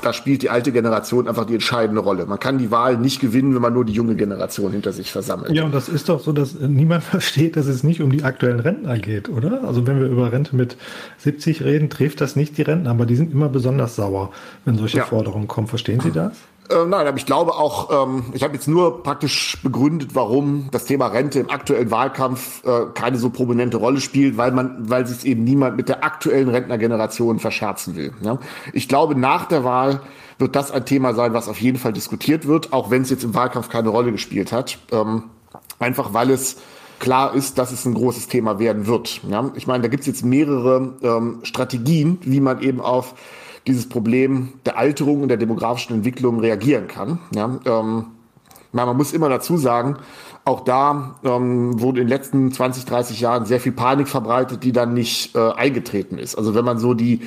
da 0.02 0.12
spielt 0.12 0.42
die 0.42 0.50
alte 0.50 0.72
Generation 0.72 1.28
einfach 1.28 1.44
die 1.44 1.54
entscheidende 1.54 2.00
Rolle. 2.00 2.26
Man 2.26 2.38
kann 2.38 2.58
die 2.58 2.70
Wahl 2.70 2.96
nicht 2.96 3.20
gewinnen, 3.20 3.54
wenn 3.54 3.62
man 3.62 3.72
nur 3.72 3.84
die 3.84 3.92
junge 3.92 4.16
Generation 4.16 4.72
hinter 4.72 4.92
sich 4.92 5.12
versammelt. 5.12 5.52
Ja, 5.52 5.64
und 5.64 5.74
das 5.74 5.88
ist 5.88 6.08
doch 6.08 6.20
so, 6.20 6.32
dass 6.32 6.54
niemand 6.60 7.04
versteht, 7.04 7.56
dass 7.56 7.66
es 7.66 7.82
nicht 7.82 8.00
um 8.00 8.10
die 8.10 8.24
aktuellen 8.24 8.60
Rentner 8.60 8.98
geht, 8.98 9.28
oder? 9.28 9.64
Also 9.64 9.86
wenn 9.86 10.00
wir 10.00 10.06
über 10.06 10.32
Rente 10.32 10.56
mit 10.56 10.76
70 11.18 11.62
reden, 11.64 11.90
trifft 11.90 12.20
das 12.20 12.36
nicht 12.36 12.58
die 12.58 12.62
Rentner, 12.62 12.90
aber 12.90 13.06
die 13.06 13.16
sind 13.16 13.32
immer 13.32 13.48
besonders 13.48 13.96
sauer, 13.96 14.32
wenn 14.64 14.76
solche 14.76 14.98
ja. 14.98 15.04
Forderungen 15.04 15.48
kommen. 15.48 15.66
Verstehen 15.66 16.00
Sie 16.00 16.10
das? 16.10 16.36
Äh, 16.70 16.84
nein, 16.86 17.06
aber 17.06 17.16
ich 17.16 17.26
glaube 17.26 17.52
auch, 17.52 18.06
ähm, 18.06 18.24
ich 18.32 18.42
habe 18.42 18.54
jetzt 18.54 18.66
nur 18.66 19.02
praktisch 19.02 19.58
begründet, 19.62 20.14
warum 20.14 20.68
das 20.72 20.84
Thema 20.84 21.08
Rente 21.08 21.40
im 21.40 21.50
aktuellen 21.50 21.90
Wahlkampf 21.90 22.64
äh, 22.64 22.86
keine 22.94 23.18
so 23.18 23.30
prominente 23.30 23.76
Rolle 23.76 24.00
spielt, 24.00 24.36
weil 24.36 24.52
man, 24.52 24.76
weil 24.90 25.06
sich 25.06 25.26
eben 25.26 25.44
niemand 25.44 25.76
mit 25.76 25.88
der 25.88 26.04
aktuellen 26.04 26.48
Rentnergeneration 26.48 27.38
verscherzen 27.38 27.96
will. 27.96 28.12
Ich 28.72 28.88
glaube, 28.88 29.14
nach 29.14 29.46
der 29.46 29.64
Wahl 29.64 30.00
wird 30.38 30.56
das 30.56 30.70
ein 30.70 30.84
Thema 30.84 31.14
sein, 31.14 31.32
was 31.32 31.48
auf 31.48 31.60
jeden 31.60 31.78
Fall 31.78 31.92
diskutiert 31.92 32.46
wird, 32.46 32.72
auch 32.72 32.90
wenn 32.90 33.02
es 33.02 33.10
jetzt 33.10 33.24
im 33.24 33.34
Wahlkampf 33.34 33.68
keine 33.68 33.88
Rolle 33.88 34.12
gespielt 34.12 34.52
hat. 34.52 34.78
Ähm, 34.92 35.24
einfach 35.78 36.12
weil 36.14 36.30
es 36.30 36.56
klar 36.98 37.34
ist, 37.34 37.58
dass 37.58 37.72
es 37.72 37.84
ein 37.84 37.94
großes 37.94 38.28
Thema 38.28 38.58
werden 38.58 38.86
wird. 38.86 39.20
Ich 39.54 39.66
meine, 39.66 39.82
da 39.82 39.88
gibt 39.88 40.00
es 40.00 40.06
jetzt 40.06 40.24
mehrere 40.24 40.94
ähm, 41.02 41.40
Strategien, 41.42 42.18
wie 42.22 42.40
man 42.40 42.60
eben 42.60 42.80
auf 42.80 43.14
dieses 43.66 43.88
Problem 43.88 44.52
der 44.64 44.78
Alterung 44.78 45.22
und 45.22 45.28
der 45.28 45.36
demografischen 45.36 45.96
Entwicklung 45.96 46.40
reagieren 46.40 46.88
kann. 46.88 47.18
Ja, 47.34 47.58
ähm, 47.64 48.06
man 48.72 48.96
muss 48.96 49.12
immer 49.12 49.28
dazu 49.28 49.56
sagen, 49.56 49.96
auch 50.44 50.60
da 50.60 51.16
ähm, 51.24 51.80
wurde 51.80 52.00
in 52.00 52.06
den 52.06 52.16
letzten 52.16 52.52
20, 52.52 52.84
30 52.84 53.20
Jahren 53.20 53.46
sehr 53.46 53.58
viel 53.58 53.72
Panik 53.72 54.08
verbreitet, 54.08 54.62
die 54.62 54.72
dann 54.72 54.94
nicht 54.94 55.34
äh, 55.34 55.52
eingetreten 55.52 56.18
ist. 56.18 56.36
Also 56.36 56.54
wenn 56.54 56.64
man 56.64 56.78
so 56.78 56.94
die 56.94 57.22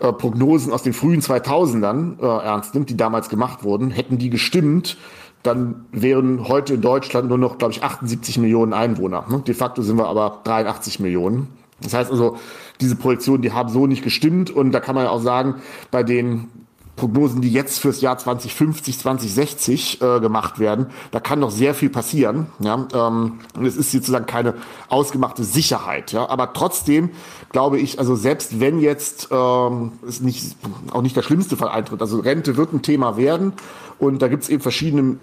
äh, 0.00 0.12
Prognosen 0.12 0.72
aus 0.72 0.82
den 0.82 0.92
frühen 0.92 1.20
2000ern 1.20 2.20
äh, 2.20 2.44
ernst 2.44 2.74
nimmt, 2.74 2.90
die 2.90 2.96
damals 2.96 3.28
gemacht 3.28 3.64
wurden, 3.64 3.90
hätten 3.90 4.18
die 4.18 4.30
gestimmt, 4.30 4.96
dann 5.42 5.86
wären 5.90 6.46
heute 6.46 6.74
in 6.74 6.82
Deutschland 6.82 7.28
nur 7.28 7.38
noch, 7.38 7.58
glaube 7.58 7.72
ich, 7.72 7.82
78 7.82 8.38
Millionen 8.38 8.72
Einwohner. 8.72 9.24
Ne? 9.28 9.40
De 9.40 9.54
facto 9.54 9.82
sind 9.82 9.96
wir 9.96 10.06
aber 10.06 10.40
83 10.44 11.00
Millionen. 11.00 11.48
Das 11.80 11.94
heißt 11.94 12.12
also, 12.12 12.36
diese 12.82 12.96
Projektionen, 12.96 13.42
die 13.42 13.52
haben 13.52 13.68
so 13.68 13.86
nicht 13.86 14.02
gestimmt. 14.02 14.50
Und 14.50 14.72
da 14.72 14.80
kann 14.80 14.94
man 14.94 15.04
ja 15.04 15.10
auch 15.10 15.22
sagen, 15.22 15.56
bei 15.90 16.02
den 16.02 16.48
Prognosen, 16.96 17.40
die 17.40 17.50
jetzt 17.50 17.78
fürs 17.78 18.02
Jahr 18.02 18.18
2050, 18.18 18.98
2060 18.98 20.02
äh, 20.02 20.20
gemacht 20.20 20.58
werden, 20.58 20.86
da 21.10 21.20
kann 21.20 21.40
noch 21.40 21.50
sehr 21.50 21.74
viel 21.74 21.88
passieren. 21.88 22.46
Ja? 22.58 22.86
Ähm, 22.92 23.40
und 23.56 23.64
es 23.64 23.76
ist 23.76 23.92
sozusagen 23.92 24.26
keine 24.26 24.54
ausgemachte 24.88 25.42
Sicherheit. 25.42 26.12
Ja? 26.12 26.28
Aber 26.28 26.52
trotzdem 26.52 27.10
glaube 27.50 27.78
ich, 27.78 27.98
also 27.98 28.14
selbst 28.14 28.60
wenn 28.60 28.78
jetzt 28.78 29.28
ähm, 29.30 29.92
es 30.06 30.20
nicht, 30.20 30.54
auch 30.92 31.02
nicht 31.02 31.16
der 31.16 31.22
schlimmste 31.22 31.56
Fall 31.56 31.70
eintritt, 31.70 32.00
also 32.02 32.20
Rente 32.20 32.56
wird 32.56 32.74
ein 32.74 32.82
Thema 32.82 33.16
werden 33.16 33.54
und 33.98 34.20
da 34.20 34.28
gibt 34.28 34.42
es 34.42 34.48
eben 34.50 34.62
verschiedene 34.62 35.16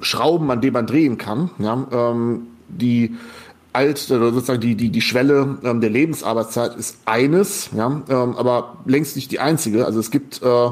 Schrauben, 0.00 0.50
an 0.50 0.60
denen 0.62 0.72
man 0.72 0.86
drehen 0.86 1.18
kann. 1.18 1.50
Ja? 1.58 1.86
Ähm, 1.92 2.46
die 2.68 3.16
alt, 3.72 4.10
oder 4.10 4.32
sozusagen 4.32 4.60
die, 4.60 4.74
die, 4.74 4.90
die 4.90 5.00
Schwelle 5.00 5.58
ähm, 5.62 5.80
der 5.80 5.90
Lebensarbeitszeit 5.90 6.76
ist 6.76 6.98
eines, 7.06 7.70
ja, 7.76 8.02
ähm, 8.08 8.36
aber 8.36 8.78
längst 8.84 9.16
nicht 9.16 9.30
die 9.30 9.40
einzige. 9.40 9.86
Also 9.86 10.00
es 10.00 10.10
gibt 10.10 10.42
äh, 10.42 10.68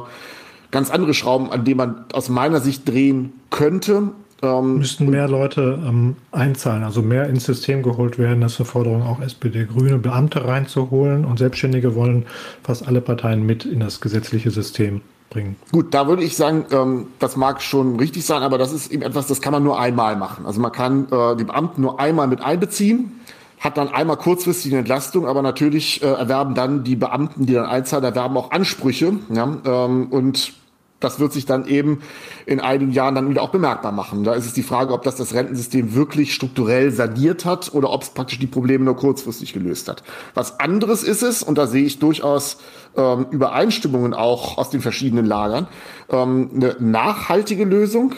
ganz 0.70 0.90
andere 0.90 1.14
Schrauben, 1.14 1.51
an 1.51 1.64
denen 1.64 1.78
man 1.78 2.05
aus 2.12 2.28
meiner 2.28 2.61
Sicht 2.61 2.88
drehen 2.88 3.32
könnte. 3.51 4.11
Ähm, 4.42 4.78
Müssten 4.78 5.11
mehr 5.11 5.28
Leute 5.28 5.78
ähm, 5.86 6.16
einzahlen, 6.32 6.82
also 6.82 7.03
mehr 7.03 7.28
ins 7.28 7.44
System 7.44 7.82
geholt 7.82 8.18
werden. 8.18 8.40
Das 8.40 8.55
ist 8.55 8.61
eine 8.61 8.66
Forderung 8.66 9.03
auch 9.03 9.20
SPD, 9.20 9.66
Grüne, 9.66 9.98
Beamte 9.98 10.46
reinzuholen 10.46 11.24
und 11.24 11.38
Selbstständige 11.38 11.94
wollen 11.94 12.26
fast 12.62 12.86
alle 12.86 13.01
Parteien 13.01 13.44
mit 13.44 13.64
in 13.64 13.80
das 13.80 14.01
gesetzliche 14.01 14.51
System 14.51 15.03
bringen. 15.31 15.57
Gut, 15.72 15.95
da 15.95 16.07
würde 16.09 16.22
ich 16.22 16.37
sagen, 16.37 16.66
ähm, 16.72 17.07
das 17.18 17.37
mag 17.37 17.62
schon 17.62 17.97
richtig 17.99 18.26
sein, 18.26 18.43
aber 18.43 18.59
das 18.59 18.72
ist 18.72 18.93
eben 18.93 19.03
etwas, 19.03 19.28
das 19.28 19.41
kann 19.41 19.53
man 19.53 19.62
nur 19.62 19.81
einmal 19.81 20.16
machen. 20.16 20.45
Also 20.45 20.61
man 20.61 20.72
kann 20.72 21.07
äh, 21.11 21.37
die 21.37 21.45
Beamten 21.45 21.81
nur 21.81 21.99
einmal 21.99 22.26
mit 22.26 22.43
einbeziehen, 22.43 23.20
hat 23.59 23.78
dann 23.78 23.89
einmal 23.89 24.16
kurzfristige 24.16 24.76
Entlastung, 24.76 25.26
aber 25.26 25.41
natürlich 25.41 26.03
äh, 26.03 26.07
erwerben 26.07 26.55
dann 26.55 26.85
die 26.85 26.97
Beamten, 26.97 27.47
die 27.47 27.55
dann 27.55 27.66
einzahlen, 27.66 28.05
erwerben 28.05 28.37
auch 28.37 28.51
Ansprüche. 28.51 29.14
Ja? 29.31 29.57
Ähm, 29.64 30.09
und 30.11 30.53
das 31.01 31.18
wird 31.18 31.33
sich 31.33 31.47
dann 31.47 31.66
eben 31.66 32.01
in 32.47 32.61
einigen 32.61 32.93
Jahren 32.93 33.14
dann 33.14 33.31
wieder 33.31 33.43
auch 33.43 33.51
bemerkbar 33.51 33.91
machen. 33.91 34.22
Da 34.22 34.35
ist 34.35 34.47
es 34.47 34.53
die 34.53 34.62
Frage, 34.62 34.93
ob 34.93 35.03
das 35.03 35.16
das 35.16 35.35
Rentensystem 35.35 35.95
wirklich 35.95 36.35
strukturell 36.35 36.93
saniert 36.93 37.45
hat 37.45 37.72
oder 37.74 37.91
ob 37.91 38.03
es 38.03 38.11
praktisch 38.11 38.39
die 38.39 38.47
Probleme 38.47 38.85
nur 38.85 38.97
kurzfristig 38.97 39.53
gelöst 39.53 39.89
hat. 39.89 40.03
Was 40.35 40.61
anderes 40.61 41.03
ist 41.03 41.22
es, 41.22 41.43
und 41.43 41.57
da 41.57 41.66
sehe 41.66 41.85
ich 41.85 41.99
durchaus 41.99 42.59
ähm, 42.97 43.26
Übereinstimmungen 43.30 44.14
auch 44.14 44.59
aus 44.59 44.70
den 44.70 44.80
verschiedenen 44.80 45.26
Lagern, 45.26 45.68
ähm, 46.11 46.51
eine 46.55 46.76
nachhaltige 46.78 47.64
Lösung 47.64 48.14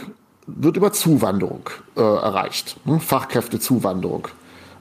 wird 0.47 0.77
über 0.77 0.93
Zuwanderung 0.93 1.71
äh, 1.97 2.01
erreicht, 2.01 2.77
ne? 2.85 3.01
Fachkräftezuwanderung. 3.01 4.29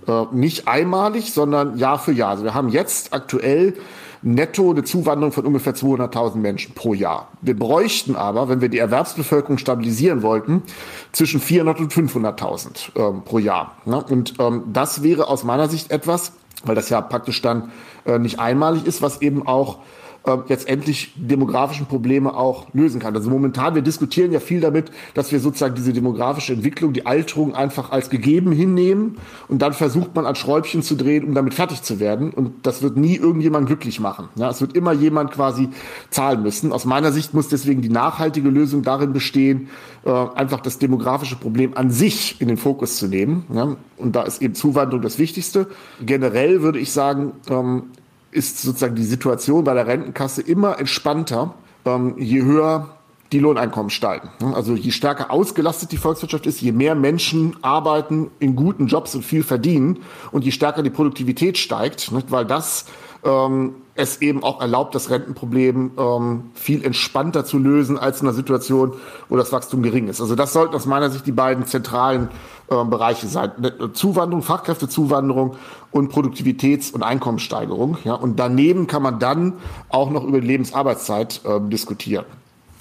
Äh, 0.08 0.26
nicht 0.32 0.68
einmalig, 0.68 1.34
sondern 1.34 1.78
Jahr 1.78 2.00
für 2.00 2.12
Jahr. 2.12 2.32
Also 2.32 2.44
wir 2.44 2.54
haben 2.54 2.70
jetzt 2.70 3.14
aktuell 3.14 3.76
netto 4.24 4.70
eine 4.70 4.84
Zuwanderung 4.84 5.32
von 5.32 5.46
ungefähr 5.46 5.74
200.000 5.74 6.38
Menschen 6.38 6.76
pro 6.76 6.94
Jahr. 6.94 7.30
Wir 7.42 7.58
bräuchten 7.58 8.16
aber, 8.16 8.50
wenn 8.50 8.62
wir 8.62 8.70
die 8.70 8.78
Erwerbsbevölkerung 8.78 9.58
stabilisieren 9.58 10.22
wollten, 10.22 10.64
zwischen 11.12 11.40
400 11.40 11.80
und 11.80 11.94
500.000 11.94 12.90
ähm, 12.96 13.24
pro 13.24 13.40
Jahr. 13.40 13.76
Ne? 13.86 14.04
Und 14.04 14.36
ähm, 14.40 14.64
das 14.72 15.04
wäre 15.04 15.28
aus 15.28 15.44
meiner 15.44 15.70
Sicht 15.70 15.92
etwas, 15.92 16.34
weil 16.66 16.76
das 16.76 16.90
ja 16.90 17.02
praktisch 17.02 17.42
dann 17.42 17.72
äh, 18.06 18.20
nicht 18.20 18.40
einmalig 18.40 18.86
ist, 18.86 19.02
was 19.02 19.22
eben 19.22 19.48
auch 19.48 19.80
äh, 20.24 20.38
letztendlich 20.48 21.14
demografischen 21.16 21.88
Probleme 21.88 22.36
auch 22.36 22.68
lösen 22.74 23.00
kann. 23.00 23.16
Also 23.16 23.30
momentan, 23.30 23.74
wir 23.74 23.82
diskutieren 23.82 24.32
ja 24.32 24.40
viel 24.40 24.62
damit, 24.62 24.92
dass 25.16 25.32
wir 25.32 25.40
sozusagen 25.40 25.74
diese 25.74 25.94
demografische 25.94 26.54
Entwicklung, 26.54 26.94
die 26.94 27.08
Alterung 27.08 27.56
einfach 27.56 27.92
als 27.92 28.12
gegeben 28.12 28.52
hinnehmen 28.52 29.18
und 29.48 29.64
dann 29.64 29.74
versucht 29.74 30.14
man 30.16 30.28
an 30.28 30.36
Schräubchen 30.36 30.84
zu 30.84 30.96
drehen, 30.96 31.24
um 31.24 31.34
damit 31.34 31.56
fertig 31.56 31.82
zu 31.82 32.00
werden. 32.00 32.30
Und 32.32 32.68
das 32.68 32.84
wird 32.84 32.98
nie 32.98 33.16
irgendjemand 33.16 33.66
glücklich 33.66 34.00
machen. 34.00 34.30
Ja, 34.36 34.50
es 34.50 34.62
wird 34.62 34.76
immer 34.76 34.92
jemand 34.92 35.32
quasi 35.32 35.70
zahlen 36.12 36.44
müssen. 36.44 36.72
Aus 36.72 36.86
meiner 36.86 37.12
Sicht 37.12 37.34
muss 37.34 37.48
deswegen 37.48 37.82
die 37.82 37.90
nachhaltige 37.90 38.50
Lösung 38.50 38.84
darin 38.84 39.14
bestehen, 39.14 39.70
äh, 40.06 40.12
einfach 40.12 40.60
das 40.60 40.78
demografische 40.78 41.36
Problem 41.36 41.76
an 41.76 41.90
sich 41.90 42.40
in 42.40 42.48
den 42.48 42.58
Fokus 42.58 42.98
zu 42.98 43.08
nehmen. 43.08 43.46
Ja? 43.54 43.76
Und 43.98 44.16
da 44.16 44.24
ist 44.24 44.42
eben 44.42 44.54
Zuwanderung 44.54 45.02
das 45.02 45.18
Wichtigste. 45.18 45.68
Generell 46.06 46.62
würde 46.62 46.80
ich 46.80 46.92
sagen, 46.92 47.34
ähm, 47.50 47.84
ist 48.32 48.62
sozusagen 48.62 48.96
die 48.96 49.04
Situation 49.04 49.64
bei 49.64 49.74
der 49.74 49.88
Rentenkasse 49.88 50.42
immer 50.42 50.80
entspannter, 50.80 51.54
ähm, 51.86 52.16
je 52.18 52.44
höher 52.44 52.90
die 53.32 53.40
Lohneinkommen 53.40 53.90
steigen. 53.90 54.30
Also 54.54 54.74
je 54.74 54.92
stärker 54.92 55.32
ausgelastet 55.32 55.92
die 55.92 55.98
Volkswirtschaft 55.98 56.46
ist, 56.48 56.62
je 56.62 56.74
mehr 56.74 56.96
Menschen 56.96 57.56
arbeiten 57.62 58.30
in 58.40 58.56
guten 58.56 58.88
Jobs 58.88 59.16
und 59.16 59.24
viel 59.24 59.44
verdienen 59.44 60.00
und 60.32 60.44
je 60.44 60.52
stärker 60.52 60.84
die 60.84 60.90
Produktivität 60.90 61.58
steigt, 61.58 62.12
weil 62.30 62.46
das 62.46 62.86
ähm, 63.24 63.76
es 64.02 64.22
eben 64.22 64.44
auch 64.44 64.62
erlaubt, 64.62 64.96
das 64.96 65.10
Rentenproblem 65.10 65.92
ähm, 65.98 66.44
viel 66.54 66.84
entspannter 66.84 67.46
zu 67.46 67.58
lösen 67.58 67.98
als 67.98 68.22
in 68.22 68.28
einer 68.28 68.36
Situation, 68.36 68.94
wo 69.30 69.38
das 69.38 69.52
Wachstum 69.52 69.82
gering 69.84 70.08
ist. 70.08 70.20
Also 70.22 70.36
das 70.36 70.54
sollten 70.54 70.76
aus 70.76 70.86
meiner 70.86 71.10
Sicht 71.10 71.26
die 71.28 71.32
beiden 71.32 71.66
zentralen 71.66 72.30
äh, 72.70 72.84
Bereiche 72.84 73.28
sein. 73.28 73.52
Zuwanderung, 73.94 74.44
Fachkräftezuwanderung 74.44 75.56
und 75.92 76.12
Produktivitäts- 76.12 76.92
und 76.92 77.04
Einkommenssteigerung. 77.04 77.98
Ja? 78.04 78.16
Und 78.16 78.40
daneben 78.40 78.88
kann 78.88 79.04
man 79.04 79.20
dann 79.20 79.54
auch 79.90 80.10
noch 80.10 80.24
über 80.24 80.42
die 80.42 80.48
Lebensarbeitszeit 80.48 81.42
äh, 81.46 81.60
diskutieren. 81.70 82.26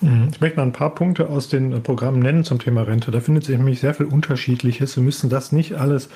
Mhm. 0.00 0.28
Ich 0.32 0.40
möchte 0.40 0.56
mal 0.56 0.64
ein 0.64 0.72
paar 0.72 0.94
Punkte 0.94 1.28
aus 1.28 1.48
den 1.48 1.82
Programmen 1.82 2.20
nennen 2.20 2.44
zum 2.44 2.58
Thema 2.58 2.82
Rente. 2.82 3.10
Da 3.10 3.20
findet 3.20 3.44
sich 3.44 3.56
nämlich 3.56 3.80
sehr 3.80 3.94
viel 3.94 4.06
Unterschiedliches. 4.06 4.96
Wir 4.96 5.02
müssen 5.02 5.28
das 5.28 5.52
nicht 5.52 5.74
alles 5.74 6.06
äh, 6.06 6.08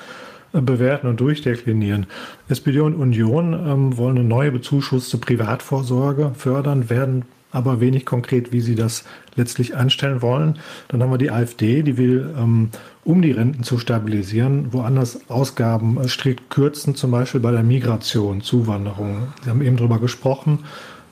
bewerten 0.61 1.09
und 1.09 1.21
durchdeklinieren. 1.21 2.07
SPD 2.49 2.81
und 2.81 2.95
Union 2.95 3.53
ähm, 3.53 3.97
wollen 3.97 4.19
eine 4.19 4.29
neue 4.29 4.53
bezuschusste 4.53 5.19
Privatvorsorge 5.19 6.33
fördern, 6.35 6.91
werden 6.91 7.25
aber 7.55 7.81
wenig 7.81 8.05
konkret, 8.05 8.53
wie 8.53 8.61
sie 8.61 8.75
das 8.75 9.05
letztlich 9.37 9.77
anstellen 9.77 10.23
wollen. 10.23 10.59
Dann 10.89 11.03
haben 11.03 11.13
wir 11.13 11.19
die 11.19 11.31
AfD, 11.31 11.83
die 11.83 11.97
will, 11.97 12.35
ähm, 12.37 12.71
um 13.05 13.23
die 13.23 13.31
Renten 13.31 13.63
zu 13.63 13.79
stabilisieren, 13.79 14.73
woanders 14.73 15.31
Ausgaben 15.31 15.99
äh, 16.01 16.09
strikt 16.09 16.51
kürzen, 16.51 16.97
zum 16.97 17.13
Beispiel 17.13 17.41
bei 17.41 17.53
der 17.53 17.63
Migration, 17.63 18.41
Zuwanderung. 18.41 19.29
Sie 19.45 19.51
haben 19.51 19.63
eben 19.63 19.77
darüber 19.77 20.01
gesprochen. 20.01 20.61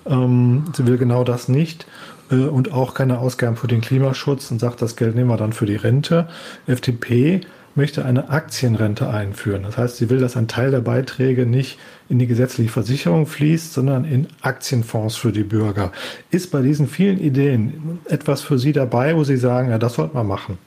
Ähm, 0.04 0.64
sie 0.74 0.86
will 0.86 0.98
genau 0.98 1.22
das 1.22 1.48
nicht 1.48 1.86
äh, 2.32 2.36
und 2.36 2.72
auch 2.72 2.94
keine 2.94 3.18
Ausgaben 3.18 3.56
für 3.56 3.68
den 3.68 3.80
Klimaschutz 3.80 4.50
und 4.50 4.58
sagt, 4.58 4.82
das 4.82 4.96
Geld 4.96 5.14
nehmen 5.14 5.30
wir 5.30 5.36
dann 5.36 5.52
für 5.52 5.66
die 5.66 5.76
Rente. 5.76 6.28
FDP 6.66 7.42
möchte 7.74 8.04
eine 8.04 8.28
Aktienrente 8.28 9.08
einführen. 9.08 9.62
Das 9.62 9.78
heißt, 9.78 9.96
sie 9.96 10.10
will, 10.10 10.20
dass 10.20 10.36
ein 10.36 10.48
Teil 10.48 10.70
der 10.70 10.80
Beiträge 10.80 11.46
nicht 11.46 11.78
in 12.08 12.18
die 12.18 12.26
gesetzliche 12.26 12.70
Versicherung 12.70 13.26
fließt, 13.26 13.72
sondern 13.72 14.04
in 14.04 14.28
Aktienfonds 14.42 15.16
für 15.16 15.32
die 15.32 15.44
Bürger. 15.44 15.92
Ist 16.30 16.50
bei 16.50 16.60
diesen 16.60 16.88
vielen 16.88 17.18
Ideen 17.18 18.00
etwas 18.04 18.42
für 18.42 18.58
Sie 18.58 18.72
dabei, 18.72 19.16
wo 19.16 19.24
Sie 19.24 19.36
sagen, 19.36 19.70
ja, 19.70 19.78
das 19.78 19.94
sollte 19.94 20.14
man 20.14 20.26
machen? 20.26 20.58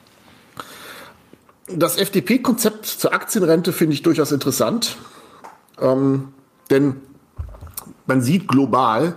Das 1.68 1.96
FDP-Konzept 1.96 2.86
zur 2.86 3.12
Aktienrente 3.12 3.72
finde 3.72 3.94
ich 3.94 4.02
durchaus 4.02 4.30
interessant, 4.32 4.96
ähm, 5.80 6.28
denn 6.70 6.96
man 8.06 8.22
sieht 8.22 8.46
global, 8.46 9.16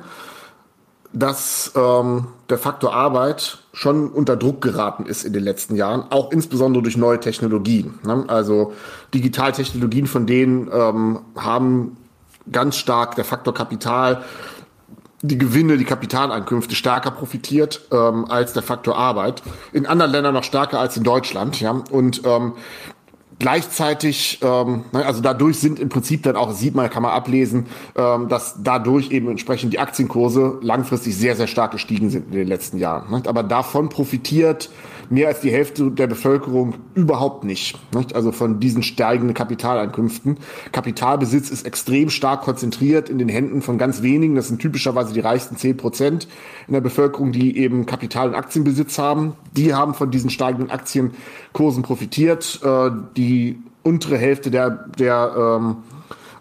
dass 1.11 1.71
ähm, 1.75 2.27
der 2.49 2.57
Faktor 2.57 2.93
Arbeit 2.93 3.59
schon 3.73 4.09
unter 4.09 4.35
Druck 4.35 4.61
geraten 4.61 5.05
ist 5.05 5.23
in 5.23 5.33
den 5.33 5.43
letzten 5.43 5.75
Jahren, 5.75 6.03
auch 6.11 6.31
insbesondere 6.31 6.83
durch 6.83 6.97
neue 6.97 7.19
Technologien. 7.19 7.99
Ne? 8.03 8.25
Also 8.27 8.73
Digitaltechnologien, 9.13 10.05
von 10.05 10.27
denen 10.27 10.69
ähm, 10.71 11.19
haben 11.35 11.97
ganz 12.51 12.77
stark 12.77 13.15
der 13.15 13.25
Faktor 13.25 13.53
Kapital, 13.53 14.23
die 15.21 15.37
Gewinne, 15.37 15.77
die 15.77 15.85
Kapitaleinkünfte 15.85 16.75
stärker 16.75 17.11
profitiert 17.11 17.81
ähm, 17.91 18.25
als 18.29 18.53
der 18.53 18.63
Faktor 18.63 18.97
Arbeit. 18.97 19.41
In 19.73 19.85
anderen 19.85 20.11
Ländern 20.11 20.33
noch 20.33 20.43
stärker 20.45 20.79
als 20.79 20.95
in 20.95 21.03
Deutschland. 21.03 21.59
Ja? 21.59 21.71
Und 21.91 22.21
ähm, 22.25 22.53
Gleichzeitig, 23.39 24.39
ähm, 24.41 24.83
ne, 24.91 25.05
also 25.05 25.21
dadurch 25.21 25.59
sind 25.59 25.79
im 25.79 25.87
Prinzip 25.87 26.23
dann 26.23 26.35
auch, 26.35 26.51
sieht 26.51 26.75
man, 26.75 26.89
kann 26.89 27.03
man 27.03 27.13
ablesen, 27.13 27.67
ähm, 27.95 28.27
dass 28.27 28.55
dadurch 28.61 29.11
eben 29.11 29.29
entsprechend 29.29 29.71
die 29.71 29.79
Aktienkurse 29.79 30.57
langfristig 30.61 31.15
sehr, 31.15 31.37
sehr 31.37 31.47
stark 31.47 31.71
gestiegen 31.71 32.09
sind 32.09 32.27
in 32.27 32.33
den 32.33 32.47
letzten 32.49 32.77
Jahren. 32.77 33.09
Ne? 33.09 33.23
Aber 33.27 33.43
davon 33.43 33.87
profitiert 33.87 34.69
mehr 35.09 35.27
als 35.27 35.41
die 35.41 35.51
Hälfte 35.51 35.91
der 35.91 36.07
Bevölkerung 36.07 36.75
überhaupt 36.93 37.43
nicht. 37.43 37.77
nicht? 37.93 38.15
Also 38.15 38.31
von 38.31 38.59
diesen 38.59 38.83
steigenden 38.83 39.33
Kapitaleinkünften. 39.33 40.37
Kapitalbesitz 40.71 41.49
ist 41.49 41.65
extrem 41.65 42.09
stark 42.09 42.41
konzentriert 42.41 43.09
in 43.09 43.17
den 43.17 43.29
Händen 43.29 43.61
von 43.61 43.77
ganz 43.77 44.01
wenigen. 44.01 44.35
Das 44.35 44.47
sind 44.47 44.61
typischerweise 44.61 45.13
die 45.13 45.19
reichsten 45.19 45.57
zehn 45.57 45.77
Prozent 45.77 46.27
in 46.67 46.73
der 46.73 46.81
Bevölkerung, 46.81 47.31
die 47.31 47.57
eben 47.57 47.85
Kapital- 47.85 48.29
und 48.29 48.35
Aktienbesitz 48.35 48.97
haben. 48.97 49.33
Die 49.55 49.73
haben 49.73 49.93
von 49.93 50.11
diesen 50.11 50.29
steigenden 50.29 50.69
Aktienkursen 50.69 51.83
profitiert. 51.83 52.59
Äh, 52.63 52.91
die 53.17 53.59
untere 53.83 54.17
Hälfte 54.17 54.51
der, 54.51 54.85
der 54.97 55.33
ähm, 55.37 55.77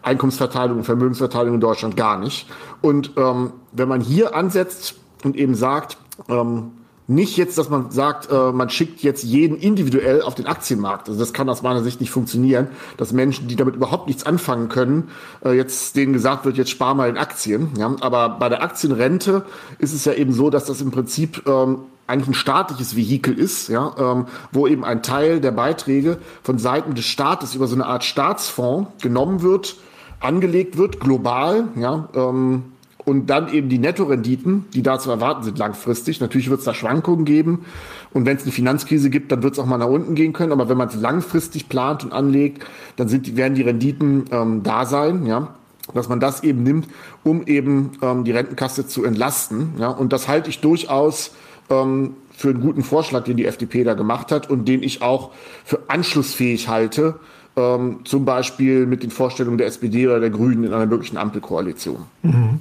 Einkommensverteilung 0.03 0.79
und 0.79 0.85
Vermögensverteilung 0.85 1.55
in 1.55 1.61
Deutschland 1.61 1.97
gar 1.97 2.19
nicht. 2.19 2.49
Und 2.81 3.13
ähm, 3.17 3.53
wenn 3.73 3.89
man 3.89 4.01
hier 4.01 4.35
ansetzt 4.35 4.97
und 5.25 5.37
eben 5.37 5.55
sagt, 5.55 5.99
ähm, 6.29 6.73
nicht 7.09 7.39
jetzt, 7.39 7.57
dass 7.57 7.71
man 7.71 7.91
sagt, 7.91 8.31
äh, 8.31 8.53
man 8.53 8.69
schickt 8.69 9.03
jetzt 9.03 9.25
jeden 9.25 9.57
individuell 9.57 10.21
auf 10.21 10.35
den 10.35 10.47
Aktienmarkt. 10.47 11.09
Also 11.09 11.19
das 11.19 11.33
kann 11.33 11.49
aus 11.49 11.63
meiner 11.63 11.83
Sicht 11.83 12.01
nicht 12.01 12.11
funktionieren, 12.11 12.69
dass 12.99 13.13
Menschen, 13.13 13.49
die 13.49 13.57
damit 13.57 13.77
überhaupt 13.77 14.09
nichts 14.09 14.25
anfangen 14.25 14.69
können, 14.69 15.09
äh, 15.43 15.53
jetzt 15.53 15.97
denen 15.97 16.13
gesagt 16.13 16.45
wird, 16.45 16.59
jetzt 16.59 16.69
spar 16.69 16.95
mal 16.95 17.09
in 17.09 17.17
Aktien. 17.17 17.71
Ja? 17.79 17.97
Aber 18.01 18.29
bei 18.39 18.51
der 18.51 18.63
Aktienrente 18.63 19.43
ist 19.79 19.95
es 19.95 20.05
ja 20.05 20.13
eben 20.13 20.35
so, 20.35 20.51
dass 20.51 20.67
das 20.67 20.83
im 20.83 20.91
Prinzip 20.91 21.49
ähm, 21.49 21.79
eigentlich 22.07 22.29
ein 22.29 22.35
staatliches 22.35 22.95
Vehikel 22.95 23.39
ist, 23.39 23.69
ja, 23.69 23.95
ähm, 23.99 24.27
wo 24.53 24.67
eben 24.67 24.85
ein 24.85 25.03
Teil 25.03 25.41
der 25.41 25.51
Beiträge 25.51 26.19
von 26.43 26.59
Seiten 26.59 26.95
des 26.95 27.07
Staates 27.07 27.55
über 27.55 27.67
so 27.67 27.75
eine 27.75 27.87
Art 27.87 28.05
Staatsfonds 28.05 29.03
genommen 29.03 29.43
wird, 29.43 29.77
angelegt 30.21 30.77
wird, 30.77 31.01
global, 31.01 31.69
ja, 31.77 32.09
ähm, 32.15 32.65
und 33.09 33.31
dann 33.31 33.53
eben 33.53 33.71
die 33.71 33.79
Nettorenditen, 33.79 34.67
die 34.75 34.83
da 34.83 34.99
zu 34.99 35.11
erwarten 35.11 35.43
sind 35.43 35.59
langfristig. 35.59 36.21
Natürlich 36.21 36.51
wird 36.51 36.59
es 36.59 36.67
da 36.67 36.75
Schwankungen 36.75 37.25
geben 37.25 37.65
und 38.13 38.27
wenn 38.27 38.37
es 38.37 38.43
eine 38.43 38.53
Finanzkrise 38.53 39.09
gibt, 39.09 39.33
dann 39.33 39.43
wird 39.43 39.55
es 39.55 39.59
auch 39.59 39.67
mal 39.67 39.79
nach 39.79 39.89
unten 39.89 40.15
gehen 40.15 40.35
können. 40.35 40.53
Aber 40.53 40.69
wenn 40.69 40.77
man 40.77 40.89
es 40.89 40.95
langfristig 40.95 41.71
plant 41.71 42.05
und 42.05 42.13
anlegt, 42.13 42.67
dann 42.97 43.09
sind, 43.09 43.37
werden 43.37 43.55
die 43.55 43.63
Renditen 43.63 44.25
ähm, 44.31 44.63
da 44.63 44.85
sein, 44.85 45.27
ja 45.27 45.55
dass 45.95 46.07
man 46.11 46.21
das 46.21 46.43
eben 46.43 46.65
nimmt, 46.65 46.87
um 47.25 47.47
eben 47.47 47.93
ähm, 48.03 48.25
die 48.25 48.33
Rentenkasse 48.33 48.87
zu 48.87 49.05
entlasten. 49.05 49.73
Ja, 49.79 49.89
und 49.89 50.13
das 50.13 50.29
halte 50.29 50.51
ich 50.51 50.61
durchaus 50.61 51.33
ähm, 51.71 52.13
für 52.31 52.51
einen 52.51 52.61
guten 52.61 52.83
Vorschlag, 52.83 53.25
den 53.25 53.39
die 53.39 53.47
FDP 53.47 53.85
da 53.85 53.95
gemacht 53.95 54.31
hat 54.31 54.51
und 54.51 54.69
den 54.69 54.83
ich 54.83 55.01
auch 55.01 55.31
für 55.65 55.81
anschlussfähig 55.89 56.69
halte, 56.69 57.19
ähm, 57.57 58.01
zum 58.05 58.25
Beispiel 58.25 58.87
mit 58.87 59.03
den 59.03 59.11
Vorstellungen 59.11 59.59
der 59.59 59.67
SPD 59.67 60.07
oder 60.07 60.21
der 60.21 60.31
Grünen 60.31 60.65
in 60.65 60.73
einer 60.73 60.87
möglichen 60.87 61.17
Ampelkoalition. 61.17 62.05
Mhm. 62.23 62.61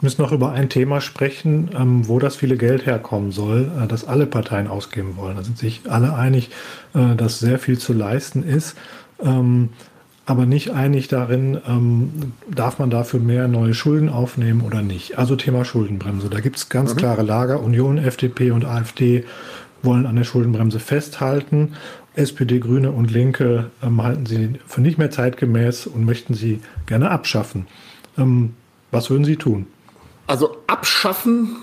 Wir 0.00 0.06
müssen 0.06 0.20
noch 0.20 0.32
über 0.32 0.52
ein 0.52 0.68
Thema 0.68 1.00
sprechen, 1.00 1.70
ähm, 1.74 2.06
wo 2.06 2.18
das 2.18 2.36
viele 2.36 2.58
Geld 2.58 2.84
herkommen 2.84 3.32
soll, 3.32 3.70
äh, 3.82 3.86
das 3.86 4.06
alle 4.06 4.26
Parteien 4.26 4.66
ausgeben 4.66 5.16
wollen. 5.16 5.36
Da 5.36 5.42
sind 5.42 5.56
sich 5.56 5.82
alle 5.88 6.14
einig, 6.14 6.50
äh, 6.94 7.14
dass 7.16 7.38
sehr 7.38 7.58
viel 7.58 7.78
zu 7.78 7.94
leisten 7.94 8.42
ist, 8.42 8.76
ähm, 9.22 9.70
aber 10.26 10.44
nicht 10.44 10.70
einig 10.70 11.08
darin, 11.08 11.58
ähm, 11.66 12.32
darf 12.54 12.78
man 12.78 12.90
dafür 12.90 13.20
mehr 13.20 13.48
neue 13.48 13.72
Schulden 13.72 14.10
aufnehmen 14.10 14.60
oder 14.60 14.82
nicht. 14.82 15.16
Also 15.16 15.34
Thema 15.34 15.64
Schuldenbremse. 15.64 16.28
Da 16.28 16.40
gibt 16.40 16.56
es 16.56 16.68
ganz 16.68 16.92
mhm. 16.92 16.98
klare 16.98 17.22
Lager. 17.22 17.62
Union, 17.62 17.96
FDP 17.96 18.50
und 18.50 18.66
AfD 18.66 19.24
wollen 19.82 20.04
an 20.04 20.16
der 20.16 20.24
Schuldenbremse 20.24 20.78
festhalten. 20.78 21.72
SPD, 22.16 22.58
Grüne 22.58 22.90
und 22.90 23.10
Linke 23.10 23.70
ähm, 23.82 24.02
halten 24.02 24.26
sie 24.26 24.54
für 24.66 24.82
nicht 24.82 24.98
mehr 24.98 25.10
zeitgemäß 25.10 25.86
und 25.86 26.04
möchten 26.04 26.34
sie 26.34 26.60
gerne 26.86 27.10
abschaffen. 27.10 27.66
Ähm, 28.18 28.54
was 28.90 29.10
würden 29.10 29.24
Sie 29.24 29.36
tun? 29.36 29.66
Also 30.26 30.56
abschaffen, 30.66 31.56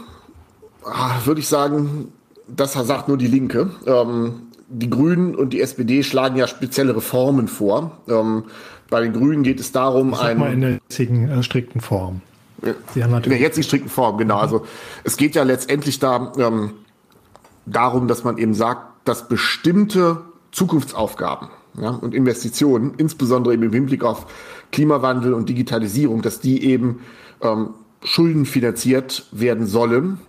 ah, 0.85 1.17
würde 1.25 1.41
ich 1.41 1.47
sagen, 1.47 2.11
das 2.47 2.73
sagt 2.73 3.07
nur 3.07 3.17
die 3.17 3.27
Linke. 3.27 3.71
Ähm, 3.85 4.43
die 4.69 4.89
Grünen 4.89 5.35
und 5.35 5.53
die 5.53 5.61
SPD 5.61 6.03
schlagen 6.03 6.37
ja 6.37 6.47
spezielle 6.47 6.95
Reformen 6.95 7.47
vor. 7.47 7.99
Ähm, 8.07 8.45
bei 8.89 9.01
den 9.01 9.13
Grünen 9.13 9.43
geht 9.43 9.59
es 9.59 9.71
darum, 9.71 10.13
ein 10.13 10.37
mal 10.37 10.53
in 10.53 10.61
der 10.61 10.71
jetzigen 10.71 11.29
äh, 11.29 11.43
strikten 11.43 11.81
Form. 11.81 12.21
Sie 12.93 13.03
haben 13.03 13.13
in 13.15 13.29
der 13.29 13.39
jetzigen 13.39 13.63
strikten 13.63 13.89
Form, 13.89 14.17
genau. 14.17 14.37
Also 14.37 14.65
es 15.03 15.17
geht 15.17 15.35
ja 15.35 15.43
letztendlich 15.43 15.99
da 15.99 16.31
ähm, 16.37 16.73
darum, 17.65 18.07
dass 18.07 18.23
man 18.23 18.37
eben 18.37 18.53
sagt, 18.53 19.07
dass 19.07 19.27
bestimmte 19.27 20.21
Zukunftsaufgaben 20.51 21.49
ja, 21.81 21.89
und 21.89 22.13
Investitionen, 22.13 22.93
insbesondere 22.97 23.53
eben 23.53 23.63
im 23.63 23.73
Hinblick 23.73 24.03
auf 24.03 24.27
Klimawandel 24.71 25.33
und 25.33 25.49
Digitalisierung, 25.49 26.21
dass 26.21 26.39
die 26.39 26.63
eben 26.63 27.01
ähm, 27.41 27.69
schuldenfinanziert 28.03 29.25
werden 29.31 29.65
sollen. 29.65 30.19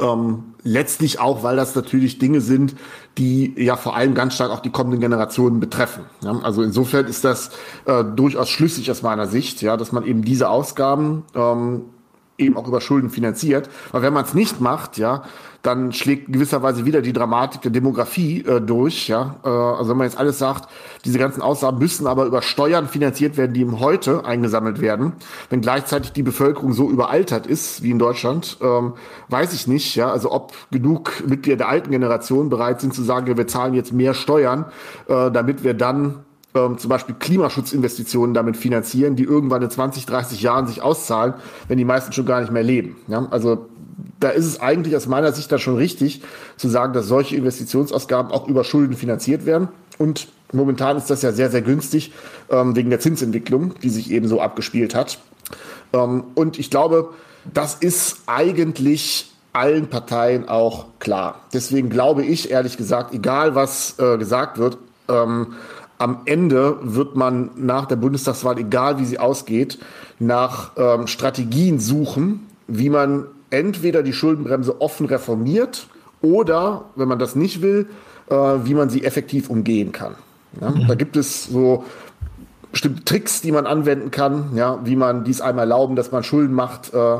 Ähm, 0.00 0.54
letztlich 0.64 1.20
auch, 1.20 1.44
weil 1.44 1.56
das 1.56 1.76
natürlich 1.76 2.18
Dinge 2.18 2.40
sind, 2.40 2.74
die 3.16 3.54
ja 3.56 3.76
vor 3.76 3.94
allem 3.94 4.14
ganz 4.14 4.34
stark 4.34 4.50
auch 4.50 4.60
die 4.60 4.70
kommenden 4.70 5.00
Generationen 5.00 5.60
betreffen. 5.60 6.04
Ja, 6.22 6.32
also 6.40 6.62
insofern 6.62 7.06
ist 7.06 7.24
das 7.24 7.50
äh, 7.84 8.02
durchaus 8.02 8.48
schlüssig 8.48 8.90
aus 8.90 9.02
meiner 9.02 9.26
Sicht, 9.26 9.62
ja, 9.62 9.76
dass 9.76 9.92
man 9.92 10.04
eben 10.04 10.22
diese 10.22 10.48
Ausgaben 10.48 11.22
ähm, 11.34 11.82
eben 12.38 12.56
auch 12.56 12.66
über 12.66 12.80
Schulden 12.80 13.10
finanziert. 13.10 13.70
Weil 13.92 14.02
wenn 14.02 14.12
man 14.12 14.24
es 14.24 14.34
nicht 14.34 14.60
macht, 14.60 14.98
ja, 14.98 15.22
dann 15.64 15.92
schlägt 15.92 16.30
gewisserweise 16.30 16.84
wieder 16.84 17.00
die 17.00 17.14
Dramatik 17.14 17.62
der 17.62 17.70
Demografie 17.70 18.42
äh, 18.42 18.60
durch. 18.60 19.08
Ja? 19.08 19.36
Äh, 19.42 19.48
also 19.48 19.90
wenn 19.90 19.96
man 19.96 20.06
jetzt 20.06 20.18
alles 20.18 20.38
sagt, 20.38 20.68
diese 21.06 21.18
ganzen 21.18 21.40
Ausgaben 21.40 21.78
müssen 21.78 22.06
aber 22.06 22.26
über 22.26 22.42
Steuern 22.42 22.86
finanziert 22.86 23.38
werden, 23.38 23.54
die 23.54 23.62
im 23.62 23.80
Heute 23.80 24.26
eingesammelt 24.26 24.82
werden. 24.82 25.14
Wenn 25.48 25.62
gleichzeitig 25.62 26.12
die 26.12 26.22
Bevölkerung 26.22 26.74
so 26.74 26.90
überaltert 26.90 27.46
ist 27.46 27.82
wie 27.82 27.90
in 27.90 27.98
Deutschland, 27.98 28.58
ähm, 28.60 28.92
weiß 29.28 29.54
ich 29.54 29.66
nicht. 29.66 29.96
Ja? 29.96 30.12
Also 30.12 30.30
ob 30.32 30.52
genug 30.70 31.26
Mitglieder 31.26 31.56
der 31.56 31.68
alten 31.70 31.90
Generation 31.90 32.50
bereit 32.50 32.82
sind 32.82 32.92
zu 32.92 33.02
sagen, 33.02 33.34
wir 33.34 33.46
zahlen 33.46 33.72
jetzt 33.72 33.92
mehr 33.92 34.12
Steuern, 34.12 34.66
äh, 35.08 35.30
damit 35.30 35.64
wir 35.64 35.72
dann 35.72 36.24
ähm, 36.54 36.78
zum 36.78 36.88
Beispiel 36.88 37.14
Klimaschutzinvestitionen 37.18 38.34
damit 38.34 38.56
finanzieren, 38.56 39.16
die 39.16 39.24
irgendwann 39.24 39.62
in 39.62 39.70
20, 39.70 40.06
30 40.06 40.42
Jahren 40.42 40.66
sich 40.66 40.82
auszahlen, 40.82 41.34
wenn 41.68 41.78
die 41.78 41.84
meisten 41.84 42.12
schon 42.12 42.26
gar 42.26 42.40
nicht 42.40 42.52
mehr 42.52 42.62
leben. 42.62 42.96
Ja? 43.08 43.26
Also 43.30 43.66
da 44.20 44.30
ist 44.30 44.46
es 44.46 44.60
eigentlich 44.60 44.96
aus 44.96 45.06
meiner 45.06 45.32
Sicht 45.32 45.50
dann 45.52 45.58
schon 45.58 45.76
richtig 45.76 46.22
zu 46.56 46.68
sagen, 46.68 46.92
dass 46.92 47.06
solche 47.06 47.36
Investitionsausgaben 47.36 48.32
auch 48.32 48.48
über 48.48 48.64
Schulden 48.64 48.96
finanziert 48.96 49.46
werden. 49.46 49.68
Und 49.98 50.28
momentan 50.52 50.96
ist 50.96 51.10
das 51.10 51.22
ja 51.22 51.32
sehr, 51.32 51.50
sehr 51.50 51.62
günstig 51.62 52.12
ähm, 52.50 52.74
wegen 52.74 52.90
der 52.90 53.00
Zinsentwicklung, 53.00 53.74
die 53.82 53.90
sich 53.90 54.10
eben 54.10 54.28
so 54.28 54.40
abgespielt 54.40 54.94
hat. 54.94 55.18
Ähm, 55.92 56.24
und 56.34 56.58
ich 56.58 56.70
glaube, 56.70 57.10
das 57.52 57.74
ist 57.74 58.22
eigentlich 58.26 59.30
allen 59.52 59.88
Parteien 59.88 60.48
auch 60.48 60.86
klar. 60.98 61.40
Deswegen 61.52 61.90
glaube 61.90 62.24
ich, 62.24 62.50
ehrlich 62.50 62.76
gesagt, 62.76 63.14
egal 63.14 63.54
was 63.54 63.98
äh, 63.98 64.18
gesagt 64.18 64.58
wird, 64.58 64.78
ähm, 65.08 65.54
am 65.98 66.22
Ende 66.24 66.78
wird 66.82 67.14
man 67.14 67.50
nach 67.56 67.86
der 67.86 67.96
Bundestagswahl, 67.96 68.58
egal 68.58 68.98
wie 68.98 69.04
sie 69.04 69.18
ausgeht, 69.18 69.78
nach 70.18 70.72
ähm, 70.76 71.06
Strategien 71.06 71.78
suchen, 71.78 72.46
wie 72.66 72.90
man 72.90 73.26
entweder 73.54 74.02
die 74.02 74.12
Schuldenbremse 74.12 74.80
offen 74.80 75.06
reformiert 75.06 75.86
oder, 76.20 76.86
wenn 76.96 77.08
man 77.08 77.18
das 77.18 77.36
nicht 77.36 77.62
will, 77.62 77.86
äh, 78.28 78.34
wie 78.34 78.74
man 78.74 78.90
sie 78.90 79.04
effektiv 79.04 79.50
umgehen 79.50 79.92
kann. 79.92 80.14
Ja, 80.60 80.70
mhm. 80.70 80.86
Da 80.86 80.94
gibt 80.94 81.16
es 81.16 81.44
so 81.46 81.84
bestimmte 82.72 83.04
Tricks, 83.04 83.40
die 83.40 83.52
man 83.52 83.66
anwenden 83.66 84.10
kann, 84.10 84.56
ja, 84.56 84.80
wie 84.84 84.96
man 84.96 85.24
dies 85.24 85.40
einmal 85.40 85.64
erlauben, 85.64 85.96
dass 85.96 86.10
man 86.12 86.24
Schulden 86.24 86.54
macht, 86.54 86.92
äh, 86.92 87.18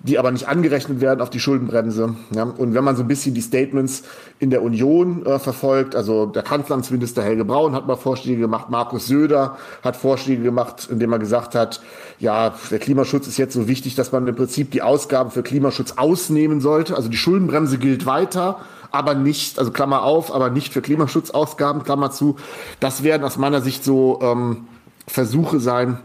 die 0.00 0.18
aber 0.18 0.30
nicht 0.30 0.46
angerechnet 0.46 1.00
werden 1.00 1.20
auf 1.20 1.30
die 1.30 1.40
Schuldenbremse. 1.40 2.14
Ja. 2.34 2.44
Und 2.44 2.74
wenn 2.74 2.84
man 2.84 2.96
so 2.96 3.02
ein 3.02 3.08
bisschen 3.08 3.34
die 3.34 3.40
Statements 3.40 4.04
in 4.38 4.50
der 4.50 4.62
Union 4.62 5.26
äh, 5.26 5.38
verfolgt, 5.38 5.96
also 5.96 6.26
der 6.26 6.42
Kanzleramtsminister 6.42 7.22
Helge 7.22 7.44
Braun 7.44 7.74
hat 7.74 7.86
mal 7.86 7.96
Vorschläge 7.96 8.40
gemacht, 8.40 8.70
Markus 8.70 9.06
Söder 9.08 9.56
hat 9.82 9.96
Vorschläge 9.96 10.42
gemacht, 10.42 10.88
indem 10.90 11.12
er 11.12 11.18
gesagt 11.18 11.54
hat, 11.56 11.80
ja, 12.20 12.54
der 12.70 12.78
Klimaschutz 12.78 13.26
ist 13.26 13.38
jetzt 13.38 13.54
so 13.54 13.66
wichtig, 13.66 13.96
dass 13.96 14.12
man 14.12 14.26
im 14.26 14.36
Prinzip 14.36 14.70
die 14.70 14.82
Ausgaben 14.82 15.30
für 15.30 15.42
Klimaschutz 15.42 15.94
ausnehmen 15.96 16.60
sollte. 16.60 16.94
Also 16.94 17.08
die 17.08 17.16
Schuldenbremse 17.16 17.78
gilt 17.78 18.06
weiter, 18.06 18.60
aber 18.92 19.14
nicht, 19.14 19.58
also 19.58 19.72
Klammer 19.72 20.02
auf, 20.02 20.32
aber 20.32 20.50
nicht 20.50 20.72
für 20.72 20.80
Klimaschutzausgaben, 20.80 21.82
Klammer 21.82 22.12
zu. 22.12 22.36
Das 22.78 23.02
werden 23.02 23.24
aus 23.24 23.36
meiner 23.36 23.62
Sicht 23.62 23.82
so 23.82 24.20
ähm, 24.22 24.68
Versuche 25.08 25.58
sein, 25.58 25.98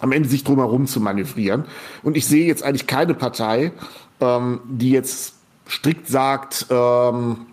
am 0.00 0.12
Ende 0.12 0.28
sich 0.28 0.44
drumherum 0.44 0.86
zu 0.86 1.00
manövrieren. 1.00 1.64
Und 2.02 2.16
ich 2.16 2.26
sehe 2.26 2.46
jetzt 2.46 2.62
eigentlich 2.62 2.86
keine 2.86 3.14
Partei, 3.14 3.72
ähm, 4.20 4.60
die 4.68 4.90
jetzt 4.90 5.34
strikt 5.68 6.08
sagt, 6.08 6.66
ähm, 6.70 7.46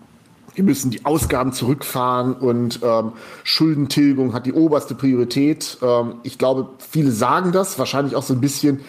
wir 0.53 0.63
müssen 0.63 0.89
die 0.89 1.05
Ausgaben 1.05 1.51
zurückfahren 1.51 2.33
und 2.33 2.79
ähm, 2.81 3.11
Schuldentilgung 3.43 4.33
hat 4.33 4.45
die 4.45 4.53
oberste 4.53 4.95
Priorität. 4.95 5.77
Ähm, 5.81 6.15
ich 6.23 6.37
glaube, 6.37 6.69
viele 6.79 7.11
sagen 7.11 7.51
das, 7.51 7.77
wahrscheinlich 7.77 8.15
auch 8.15 8.23
so 8.23 8.33
ein 8.33 8.41
bisschen, 8.41 8.79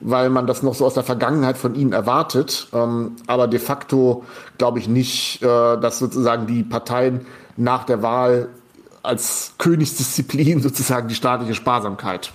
weil 0.00 0.30
man 0.30 0.46
das 0.46 0.62
noch 0.62 0.74
so 0.74 0.86
aus 0.86 0.94
der 0.94 1.02
Vergangenheit 1.02 1.58
von 1.58 1.74
ihnen 1.74 1.92
erwartet. 1.92 2.68
Ähm, 2.72 3.16
aber 3.26 3.48
de 3.48 3.58
facto 3.58 4.24
glaube 4.56 4.78
ich 4.78 4.88
nicht, 4.88 5.42
äh, 5.42 5.46
dass 5.46 5.98
sozusagen 5.98 6.46
die 6.46 6.62
Parteien 6.62 7.26
nach 7.56 7.84
der 7.84 8.02
Wahl 8.02 8.48
als 9.02 9.54
Königsdisziplin 9.58 10.62
sozusagen 10.62 11.08
die 11.08 11.14
staatliche 11.16 11.54
Sparsamkeit 11.54 12.32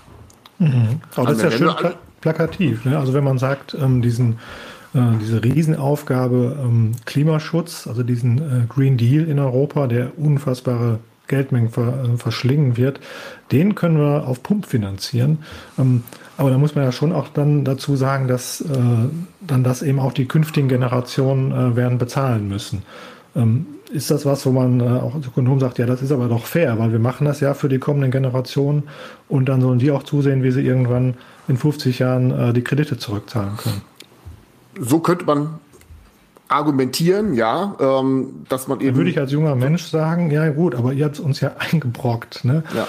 Mhm. 0.62 1.02
Aber 1.16 1.28
das 1.28 1.38
ist 1.38 1.44
ja 1.44 1.52
schön 1.52 1.76
pla 1.76 1.94
plakativ. 2.22 2.86
Ne? 2.86 3.00
Also 3.00 3.14
wenn 3.14 3.24
man 3.24 3.40
sagt, 3.40 3.76
ähm, 3.82 4.04
diesen, 4.04 4.34
äh, 4.94 5.00
diese 5.20 5.44
Riesenaufgabe 5.44 6.56
ähm, 6.62 6.92
Klimaschutz, 7.06 7.88
also 7.88 8.04
diesen 8.04 8.38
äh, 8.38 8.66
Green 8.70 8.96
Deal 8.96 9.26
in 9.26 9.40
Europa, 9.40 9.88
der 9.88 10.20
unfassbare 10.20 11.00
Geldmengen 11.28 11.70
ver, 11.70 12.04
äh, 12.04 12.18
verschlingen 12.18 12.78
wird, 12.78 13.00
den 13.52 13.74
können 13.74 13.98
wir 13.98 14.28
auf 14.28 14.44
Pump 14.44 14.68
finanzieren. 14.68 15.40
Ähm, 15.80 16.04
aber 16.38 16.52
da 16.52 16.60
muss 16.60 16.76
man 16.76 16.84
ja 16.84 16.92
schon 16.92 17.12
auch 17.12 17.30
dann 17.30 17.66
dazu 17.66 17.96
sagen, 17.96 18.28
dass 18.28 18.62
äh, 18.62 18.66
dann 19.42 19.64
das 19.64 19.82
eben 19.82 20.00
auch 20.00 20.14
die 20.14 20.26
künftigen 20.26 20.68
Generationen 20.68 21.52
äh, 21.52 21.76
werden 21.76 21.98
bezahlen 21.98 22.48
müssen. 22.48 22.84
Ist 23.92 24.10
das 24.10 24.26
was, 24.26 24.46
wo 24.46 24.52
man 24.52 24.80
äh, 24.80 24.84
auch 24.84 25.16
als 25.16 25.28
Ökonom 25.28 25.60
sagt, 25.60 25.78
ja, 25.78 25.86
das 25.86 26.02
ist 26.02 26.12
aber 26.12 26.28
doch 26.28 26.46
fair, 26.46 26.80
weil 26.80 26.92
wir 26.92 27.00
machen 27.00 27.26
das 27.26 27.40
ja 27.40 27.54
für 27.54 27.70
die 27.70 27.80
kommenden 27.80 28.12
Generationen 28.12 28.84
und 29.28 29.50
dann 29.50 29.62
sollen 29.62 29.80
die 29.80 29.92
auch 29.92 30.04
zusehen, 30.04 30.44
wie 30.44 30.52
sie 30.52 30.62
irgendwann 30.62 31.16
in 31.48 31.58
50 31.58 32.00
Jahren 32.00 32.32
äh, 32.32 32.54
die 32.54 32.64
Kredite 32.64 32.98
zurückzahlen 32.98 33.58
können. 33.58 33.82
So 34.80 35.00
könnte 35.00 35.26
man 35.26 35.60
argumentieren, 36.48 37.34
ja, 37.34 37.76
ähm, 37.80 38.46
dass 38.50 38.68
man 38.68 38.80
eben. 38.80 38.92
Da 38.92 38.96
würde 38.98 39.10
ich 39.10 39.20
als 39.20 39.32
junger 39.32 39.56
Mensch 39.56 39.84
sagen, 39.84 40.32
ja 40.32 40.50
gut, 40.50 40.76
aber 40.76 40.94
ihr 40.94 41.06
habt 41.06 41.16
es 41.16 41.22
uns 41.22 41.40
ja 41.40 41.52
eingebrockt, 41.58 42.46
ne? 42.46 42.64
Ja. 42.76 42.88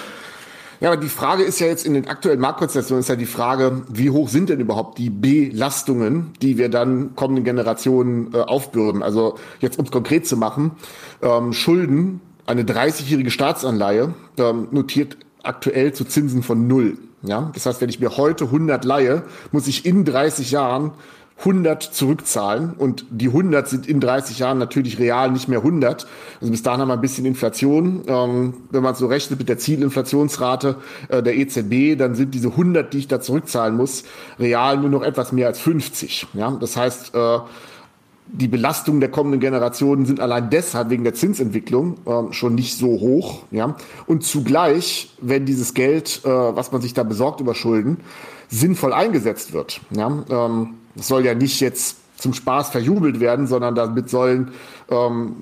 Ja, 0.82 0.90
aber 0.90 1.00
die 1.00 1.08
Frage 1.08 1.44
ist 1.44 1.60
ja 1.60 1.68
jetzt 1.68 1.86
in 1.86 1.94
den 1.94 2.08
aktuellen 2.08 2.40
Marktkonstellationen 2.40 3.02
ist 3.02 3.08
ja 3.08 3.14
die 3.14 3.24
Frage, 3.24 3.82
wie 3.88 4.10
hoch 4.10 4.28
sind 4.28 4.48
denn 4.48 4.58
überhaupt 4.58 4.98
die 4.98 5.10
Belastungen, 5.10 6.32
die 6.42 6.58
wir 6.58 6.68
dann 6.68 7.14
kommenden 7.14 7.44
Generationen 7.44 8.34
äh, 8.34 8.38
aufbürden? 8.38 9.00
Also 9.00 9.38
jetzt 9.60 9.78
um 9.78 9.84
es 9.84 9.92
konkret 9.92 10.26
zu 10.26 10.36
machen, 10.36 10.72
ähm, 11.22 11.52
Schulden, 11.52 12.20
eine 12.46 12.64
30-jährige 12.64 13.30
Staatsanleihe 13.30 14.12
ähm, 14.38 14.66
notiert 14.72 15.18
aktuell 15.44 15.92
zu 15.92 16.04
Zinsen 16.04 16.42
von 16.42 16.66
null. 16.66 16.98
Ja, 17.22 17.52
das 17.54 17.64
heißt, 17.64 17.80
wenn 17.80 17.88
ich 17.88 18.00
mir 18.00 18.16
heute 18.16 18.46
100 18.46 18.84
leihe, 18.84 19.22
muss 19.52 19.68
ich 19.68 19.86
in 19.86 20.04
30 20.04 20.50
Jahren 20.50 20.90
100 21.43 21.82
zurückzahlen 21.82 22.74
und 22.78 23.05
die 23.11 23.26
100 23.26 23.68
sind 23.68 23.88
in 23.88 23.99
30 23.99 24.38
Jahren 24.38 24.59
natürlich 24.59 25.01
real 25.01 25.30
nicht 25.32 25.49
mehr 25.49 25.59
100. 25.59 26.07
Also 26.40 26.53
bis 26.53 26.62
dahin 26.62 26.80
haben 26.80 26.88
wir 26.88 26.95
ein 26.95 27.01
bisschen 27.01 27.26
Inflation. 27.26 28.03
Ähm, 28.07 28.55
wenn 28.70 28.82
man 28.82 28.95
so 28.95 29.07
rechnet 29.07 29.40
mit 29.40 29.49
der 29.49 29.59
Zielinflationsrate 29.59 30.76
äh, 31.09 31.22
der 31.22 31.36
EZB, 31.36 31.99
dann 31.99 32.14
sind 32.14 32.32
diese 32.32 32.49
100, 32.49 32.93
die 32.93 32.99
ich 32.99 33.09
da 33.09 33.20
zurückzahlen 33.20 33.76
muss, 33.76 34.05
real 34.38 34.78
nur 34.78 34.90
noch 34.90 35.03
etwas 35.03 35.32
mehr 35.32 35.49
als 35.49 35.59
50. 35.59 36.28
Ja, 36.34 36.53
das 36.53 36.76
heißt, 36.76 37.14
äh, 37.14 37.38
die 38.28 38.49
Belastungen 38.49 39.01
der 39.01 39.11
kommenden 39.11 39.40
Generationen 39.40 40.07
sind 40.07 40.20
allein 40.20 40.49
deshalb 40.49 40.90
wegen 40.90 41.05
der 41.05 41.14
Zinsentwicklung 41.14 41.97
äh, 42.07 42.32
schon 42.32 42.55
nicht 42.55 42.78
so 42.78 42.86
hoch. 42.86 43.43
Ja? 43.51 43.76
Und 44.07 44.24
zugleich, 44.24 45.11
wenn 45.20 45.45
dieses 45.45 45.74
Geld, 45.74 46.22
äh, 46.24 46.28
was 46.28 46.72
man 46.72 46.80
sich 46.80 46.95
da 46.95 47.03
besorgt 47.03 47.40
über 47.40 47.55
Schulden, 47.55 47.99
sinnvoll 48.53 48.92
eingesetzt 48.92 49.53
wird. 49.53 49.80
Ja? 49.90 50.24
Ähm, 50.30 50.74
das 50.94 51.09
soll 51.09 51.24
ja 51.24 51.34
nicht 51.34 51.61
jetzt 51.61 51.96
zum 52.18 52.34
Spaß 52.34 52.70
verjubelt 52.70 53.18
werden, 53.18 53.46
sondern 53.46 53.74
damit 53.74 54.09
sollen 54.09 54.53
ähm, 54.90 55.34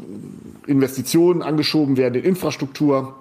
Investitionen 0.67 1.43
angeschoben 1.43 1.97
werden 1.97 2.15
in 2.15 2.25
Infrastruktur, 2.25 3.17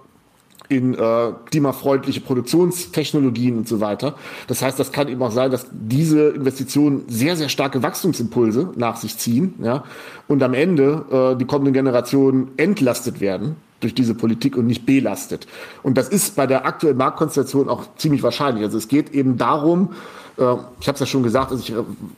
in 0.69 0.93
äh, 0.93 1.31
klimafreundliche 1.49 2.21
Produktionstechnologien 2.21 3.57
und 3.57 3.67
so 3.67 3.81
weiter. 3.81 4.13
Das 4.47 4.61
heißt, 4.61 4.79
das 4.79 4.91
kann 4.91 5.07
eben 5.07 5.21
auch 5.23 5.31
sein, 5.31 5.49
dass 5.49 5.65
diese 5.71 6.29
Investitionen 6.29 7.05
sehr, 7.07 7.35
sehr 7.35 7.49
starke 7.49 7.81
Wachstumsimpulse 7.81 8.71
nach 8.75 8.95
sich 8.95 9.17
ziehen 9.17 9.55
ja, 9.63 9.83
und 10.27 10.43
am 10.43 10.53
Ende 10.53 11.33
äh, 11.33 11.37
die 11.37 11.45
kommenden 11.45 11.73
Generationen 11.73 12.51
entlastet 12.57 13.19
werden 13.19 13.55
durch 13.79 13.93
diese 13.93 14.13
Politik 14.13 14.57
und 14.57 14.67
nicht 14.67 14.85
belastet. 14.85 15.47
Und 15.83 15.97
das 15.97 16.09
ist 16.09 16.35
bei 16.35 16.47
der 16.47 16.65
aktuellen 16.65 16.97
Marktkonstellation 16.97 17.69
auch 17.69 17.83
ziemlich 17.97 18.23
wahrscheinlich. 18.23 18.63
Also 18.63 18.77
es 18.77 18.87
geht 18.87 19.11
eben 19.13 19.37
darum, 19.37 19.93
äh, 20.37 20.55
ich 20.79 20.87
habe 20.87 20.95
es 20.95 20.99
ja 20.99 21.05
schon 21.05 21.23
gesagt, 21.23 21.51
also 21.51 21.63
ich 21.63 21.73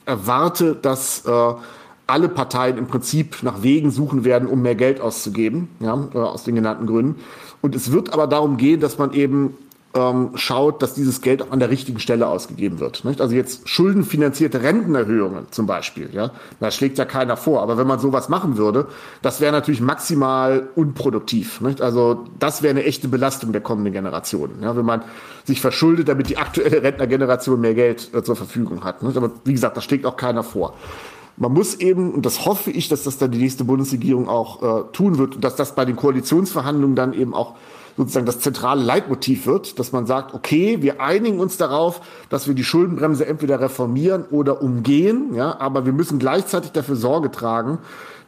erwarte, 0.05 0.75
dass 0.75 1.25
äh, 1.25 1.53
alle 2.07 2.29
Parteien 2.29 2.77
im 2.77 2.87
Prinzip 2.87 3.41
nach 3.41 3.63
Wegen 3.63 3.91
suchen 3.91 4.23
werden, 4.23 4.47
um 4.47 4.61
mehr 4.61 4.75
Geld 4.75 4.99
auszugeben, 4.99 5.69
ja, 5.79 6.07
äh, 6.13 6.17
aus 6.17 6.43
den 6.43 6.55
genannten 6.55 6.87
Gründen. 6.87 7.21
Und 7.61 7.75
es 7.75 7.91
wird 7.91 8.13
aber 8.13 8.27
darum 8.27 8.57
gehen, 8.57 8.79
dass 8.79 8.97
man 8.97 9.13
eben 9.13 9.55
ähm, 9.93 10.31
schaut, 10.35 10.81
dass 10.81 10.93
dieses 10.93 11.21
Geld 11.21 11.41
auch 11.41 11.51
an 11.51 11.59
der 11.59 11.69
richtigen 11.69 11.99
Stelle 11.99 12.27
ausgegeben 12.27 12.79
wird. 12.79 13.03
Nicht? 13.03 13.19
Also 13.19 13.35
jetzt 13.35 13.67
schuldenfinanzierte 13.67 14.61
Rentenerhöhungen 14.61 15.47
zum 15.51 15.67
Beispiel, 15.67 16.09
ja, 16.13 16.31
da 16.59 16.71
schlägt 16.71 16.97
ja 16.97 17.05
keiner 17.05 17.37
vor. 17.37 17.61
Aber 17.61 17.77
wenn 17.77 17.87
man 17.87 17.99
sowas 17.99 18.29
machen 18.29 18.57
würde, 18.57 18.87
das 19.21 19.41
wäre 19.41 19.51
natürlich 19.51 19.81
maximal 19.81 20.69
unproduktiv. 20.75 21.61
Nicht? 21.61 21.81
Also 21.81 22.25
das 22.39 22.61
wäre 22.61 22.71
eine 22.71 22.83
echte 22.85 23.07
Belastung 23.07 23.51
der 23.51 23.61
kommenden 23.61 23.93
Generationen. 23.93 24.61
Ja, 24.61 24.75
wenn 24.77 24.85
man 24.85 25.03
sich 25.43 25.59
verschuldet, 25.59 26.07
damit 26.07 26.29
die 26.29 26.37
aktuelle 26.37 26.83
Rentnergeneration 26.83 27.59
mehr 27.59 27.73
Geld 27.73 28.13
äh, 28.13 28.23
zur 28.23 28.35
Verfügung 28.35 28.83
hat. 28.83 29.03
Nicht? 29.03 29.17
Aber 29.17 29.31
wie 29.43 29.53
gesagt, 29.53 29.75
das 29.75 29.83
schlägt 29.83 30.05
auch 30.05 30.15
keiner 30.15 30.43
vor. 30.43 30.75
Man 31.37 31.53
muss 31.53 31.75
eben, 31.75 32.13
und 32.13 32.25
das 32.25 32.45
hoffe 32.45 32.71
ich, 32.71 32.87
dass 32.87 33.03
das 33.03 33.17
dann 33.17 33.31
die 33.31 33.39
nächste 33.39 33.63
Bundesregierung 33.63 34.27
auch 34.29 34.61
äh, 34.61 34.83
tun 34.91 35.17
wird, 35.17 35.43
dass 35.43 35.55
das 35.55 35.75
bei 35.75 35.85
den 35.85 35.95
Koalitionsverhandlungen 35.95 36.95
dann 36.95 37.13
eben 37.13 37.33
auch 37.33 37.55
sozusagen 37.97 38.25
das 38.25 38.39
zentrale 38.39 38.83
Leitmotiv 38.83 39.45
wird, 39.45 39.79
dass 39.79 39.91
man 39.91 40.05
sagt, 40.05 40.33
okay, 40.33 40.81
wir 40.81 41.01
einigen 41.01 41.39
uns 41.39 41.57
darauf, 41.57 42.01
dass 42.29 42.47
wir 42.47 42.55
die 42.55 42.63
Schuldenbremse 42.63 43.25
entweder 43.25 43.59
reformieren 43.59 44.25
oder 44.31 44.61
umgehen, 44.61 45.33
ja, 45.35 45.59
aber 45.59 45.85
wir 45.85 45.93
müssen 45.93 46.19
gleichzeitig 46.19 46.71
dafür 46.71 46.95
Sorge 46.95 47.31
tragen, 47.31 47.79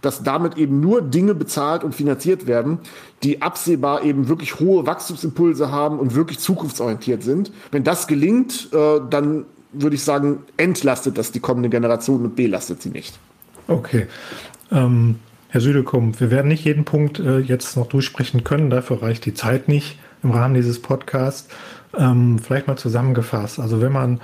dass 0.01 0.21
damit 0.21 0.57
eben 0.57 0.81
nur 0.81 1.01
Dinge 1.01 1.33
bezahlt 1.33 1.83
und 1.83 1.95
finanziert 1.95 2.45
werden, 2.45 2.79
die 3.23 3.41
absehbar 3.41 4.03
eben 4.03 4.27
wirklich 4.27 4.59
hohe 4.59 4.85
Wachstumsimpulse 4.85 5.71
haben 5.71 5.97
und 5.97 6.13
wirklich 6.13 6.39
zukunftsorientiert 6.39 7.23
sind. 7.23 7.51
Wenn 7.71 7.85
das 7.85 8.07
gelingt, 8.07 8.69
äh, 8.73 8.99
dann 9.09 9.45
würde 9.71 9.95
ich 9.95 10.03
sagen, 10.03 10.43
entlastet 10.57 11.17
das 11.17 11.31
die 11.31 11.39
kommende 11.39 11.69
Generation 11.69 12.23
und 12.23 12.35
belastet 12.35 12.81
sie 12.81 12.89
nicht. 12.89 13.17
Okay. 13.67 14.07
Ähm, 14.71 15.15
Herr 15.53 15.61
Südekum, 15.61 16.19
wir 16.19 16.31
werden 16.31 16.47
nicht 16.47 16.65
jeden 16.65 16.83
Punkt 16.83 17.19
äh, 17.19 17.37
jetzt 17.37 17.77
noch 17.77 17.85
durchsprechen 17.85 18.43
können, 18.43 18.71
dafür 18.71 19.03
reicht 19.03 19.23
die 19.27 19.35
Zeit 19.35 19.67
nicht 19.67 19.99
im 20.23 20.31
Rahmen 20.31 20.55
dieses 20.55 20.81
Podcasts. 20.81 21.47
Ähm, 21.95 22.39
vielleicht 22.39 22.65
mal 22.65 22.75
zusammengefasst. 22.75 23.59
Also 23.59 23.79
wenn 23.79 23.91
man 23.91 24.19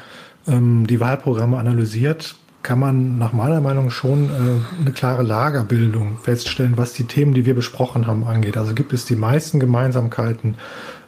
ähm, 0.48 0.88
die 0.88 1.00
Wahlprogramme 1.00 1.60
analysiert, 1.60 2.34
kann 2.64 2.80
man 2.80 3.20
nach 3.20 3.32
meiner 3.32 3.62
Meinung 3.62 3.92
schon 3.92 4.26
äh, 4.26 4.82
eine 4.82 4.92
klare 4.92 5.22
Lagerbildung 5.22 6.18
feststellen, 6.18 6.78
was 6.78 6.94
die 6.94 7.04
Themen, 7.04 7.36
die 7.36 7.46
wir 7.46 7.54
besprochen 7.54 8.08
haben, 8.08 8.24
angeht. 8.24 8.58
Also 8.58 8.74
gibt 8.74 8.92
es 8.92 9.06
die 9.06 9.16
meisten 9.16 9.60
Gemeinsamkeiten 9.60 10.56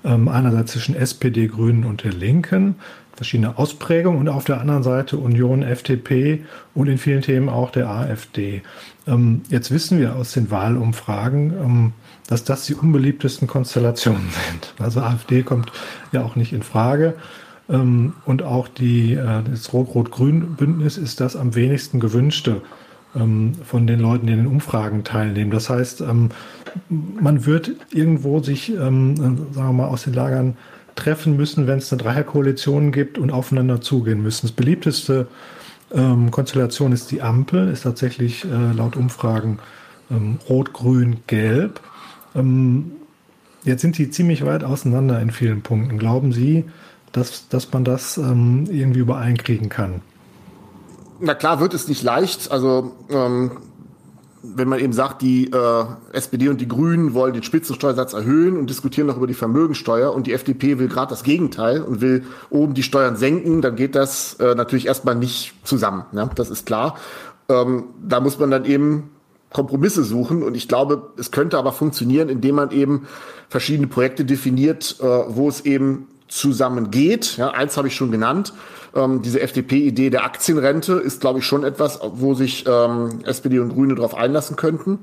ähm, 0.04 0.28
einerseits 0.28 0.74
zwischen 0.74 0.94
SPD, 0.94 1.48
Grünen 1.48 1.84
und 1.84 2.04
der 2.04 2.14
Linken, 2.14 2.76
verschiedene 3.16 3.58
Ausprägungen 3.58 4.20
und 4.20 4.30
auf 4.30 4.46
der 4.46 4.62
anderen 4.62 4.84
Seite 4.84 5.18
Union, 5.18 5.64
FDP 5.64 6.44
und 6.76 6.88
in 6.88 7.00
vielen 7.00 7.24
Themen 7.24 7.50
auch 7.50 7.72
der 7.72 7.90
AfD. 7.90 8.62
Ähm, 9.08 9.42
jetzt 9.50 9.72
wissen 9.72 10.00
wir 10.00 10.16
aus 10.16 10.34
den 10.34 10.52
Wahlumfragen, 10.52 11.54
ähm, 11.54 11.94
dass 12.28 12.44
das 12.44 12.66
die 12.66 12.76
unbeliebtesten 12.76 13.48
Konstellationen 13.48 14.30
sind. 14.50 14.74
Also 14.80 15.02
AfD 15.02 15.44
kommt 15.44 15.72
ja 16.12 16.24
auch 16.24 16.36
nicht 16.36 16.54
in 16.54 16.64
Frage. 16.64 17.16
Ähm, 17.70 18.14
und 18.26 18.44
auch 18.44 18.68
die, 18.68 19.14
äh, 19.14 19.44
das 19.50 19.74
Rot-Rot-Grün-Bündnis 19.74 20.98
ist 20.98 21.20
das 21.20 21.36
am 21.36 21.56
wenigsten 21.56 22.00
gewünschte 22.00 22.62
ähm, 23.16 23.54
von 23.66 23.88
den 23.88 24.00
Leuten, 24.00 24.28
die 24.28 24.34
in 24.34 24.40
den 24.40 24.48
Umfragen 24.48 25.04
teilnehmen. 25.04 25.52
Das 25.52 25.70
heißt, 25.70 26.02
ähm, 26.02 26.30
man 26.90 27.46
wird 27.46 27.72
irgendwo 27.92 28.42
sich, 28.42 28.72
sagen 28.78 29.52
wir 29.54 29.74
mal, 29.74 29.88
aus 29.88 30.04
den 30.04 30.14
Lagern 30.14 30.56
treffen 30.96 31.36
müssen, 31.36 31.68
wenn 31.68 31.80
es 31.80 31.92
eine 31.92 32.02
Dreierkoalition 32.02 32.94
gibt 32.94 33.18
und 33.18 33.30
aufeinander 33.30 33.82
zugehen 33.82 34.24
müssen. 34.24 34.48
Das 34.48 34.54
beliebteste 34.54 35.28
Konstellation 36.32 36.92
ist 36.92 37.12
die 37.12 37.22
Ampel, 37.22 37.70
ist 37.70 37.82
tatsächlich 37.84 38.46
äh, 38.46 38.72
laut 38.74 38.96
Umfragen 38.96 39.60
Rot, 40.50 40.74
Grün, 40.74 41.22
Gelb. 41.28 41.80
jetzt 42.34 43.82
sind 43.82 43.98
die 43.98 44.10
ziemlich 44.10 44.46
weit 44.46 44.66
auseinander 44.66 45.22
in 45.22 45.32
vielen 45.32 45.62
Punkten. 45.62 45.98
Glauben 45.98 46.34
Sie, 46.34 46.66
dass, 47.12 47.48
dass 47.48 47.72
man 47.72 47.84
das 47.84 48.18
ähm, 48.18 48.68
irgendwie 48.70 49.00
übereinkriegen 49.00 49.70
kann? 49.70 50.02
Na 51.20 51.36
klar 51.36 51.60
wird 51.60 51.74
es 51.74 51.88
nicht 51.88 52.04
leicht. 52.04 52.52
Also 52.52 52.94
ähm, 53.10 53.52
wenn 54.44 54.68
man 54.68 54.80
eben 54.80 54.94
sagt, 54.94 55.22
die 55.22 55.52
äh, 55.52 55.86
SPD 56.14 56.50
und 56.50 56.60
die 56.60 56.68
Grünen 56.68 57.14
wollen 57.14 57.34
den 57.34 57.44
Spitzensteuersatz 57.44 58.14
erhöhen 58.14 58.58
und 58.58 58.70
diskutieren 58.70 59.08
noch 59.08 59.18
über 59.18 59.28
die 59.28 59.34
Vermögensteuer 59.34 60.14
und 60.14 60.28
die 60.28 60.34
FDP 60.34 60.80
will 60.80 60.88
gerade 60.88 61.10
das 61.10 61.24
Gegenteil 61.24 61.82
und 61.82 62.02
will 62.02 62.24
oben 62.50 62.74
die 62.74 62.84
Steuern 62.84 63.16
senken, 63.16 63.62
dann 63.62 63.76
geht 63.76 63.96
das 63.96 64.36
äh, 64.36 64.56
natürlich 64.56 64.88
erstmal 64.88 65.16
nicht 65.16 65.54
zusammen. 65.64 66.06
Ne? 66.12 66.30
Das 66.36 66.50
ist 66.50 66.66
klar. 66.66 66.98
Ähm, 67.50 67.86
da 68.02 68.20
muss 68.20 68.40
man 68.40 68.50
dann 68.50 68.66
eben 68.66 69.12
Kompromisse 69.54 70.04
suchen 70.04 70.44
und 70.44 70.56
ich 70.56 70.68
glaube, 70.68 71.12
es 71.18 71.32
könnte 71.32 71.58
aber 71.58 71.72
funktionieren, 71.72 72.30
indem 72.30 72.56
man 72.56 72.72
eben 72.72 73.08
verschiedene 73.50 73.88
Projekte 73.88 74.26
definiert, 74.26 74.98
äh, 75.02 75.04
wo 75.04 75.50
es 75.50 75.66
eben 75.66 76.08
zusammengeht. 76.28 77.38
Ja, 77.38 77.50
eins 77.50 77.78
habe 77.78 77.90
ich 77.90 77.96
schon 77.96 78.12
genannt. 78.12 78.54
Ähm, 78.94 79.22
diese 79.22 79.42
FDP-Idee 79.42 80.10
der 80.10 80.26
Aktienrente 80.26 80.94
ist, 80.94 81.22
glaube 81.22 81.40
ich, 81.40 81.46
schon 81.46 81.64
etwas, 81.64 82.00
wo 82.02 82.34
sich 82.34 82.66
ähm, 82.68 83.20
SPD 83.24 83.60
und 83.60 83.74
Grüne 83.74 83.96
darauf 83.96 84.16
einlassen 84.16 84.56
könnten. 84.56 85.00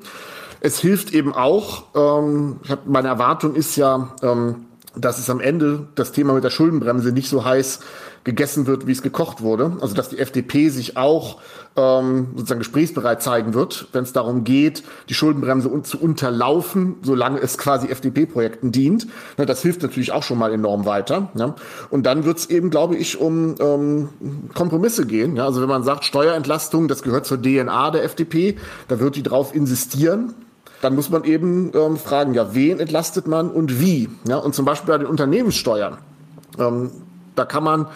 Es 0.60 0.78
hilft 0.78 1.14
eben 1.14 1.32
auch, 1.32 1.84
ähm, 1.94 2.60
ich 2.64 2.70
hab, 2.70 2.86
meine 2.86 3.08
Erwartung 3.08 3.54
ist 3.54 3.76
ja, 3.76 4.14
ähm, 4.22 4.66
dass 4.96 5.18
es 5.18 5.30
am 5.30 5.40
Ende 5.40 5.88
das 5.94 6.12
Thema 6.12 6.32
mit 6.32 6.44
der 6.44 6.50
Schuldenbremse 6.50 7.12
nicht 7.12 7.28
so 7.28 7.44
heiß 7.44 7.80
gegessen 8.28 8.66
wird, 8.66 8.86
wie 8.86 8.92
es 8.92 9.00
gekocht 9.00 9.40
wurde. 9.40 9.78
Also 9.80 9.94
dass 9.94 10.10
die 10.10 10.18
FDP 10.18 10.68
sich 10.68 10.98
auch 10.98 11.38
ähm, 11.76 12.28
sozusagen 12.34 12.58
gesprächsbereit 12.58 13.22
zeigen 13.22 13.54
wird, 13.54 13.88
wenn 13.92 14.04
es 14.04 14.12
darum 14.12 14.44
geht, 14.44 14.82
die 15.08 15.14
Schuldenbremse 15.14 15.70
un 15.70 15.82
zu 15.82 15.98
unterlaufen, 15.98 16.96
solange 17.00 17.40
es 17.40 17.56
quasi 17.56 17.88
FDP-Projekten 17.88 18.70
dient. 18.70 19.06
Na, 19.38 19.46
das 19.46 19.62
hilft 19.62 19.80
natürlich 19.80 20.12
auch 20.12 20.22
schon 20.22 20.36
mal 20.36 20.52
enorm 20.52 20.84
weiter. 20.84 21.30
Ja. 21.36 21.54
Und 21.88 22.04
dann 22.04 22.26
wird 22.26 22.36
es 22.36 22.50
eben, 22.50 22.68
glaube 22.68 22.96
ich, 22.96 23.18
um 23.18 23.54
ähm, 23.60 24.10
Kompromisse 24.54 25.06
gehen. 25.06 25.36
Ja. 25.36 25.46
Also 25.46 25.62
wenn 25.62 25.68
man 25.70 25.82
sagt, 25.82 26.04
Steuerentlastung, 26.04 26.86
das 26.86 27.00
gehört 27.00 27.24
zur 27.24 27.40
DNA 27.40 27.92
der 27.92 28.04
FDP, 28.04 28.56
da 28.88 29.00
wird 29.00 29.16
die 29.16 29.22
drauf 29.22 29.54
insistieren 29.54 30.34
dann 30.80 30.94
muss 30.94 31.10
man 31.10 31.24
eben 31.24 31.72
ähm, 31.74 31.96
fragen, 31.96 32.34
ja, 32.34 32.54
wen 32.54 32.78
entlastet 32.78 33.26
man 33.26 33.50
und 33.50 33.80
wie? 33.80 34.08
Ja, 34.28 34.36
und 34.36 34.54
zum 34.54 34.64
Beispiel 34.64 34.86
bei 34.86 34.98
den 34.98 35.08
Unternehmenssteuern. 35.08 35.98
Ähm, 36.56 36.92
da 37.38 37.44
kann 37.44 37.64
man 37.64 37.86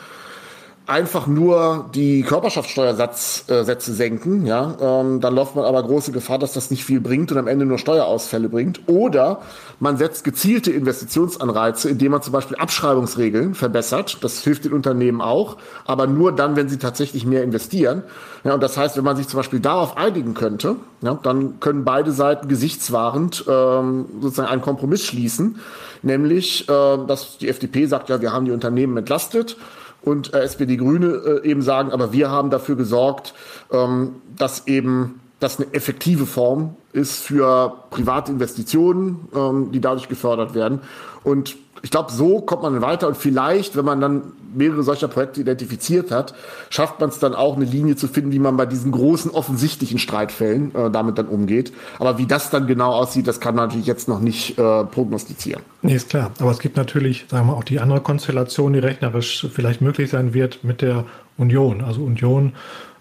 einfach 0.86 1.26
nur 1.28 1.90
die 1.94 2.22
Körperschaftssteuersätze 2.22 3.92
senken, 3.92 4.46
ja, 4.46 4.74
ähm, 4.80 5.20
dann 5.20 5.34
läuft 5.34 5.54
man 5.54 5.64
aber 5.64 5.82
große 5.82 6.10
Gefahr, 6.10 6.38
dass 6.38 6.52
das 6.54 6.70
nicht 6.70 6.84
viel 6.84 7.00
bringt 7.00 7.30
und 7.30 7.38
am 7.38 7.46
Ende 7.46 7.64
nur 7.64 7.78
Steuerausfälle 7.78 8.48
bringt. 8.48 8.80
Oder 8.88 9.42
man 9.78 9.96
setzt 9.96 10.24
gezielte 10.24 10.72
Investitionsanreize, 10.72 11.88
indem 11.88 12.12
man 12.12 12.22
zum 12.22 12.32
Beispiel 12.32 12.56
Abschreibungsregeln 12.56 13.54
verbessert. 13.54 14.18
Das 14.22 14.42
hilft 14.42 14.64
den 14.64 14.72
Unternehmen 14.72 15.20
auch, 15.20 15.56
aber 15.84 16.06
nur 16.06 16.32
dann, 16.32 16.56
wenn 16.56 16.68
sie 16.68 16.78
tatsächlich 16.78 17.24
mehr 17.24 17.44
investieren. 17.44 18.02
Ja, 18.42 18.54
und 18.54 18.62
das 18.62 18.76
heißt, 18.76 18.96
wenn 18.96 19.04
man 19.04 19.16
sich 19.16 19.28
zum 19.28 19.38
Beispiel 19.38 19.60
darauf 19.60 19.96
einigen 19.96 20.34
könnte, 20.34 20.76
ja, 21.00 21.14
dann 21.22 21.60
können 21.60 21.84
beide 21.84 22.10
Seiten 22.10 22.48
gesichtswahrend 22.48 23.44
ähm, 23.48 24.06
sozusagen 24.20 24.48
einen 24.48 24.62
Kompromiss 24.62 25.04
schließen, 25.04 25.60
nämlich, 26.02 26.68
äh, 26.68 26.98
dass 27.06 27.38
die 27.38 27.48
FDP 27.48 27.86
sagt, 27.86 28.08
ja, 28.08 28.20
wir 28.20 28.32
haben 28.32 28.46
die 28.46 28.50
Unternehmen 28.50 28.96
entlastet 28.96 29.56
und 30.02 30.34
äh, 30.34 30.40
SPD 30.40 30.76
Grüne 30.76 31.40
äh, 31.42 31.48
eben 31.48 31.62
sagen, 31.62 31.92
aber 31.92 32.12
wir 32.12 32.30
haben 32.30 32.50
dafür 32.50 32.76
gesorgt, 32.76 33.34
ähm, 33.70 34.16
dass 34.36 34.66
eben 34.66 35.20
das 35.40 35.58
eine 35.58 35.72
effektive 35.74 36.26
Form 36.26 36.76
ist 36.92 37.22
für 37.22 37.84
private 37.90 38.32
Investitionen, 38.32 39.28
ähm, 39.34 39.72
die 39.72 39.80
dadurch 39.80 40.08
gefördert 40.08 40.54
werden. 40.54 40.80
Und 41.24 41.56
ich 41.82 41.90
glaube, 41.90 42.12
so 42.12 42.40
kommt 42.40 42.62
man 42.62 42.80
weiter 42.80 43.08
und 43.08 43.16
vielleicht, 43.16 43.76
wenn 43.76 43.84
man 43.84 44.00
dann 44.00 44.22
mehrere 44.54 44.82
solcher 44.82 45.08
Projekte 45.08 45.40
identifiziert 45.40 46.10
hat, 46.10 46.34
schafft 46.70 47.00
man 47.00 47.08
es 47.08 47.18
dann 47.18 47.34
auch, 47.34 47.56
eine 47.56 47.64
Linie 47.64 47.96
zu 47.96 48.06
finden, 48.06 48.32
wie 48.32 48.38
man 48.38 48.56
bei 48.56 48.66
diesen 48.66 48.92
großen 48.92 49.30
offensichtlichen 49.30 49.98
Streitfällen 49.98 50.74
äh, 50.74 50.90
damit 50.90 51.18
dann 51.18 51.26
umgeht. 51.26 51.72
Aber 51.98 52.18
wie 52.18 52.26
das 52.26 52.50
dann 52.50 52.66
genau 52.66 52.92
aussieht, 52.92 53.26
das 53.26 53.40
kann 53.40 53.56
man 53.56 53.66
natürlich 53.66 53.86
jetzt 53.86 54.08
noch 54.08 54.20
nicht 54.20 54.58
äh, 54.58 54.84
prognostizieren. 54.84 55.62
Nee, 55.82 55.96
ist 55.96 56.10
klar. 56.10 56.30
Aber 56.38 56.50
es 56.52 56.60
gibt 56.60 56.76
natürlich, 56.76 57.26
sagen 57.28 57.48
wir 57.48 57.56
auch 57.56 57.64
die 57.64 57.80
andere 57.80 58.00
Konstellation, 58.00 58.72
die 58.72 58.78
rechnerisch 58.78 59.46
vielleicht 59.52 59.80
möglich 59.80 60.10
sein 60.10 60.34
wird 60.34 60.62
mit 60.62 60.82
der 60.82 61.04
Union. 61.36 61.82
Also 61.82 62.02
Union, 62.02 62.52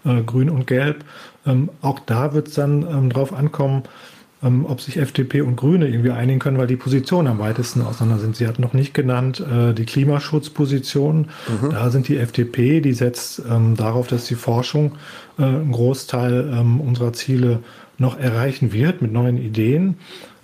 äh, 0.04 0.22
Grün 0.22 0.50
und 0.50 0.66
Gelb. 0.66 1.04
Ähm, 1.46 1.70
auch 1.82 2.00
da 2.00 2.34
wird 2.34 2.48
es 2.48 2.54
dann 2.54 2.82
ähm, 2.82 3.10
drauf 3.10 3.32
ankommen, 3.32 3.84
ähm, 4.42 4.66
ob 4.66 4.80
sich 4.80 4.96
FDP 4.96 5.42
und 5.42 5.56
Grüne 5.56 5.88
irgendwie 5.88 6.10
einigen 6.10 6.38
können, 6.38 6.58
weil 6.58 6.66
die 6.66 6.76
Positionen 6.76 7.28
am 7.28 7.38
weitesten 7.38 7.82
auseinander 7.82 8.20
sind. 8.20 8.36
Sie 8.36 8.46
hat 8.46 8.58
noch 8.58 8.72
nicht 8.72 8.94
genannt 8.94 9.40
äh, 9.40 9.72
die 9.72 9.84
Klimaschutzposition. 9.84 11.28
Mhm. 11.48 11.70
Da 11.70 11.90
sind 11.90 12.08
die 12.08 12.18
FDP, 12.18 12.80
die 12.80 12.92
setzt 12.92 13.42
ähm, 13.48 13.76
darauf, 13.76 14.06
dass 14.08 14.26
die 14.26 14.34
Forschung 14.34 14.92
äh, 15.38 15.44
einen 15.44 15.72
Großteil 15.72 16.52
ähm, 16.52 16.80
unserer 16.80 17.12
Ziele 17.12 17.60
noch 17.98 18.18
erreichen 18.18 18.72
wird 18.72 19.02
mit 19.02 19.12
neuen 19.12 19.38
Ideen. 19.38 19.96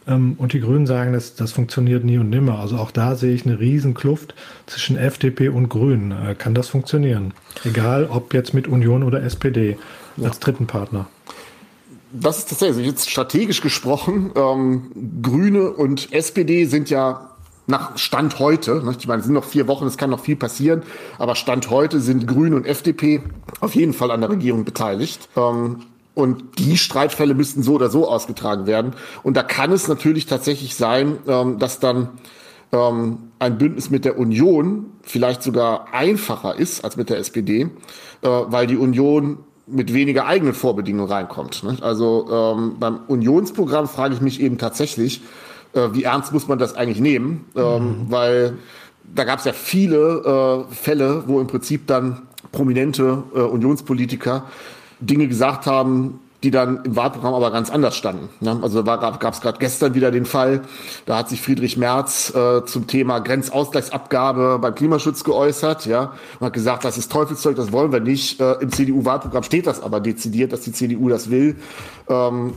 Ähm, 0.07 0.34
und 0.38 0.53
die 0.53 0.61
Grünen 0.61 0.86
sagen, 0.86 1.12
das, 1.12 1.34
das 1.34 1.53
funktioniert 1.53 2.05
nie 2.05 2.18
und 2.18 2.30
nimmer. 2.30 2.59
Also 2.61 2.76
auch 2.76 2.90
da 2.90 3.16
sehe 3.16 3.34
ich 3.34 3.46
eine 3.46 3.59
riesen 3.59 3.94
Kluft 3.94 4.34
zwischen 4.66 4.96
FDP 4.96 5.49
und 5.49 5.68
Grünen. 5.68 6.12
Äh, 6.12 6.34
kann 6.34 6.55
das 6.55 6.68
funktionieren? 6.68 7.34
Egal, 7.64 8.07
ob 8.11 8.32
jetzt 8.32 8.55
mit 8.55 8.68
Union 8.68 9.03
oder 9.03 9.22
SPD 9.22 9.76
als 10.22 10.36
ja. 10.36 10.40
dritten 10.40 10.66
Partner 10.66 11.07
das 12.13 12.39
ist 12.39 12.49
tatsächlich 12.51 12.87
jetzt 12.87 13.11
strategisch 13.11 13.61
gesprochen. 13.61 14.33
Ähm, 14.35 15.21
Grüne 15.23 15.71
und 15.71 16.13
SPD 16.13 16.65
sind 16.65 16.91
ja 16.91 17.31
nach 17.67 17.99
Stand 17.99 18.39
heute, 18.39 18.83
ne, 18.83 18.95
ich 18.99 19.07
meine, 19.07 19.21
es 19.21 19.27
sind 19.27 19.35
noch 19.35 19.45
vier 19.45 19.69
Wochen, 19.69 19.87
es 19.87 19.99
kann 19.99 20.09
noch 20.11 20.21
viel 20.21 20.37
passieren, 20.37 20.83
aber 21.19 21.35
Stand 21.35 21.69
heute 21.69 22.01
sind 22.01 22.27
Grüne 22.27 22.57
und 22.57 22.67
FDP 22.67 23.23
auf 23.61 23.75
jeden 23.75 23.93
Fall 23.93 24.11
an 24.11 24.23
der 24.23 24.31
Regierung 24.31 24.65
beteiligt. 24.65 25.29
Ähm, 25.37 25.81
und 26.15 26.59
die 26.59 26.77
Streitfälle 26.77 27.35
müssten 27.35 27.63
so 27.63 27.75
oder 27.75 27.91
so 27.91 28.09
ausgetragen 28.09 28.67
werden. 28.67 28.95
Und 29.23 29.37
da 29.37 29.45
kann 29.45 29.71
es 29.71 29.87
natürlich 29.87 30.27
tatsächlich 30.27 30.75
sein, 30.75 31.19
ähm, 31.29 31.61
dass 31.61 31.79
dann 31.79 32.09
ähm, 32.73 33.31
ein 33.39 33.59
Bündnis 33.59 33.91
mit 33.91 34.05
der 34.05 34.19
Union 34.19 34.87
vielleicht 35.03 35.45
sogar 35.45 35.95
einfacher 35.95 36.57
ist 36.57 36.85
als 36.85 36.97
mit 36.97 37.09
der 37.09 37.19
SPD, 37.19 37.63
äh, 37.63 37.69
weil 38.23 38.67
die 38.67 38.77
Union 38.77 39.39
mit 39.71 39.93
weniger 39.93 40.27
eigenen 40.27 40.55
Vorbedingungen 40.55 41.11
reinkommt. 41.11 41.62
Ne? 41.62 41.77
Also 41.81 42.27
ähm, 42.31 42.77
beim 42.79 43.01
Unionsprogramm 43.07 43.89
frage 43.89 44.14
ich 44.14 44.21
mich 44.21 44.41
eben 44.41 44.59
tatsächlich, 44.59 45.21
äh, 45.75 45.89
wie 45.93 46.05
ernst 46.05 46.33
muss 46.33 46.49
man 46.49 46.59
das 46.59 46.75
eigentlich 46.75 47.01
nehmen? 47.01 47.45
Ähm, 47.55 47.62
mhm. 47.62 48.07
Weil 48.09 48.59
da 49.14 49.25
gab 49.25 49.39
es 49.39 49.45
ja 49.45 49.53
viele 49.53 50.66
äh, 50.71 50.75
Fälle, 50.75 51.25
wo 51.27 51.41
im 51.41 51.47
Prinzip 51.47 51.87
dann 51.87 52.23
prominente 52.53 53.23
äh, 53.35 53.41
Unionspolitiker 53.41 54.45
Dinge 55.01 55.29
gesagt 55.29 55.66
haben, 55.66 56.21
die 56.43 56.51
dann 56.51 56.84
im 56.84 56.95
Wahlprogramm 56.95 57.34
aber 57.34 57.51
ganz 57.51 57.70
anders 57.70 57.97
standen. 57.97 58.28
Ne? 58.41 58.59
Also 58.62 58.82
da 58.82 58.97
gab 58.97 59.34
es 59.34 59.41
gerade 59.41 59.59
gestern 59.59 59.95
wieder 59.95 60.11
den 60.11 60.24
Fall, 60.24 60.62
da 61.07 61.18
hat 61.18 61.28
sich 61.28 61.43
Friedrich 61.43 61.76
Merz 61.76 62.32
äh, 62.34 62.64
zum 62.64 62.86
Thema 62.86 63.18
Grenzausgleichsabgabe 63.18 64.59
beim 64.61 64.74
Klimaschutz 64.74 65.24
geäußert, 65.24 65.86
ja, 65.86 66.12
und 66.39 66.47
hat 66.47 66.53
gesagt, 66.53 66.84
das 66.84 66.97
ist 66.97 67.11
Teufelszeug, 67.11 67.57
das 67.57 67.72
wollen 67.72 67.93
wir 67.93 68.01
nicht. 68.01 68.41
Äh, 68.41 68.53
Im 68.61 68.70
CDU-Wahlprogramm 68.70 69.43
steht 69.43 69.66
das 69.66 69.82
aber 69.82 70.01
dezidiert, 70.01 70.53
dass 70.53 70.61
die 70.61 70.72
CDU 70.72 71.09
das 71.09 71.30
will. 71.30 71.57
Ähm, 72.09 72.55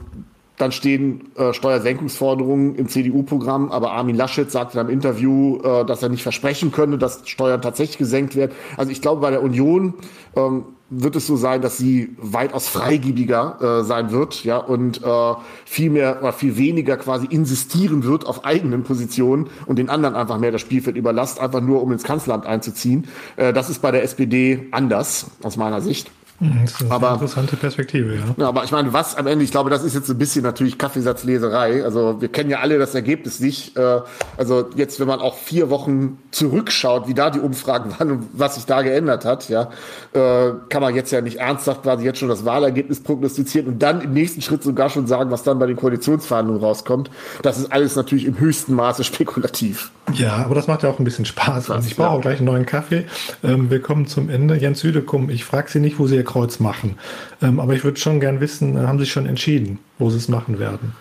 dann 0.61 0.71
stehen 0.71 1.31
äh, 1.37 1.53
Steuersenkungsforderungen 1.53 2.75
im 2.75 2.87
CDU-Programm, 2.87 3.71
aber 3.71 3.93
Armin 3.93 4.15
Laschet 4.15 4.51
sagte 4.51 4.79
im 4.79 4.89
Interview, 4.89 5.57
äh, 5.63 5.85
dass 5.85 6.03
er 6.03 6.09
nicht 6.09 6.21
versprechen 6.21 6.71
könne, 6.71 6.99
dass 6.99 7.27
Steuern 7.27 7.63
tatsächlich 7.63 7.97
gesenkt 7.97 8.35
werden. 8.35 8.51
Also 8.77 8.91
ich 8.91 9.01
glaube, 9.01 9.21
bei 9.21 9.31
der 9.31 9.41
Union 9.41 9.95
ähm, 10.35 10.65
wird 10.91 11.15
es 11.15 11.25
so 11.25 11.37
sein, 11.37 11.61
dass 11.61 11.77
sie 11.77 12.15
weitaus 12.17 12.67
freigiebiger 12.67 13.79
äh, 13.79 13.83
sein 13.83 14.11
wird, 14.11 14.43
ja, 14.43 14.57
und 14.57 15.01
äh, 15.01 15.33
viel 15.65 15.89
mehr 15.89 16.19
oder 16.21 16.33
viel 16.33 16.57
weniger 16.57 16.97
quasi 16.97 17.25
insistieren 17.25 18.03
wird 18.03 18.27
auf 18.27 18.43
eigenen 18.45 18.83
Positionen 18.83 19.47
und 19.65 19.79
den 19.79 19.89
anderen 19.89 20.15
einfach 20.15 20.37
mehr 20.37 20.51
das 20.51 20.61
Spielfeld 20.61 20.97
überlasst, 20.97 21.39
einfach 21.39 21.61
nur 21.61 21.81
um 21.81 21.91
ins 21.93 22.03
Kanzleramt 22.03 22.45
einzuziehen. 22.45 23.07
Äh, 23.37 23.53
das 23.53 23.69
ist 23.69 23.81
bei 23.81 23.91
der 23.91 24.03
SPD 24.03 24.67
anders, 24.71 25.31
aus 25.41 25.55
meiner 25.55 25.81
Sicht. 25.81 26.11
Mhm, 26.41 26.61
das 26.63 26.71
ist 26.71 26.81
eine 26.81 26.91
aber, 26.91 27.13
interessante 27.13 27.55
Perspektive, 27.55 28.15
ja. 28.15 28.47
Aber 28.47 28.63
ich 28.63 28.71
meine, 28.71 28.91
was 28.93 29.15
am 29.15 29.27
Ende, 29.27 29.45
ich 29.45 29.51
glaube, 29.51 29.69
das 29.69 29.83
ist 29.83 29.93
jetzt 29.93 30.09
ein 30.09 30.17
bisschen 30.17 30.41
natürlich 30.41 30.79
Kaffeesatzleserei. 30.79 31.83
Also 31.83 32.19
wir 32.19 32.29
kennen 32.29 32.49
ja 32.49 32.59
alle 32.59 32.79
das 32.79 32.95
Ergebnis 32.95 33.39
nicht. 33.39 33.77
Äh, 33.77 33.99
also 34.37 34.65
jetzt, 34.75 34.99
wenn 34.99 35.07
man 35.07 35.19
auch 35.19 35.35
vier 35.35 35.69
Wochen 35.69 36.17
zurückschaut, 36.31 37.07
wie 37.07 37.13
da 37.13 37.29
die 37.29 37.39
Umfragen 37.39 37.91
waren 37.91 38.11
und 38.11 38.27
was 38.33 38.55
sich 38.55 38.65
da 38.65 38.81
geändert 38.81 39.23
hat, 39.23 39.49
ja, 39.49 39.69
äh, 40.13 40.53
kann 40.69 40.81
man 40.81 40.95
jetzt 40.95 41.11
ja 41.11 41.21
nicht 41.21 41.37
ernsthaft 41.37 41.83
quasi 41.83 42.05
jetzt 42.05 42.17
schon 42.17 42.29
das 42.29 42.43
Wahlergebnis 42.43 43.03
prognostizieren 43.03 43.67
und 43.67 43.83
dann 43.83 44.01
im 44.01 44.13
nächsten 44.13 44.41
Schritt 44.41 44.63
sogar 44.63 44.89
schon 44.89 45.05
sagen, 45.05 45.29
was 45.29 45.43
dann 45.43 45.59
bei 45.59 45.67
den 45.67 45.75
Koalitionsverhandlungen 45.75 46.63
rauskommt. 46.63 47.11
Das 47.43 47.59
ist 47.59 47.71
alles 47.71 47.95
natürlich 47.95 48.25
im 48.25 48.39
höchsten 48.39 48.73
Maße 48.73 49.03
spekulativ. 49.03 49.91
Ja, 50.13 50.37
aber 50.37 50.55
das 50.55 50.67
macht 50.67 50.81
ja 50.81 50.89
auch 50.89 50.97
ein 50.97 51.05
bisschen 51.05 51.25
Spaß. 51.25 51.69
Und 51.69 51.85
ich 51.85 51.95
brauche 51.95 52.09
auch 52.09 52.21
gleich 52.21 52.37
einen 52.37 52.47
neuen 52.47 52.65
Kaffee. 52.65 53.05
Ähm, 53.43 53.69
wir 53.69 53.79
kommen 53.81 54.07
zum 54.07 54.29
Ende. 54.29 54.55
Jens 54.55 54.79
Südekum, 54.79 55.29
ich 55.29 55.45
frage 55.45 55.69
Sie 55.69 55.79
nicht, 55.79 55.99
wo 55.99 56.07
Sie 56.07 56.15
Ihr 56.15 56.23
Kreuz 56.31 56.59
machen. 56.59 56.95
Ähm, 57.41 57.59
aber 57.59 57.73
ich 57.73 57.83
würde 57.83 57.99
schon 57.99 58.19
gern 58.19 58.39
wissen, 58.39 58.77
äh, 58.77 58.87
haben 58.87 58.99
Sie 58.99 59.05
schon 59.05 59.25
entschieden, 59.25 59.79
wo 59.99 60.09
Sie 60.09 60.17
es 60.17 60.27
machen 60.27 60.59
werden? 60.59 60.93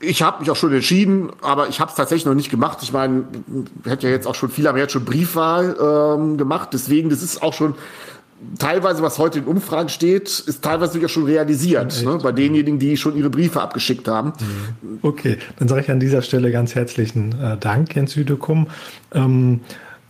Ich 0.00 0.22
habe 0.22 0.40
mich 0.40 0.50
auch 0.50 0.56
schon 0.56 0.72
entschieden, 0.72 1.30
aber 1.42 1.68
ich 1.68 1.80
habe 1.80 1.90
es 1.90 1.96
tatsächlich 1.96 2.24
noch 2.24 2.34
nicht 2.34 2.50
gemacht. 2.50 2.78
Ich 2.82 2.92
meine, 2.92 3.24
hätte 3.84 4.06
ja 4.06 4.12
jetzt 4.12 4.26
auch 4.28 4.34
schon 4.36 4.48
viele 4.48 4.68
haben 4.68 4.78
jetzt 4.78 4.92
schon 4.92 5.04
Briefwahl 5.04 5.76
ähm, 5.80 6.36
gemacht. 6.36 6.68
Deswegen, 6.72 7.10
das 7.10 7.22
ist 7.22 7.42
auch 7.42 7.52
schon 7.52 7.74
teilweise, 8.58 9.02
was 9.02 9.18
heute 9.18 9.40
in 9.40 9.44
Umfragen 9.46 9.88
steht, 9.88 10.28
ist 10.28 10.62
teilweise 10.62 10.98
ja 11.00 11.08
schon 11.08 11.24
realisiert, 11.24 12.04
ne, 12.04 12.18
bei 12.22 12.32
denjenigen, 12.32 12.78
die 12.78 12.96
schon 12.96 13.16
ihre 13.16 13.30
Briefe 13.30 13.60
abgeschickt 13.60 14.08
haben. 14.08 14.32
Okay, 15.02 15.38
dann 15.58 15.68
sage 15.68 15.82
ich 15.82 15.90
an 15.90 16.00
dieser 16.00 16.22
Stelle 16.22 16.52
ganz 16.52 16.74
herzlichen 16.74 17.32
äh, 17.40 17.56
Dank, 17.56 17.94
Jens 17.94 18.12
Südekum. 18.12 18.68
Ähm, 19.12 19.60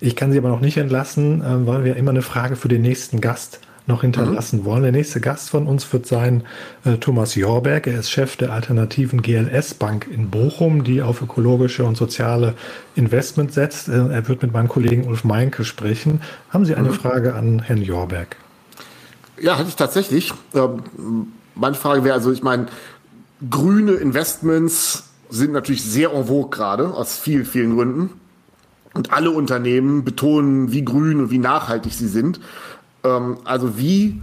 ich 0.00 0.14
kann 0.14 0.32
Sie 0.32 0.38
aber 0.38 0.48
noch 0.48 0.60
nicht 0.60 0.76
entlassen, 0.76 1.40
äh, 1.40 1.66
weil 1.66 1.84
wir 1.84 1.96
immer 1.96 2.10
eine 2.10 2.22
Frage 2.22 2.56
für 2.56 2.68
den 2.68 2.82
nächsten 2.82 3.20
Gast 3.20 3.60
noch 3.88 4.02
hinterlassen 4.02 4.60
mhm. 4.60 4.64
wollen. 4.64 4.82
Der 4.82 4.92
nächste 4.92 5.20
Gast 5.20 5.50
von 5.50 5.66
uns 5.66 5.90
wird 5.92 6.06
sein 6.06 6.44
äh, 6.84 6.98
Thomas 6.98 7.34
Jorberg. 7.34 7.86
Er 7.86 7.98
ist 7.98 8.10
Chef 8.10 8.36
der 8.36 8.52
alternativen 8.52 9.22
GLS 9.22 9.74
Bank 9.74 10.06
in 10.06 10.30
Bochum, 10.30 10.84
die 10.84 11.02
auf 11.02 11.22
ökologische 11.22 11.84
und 11.84 11.96
soziale 11.96 12.54
Investment 12.94 13.52
setzt. 13.52 13.88
Äh, 13.88 14.08
er 14.08 14.28
wird 14.28 14.42
mit 14.42 14.52
meinem 14.52 14.68
Kollegen 14.68 15.06
Ulf 15.06 15.24
Meinke 15.24 15.64
sprechen. 15.64 16.20
Haben 16.50 16.64
Sie 16.64 16.74
eine 16.74 16.90
mhm. 16.90 16.94
Frage 16.94 17.34
an 17.34 17.60
Herrn 17.60 17.82
Jorberg? 17.82 18.36
Ja, 19.40 19.58
hatte 19.58 19.68
ich 19.68 19.76
tatsächlich. 19.76 20.32
Ähm, 20.54 20.82
meine 21.54 21.74
Frage 21.74 22.04
wäre 22.04 22.14
also, 22.14 22.30
ich 22.30 22.42
meine, 22.42 22.66
grüne 23.50 23.92
Investments 23.92 25.04
sind 25.30 25.52
natürlich 25.52 25.82
sehr 25.82 26.12
en 26.12 26.26
vogue 26.26 26.50
gerade, 26.50 26.94
aus 26.94 27.18
vielen, 27.18 27.44
vielen 27.44 27.74
Gründen. 27.74 28.10
Und 28.94 29.12
alle 29.12 29.30
Unternehmen 29.30 30.04
betonen, 30.04 30.72
wie 30.72 30.84
grün 30.84 31.20
und 31.20 31.30
wie 31.30 31.38
nachhaltig 31.38 31.92
sie 31.92 32.08
sind. 32.08 32.40
Ähm, 33.04 33.38
also 33.44 33.78
wie 33.78 34.22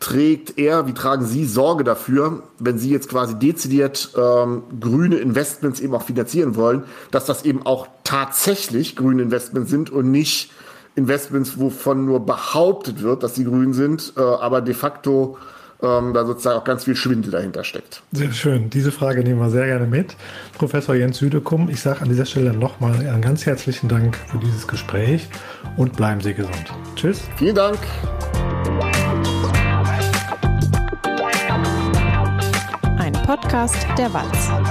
trägt 0.00 0.58
er, 0.58 0.86
wie 0.86 0.92
tragen 0.92 1.24
Sie 1.24 1.46
Sorge 1.46 1.82
dafür, 1.82 2.42
wenn 2.58 2.78
Sie 2.78 2.90
jetzt 2.90 3.08
quasi 3.08 3.38
dezidiert 3.38 4.10
ähm, 4.16 4.64
grüne 4.78 5.16
Investments 5.16 5.80
eben 5.80 5.94
auch 5.94 6.02
finanzieren 6.02 6.56
wollen, 6.56 6.84
dass 7.10 7.24
das 7.24 7.44
eben 7.44 7.64
auch 7.64 7.88
tatsächlich 8.04 8.96
grüne 8.96 9.22
Investments 9.22 9.70
sind 9.70 9.90
und 9.90 10.10
nicht 10.10 10.50
Investments, 10.96 11.58
wovon 11.58 12.04
nur 12.04 12.20
behauptet 12.24 13.02
wird, 13.02 13.22
dass 13.22 13.34
sie 13.34 13.44
grün 13.44 13.72
sind, 13.72 14.12
äh, 14.16 14.20
aber 14.20 14.60
de 14.60 14.74
facto 14.74 15.38
ähm, 15.84 16.14
da 16.14 16.24
sozusagen 16.24 16.58
auch 16.58 16.64
ganz 16.64 16.84
viel 16.84 16.96
Schwindel 16.96 17.30
dahinter 17.30 17.64
steckt. 17.64 18.02
Sehr 18.12 18.32
schön. 18.32 18.70
Diese 18.70 18.90
Frage 18.90 19.22
nehmen 19.22 19.40
wir 19.40 19.50
sehr 19.50 19.66
gerne 19.66 19.86
mit. 19.86 20.16
Professor 20.56 20.94
Jens 20.94 21.18
Südekum, 21.18 21.68
ich 21.68 21.80
sage 21.80 22.00
an 22.00 22.08
dieser 22.08 22.26
Stelle 22.26 22.52
nochmal 22.52 22.94
einen 22.94 23.22
ganz 23.22 23.46
herzlichen 23.46 23.88
Dank 23.88 24.16
für 24.16 24.38
dieses 24.38 24.66
Gespräch 24.66 25.28
und 25.76 25.96
bleiben 25.96 26.20
Sie 26.20 26.34
gesund. 26.34 26.72
Tschüss. 26.96 27.22
Vielen 27.36 27.54
Dank. 27.54 27.78
Ein 32.98 33.12
Podcast 33.12 33.86
der 33.98 34.12
Walz. 34.12 34.63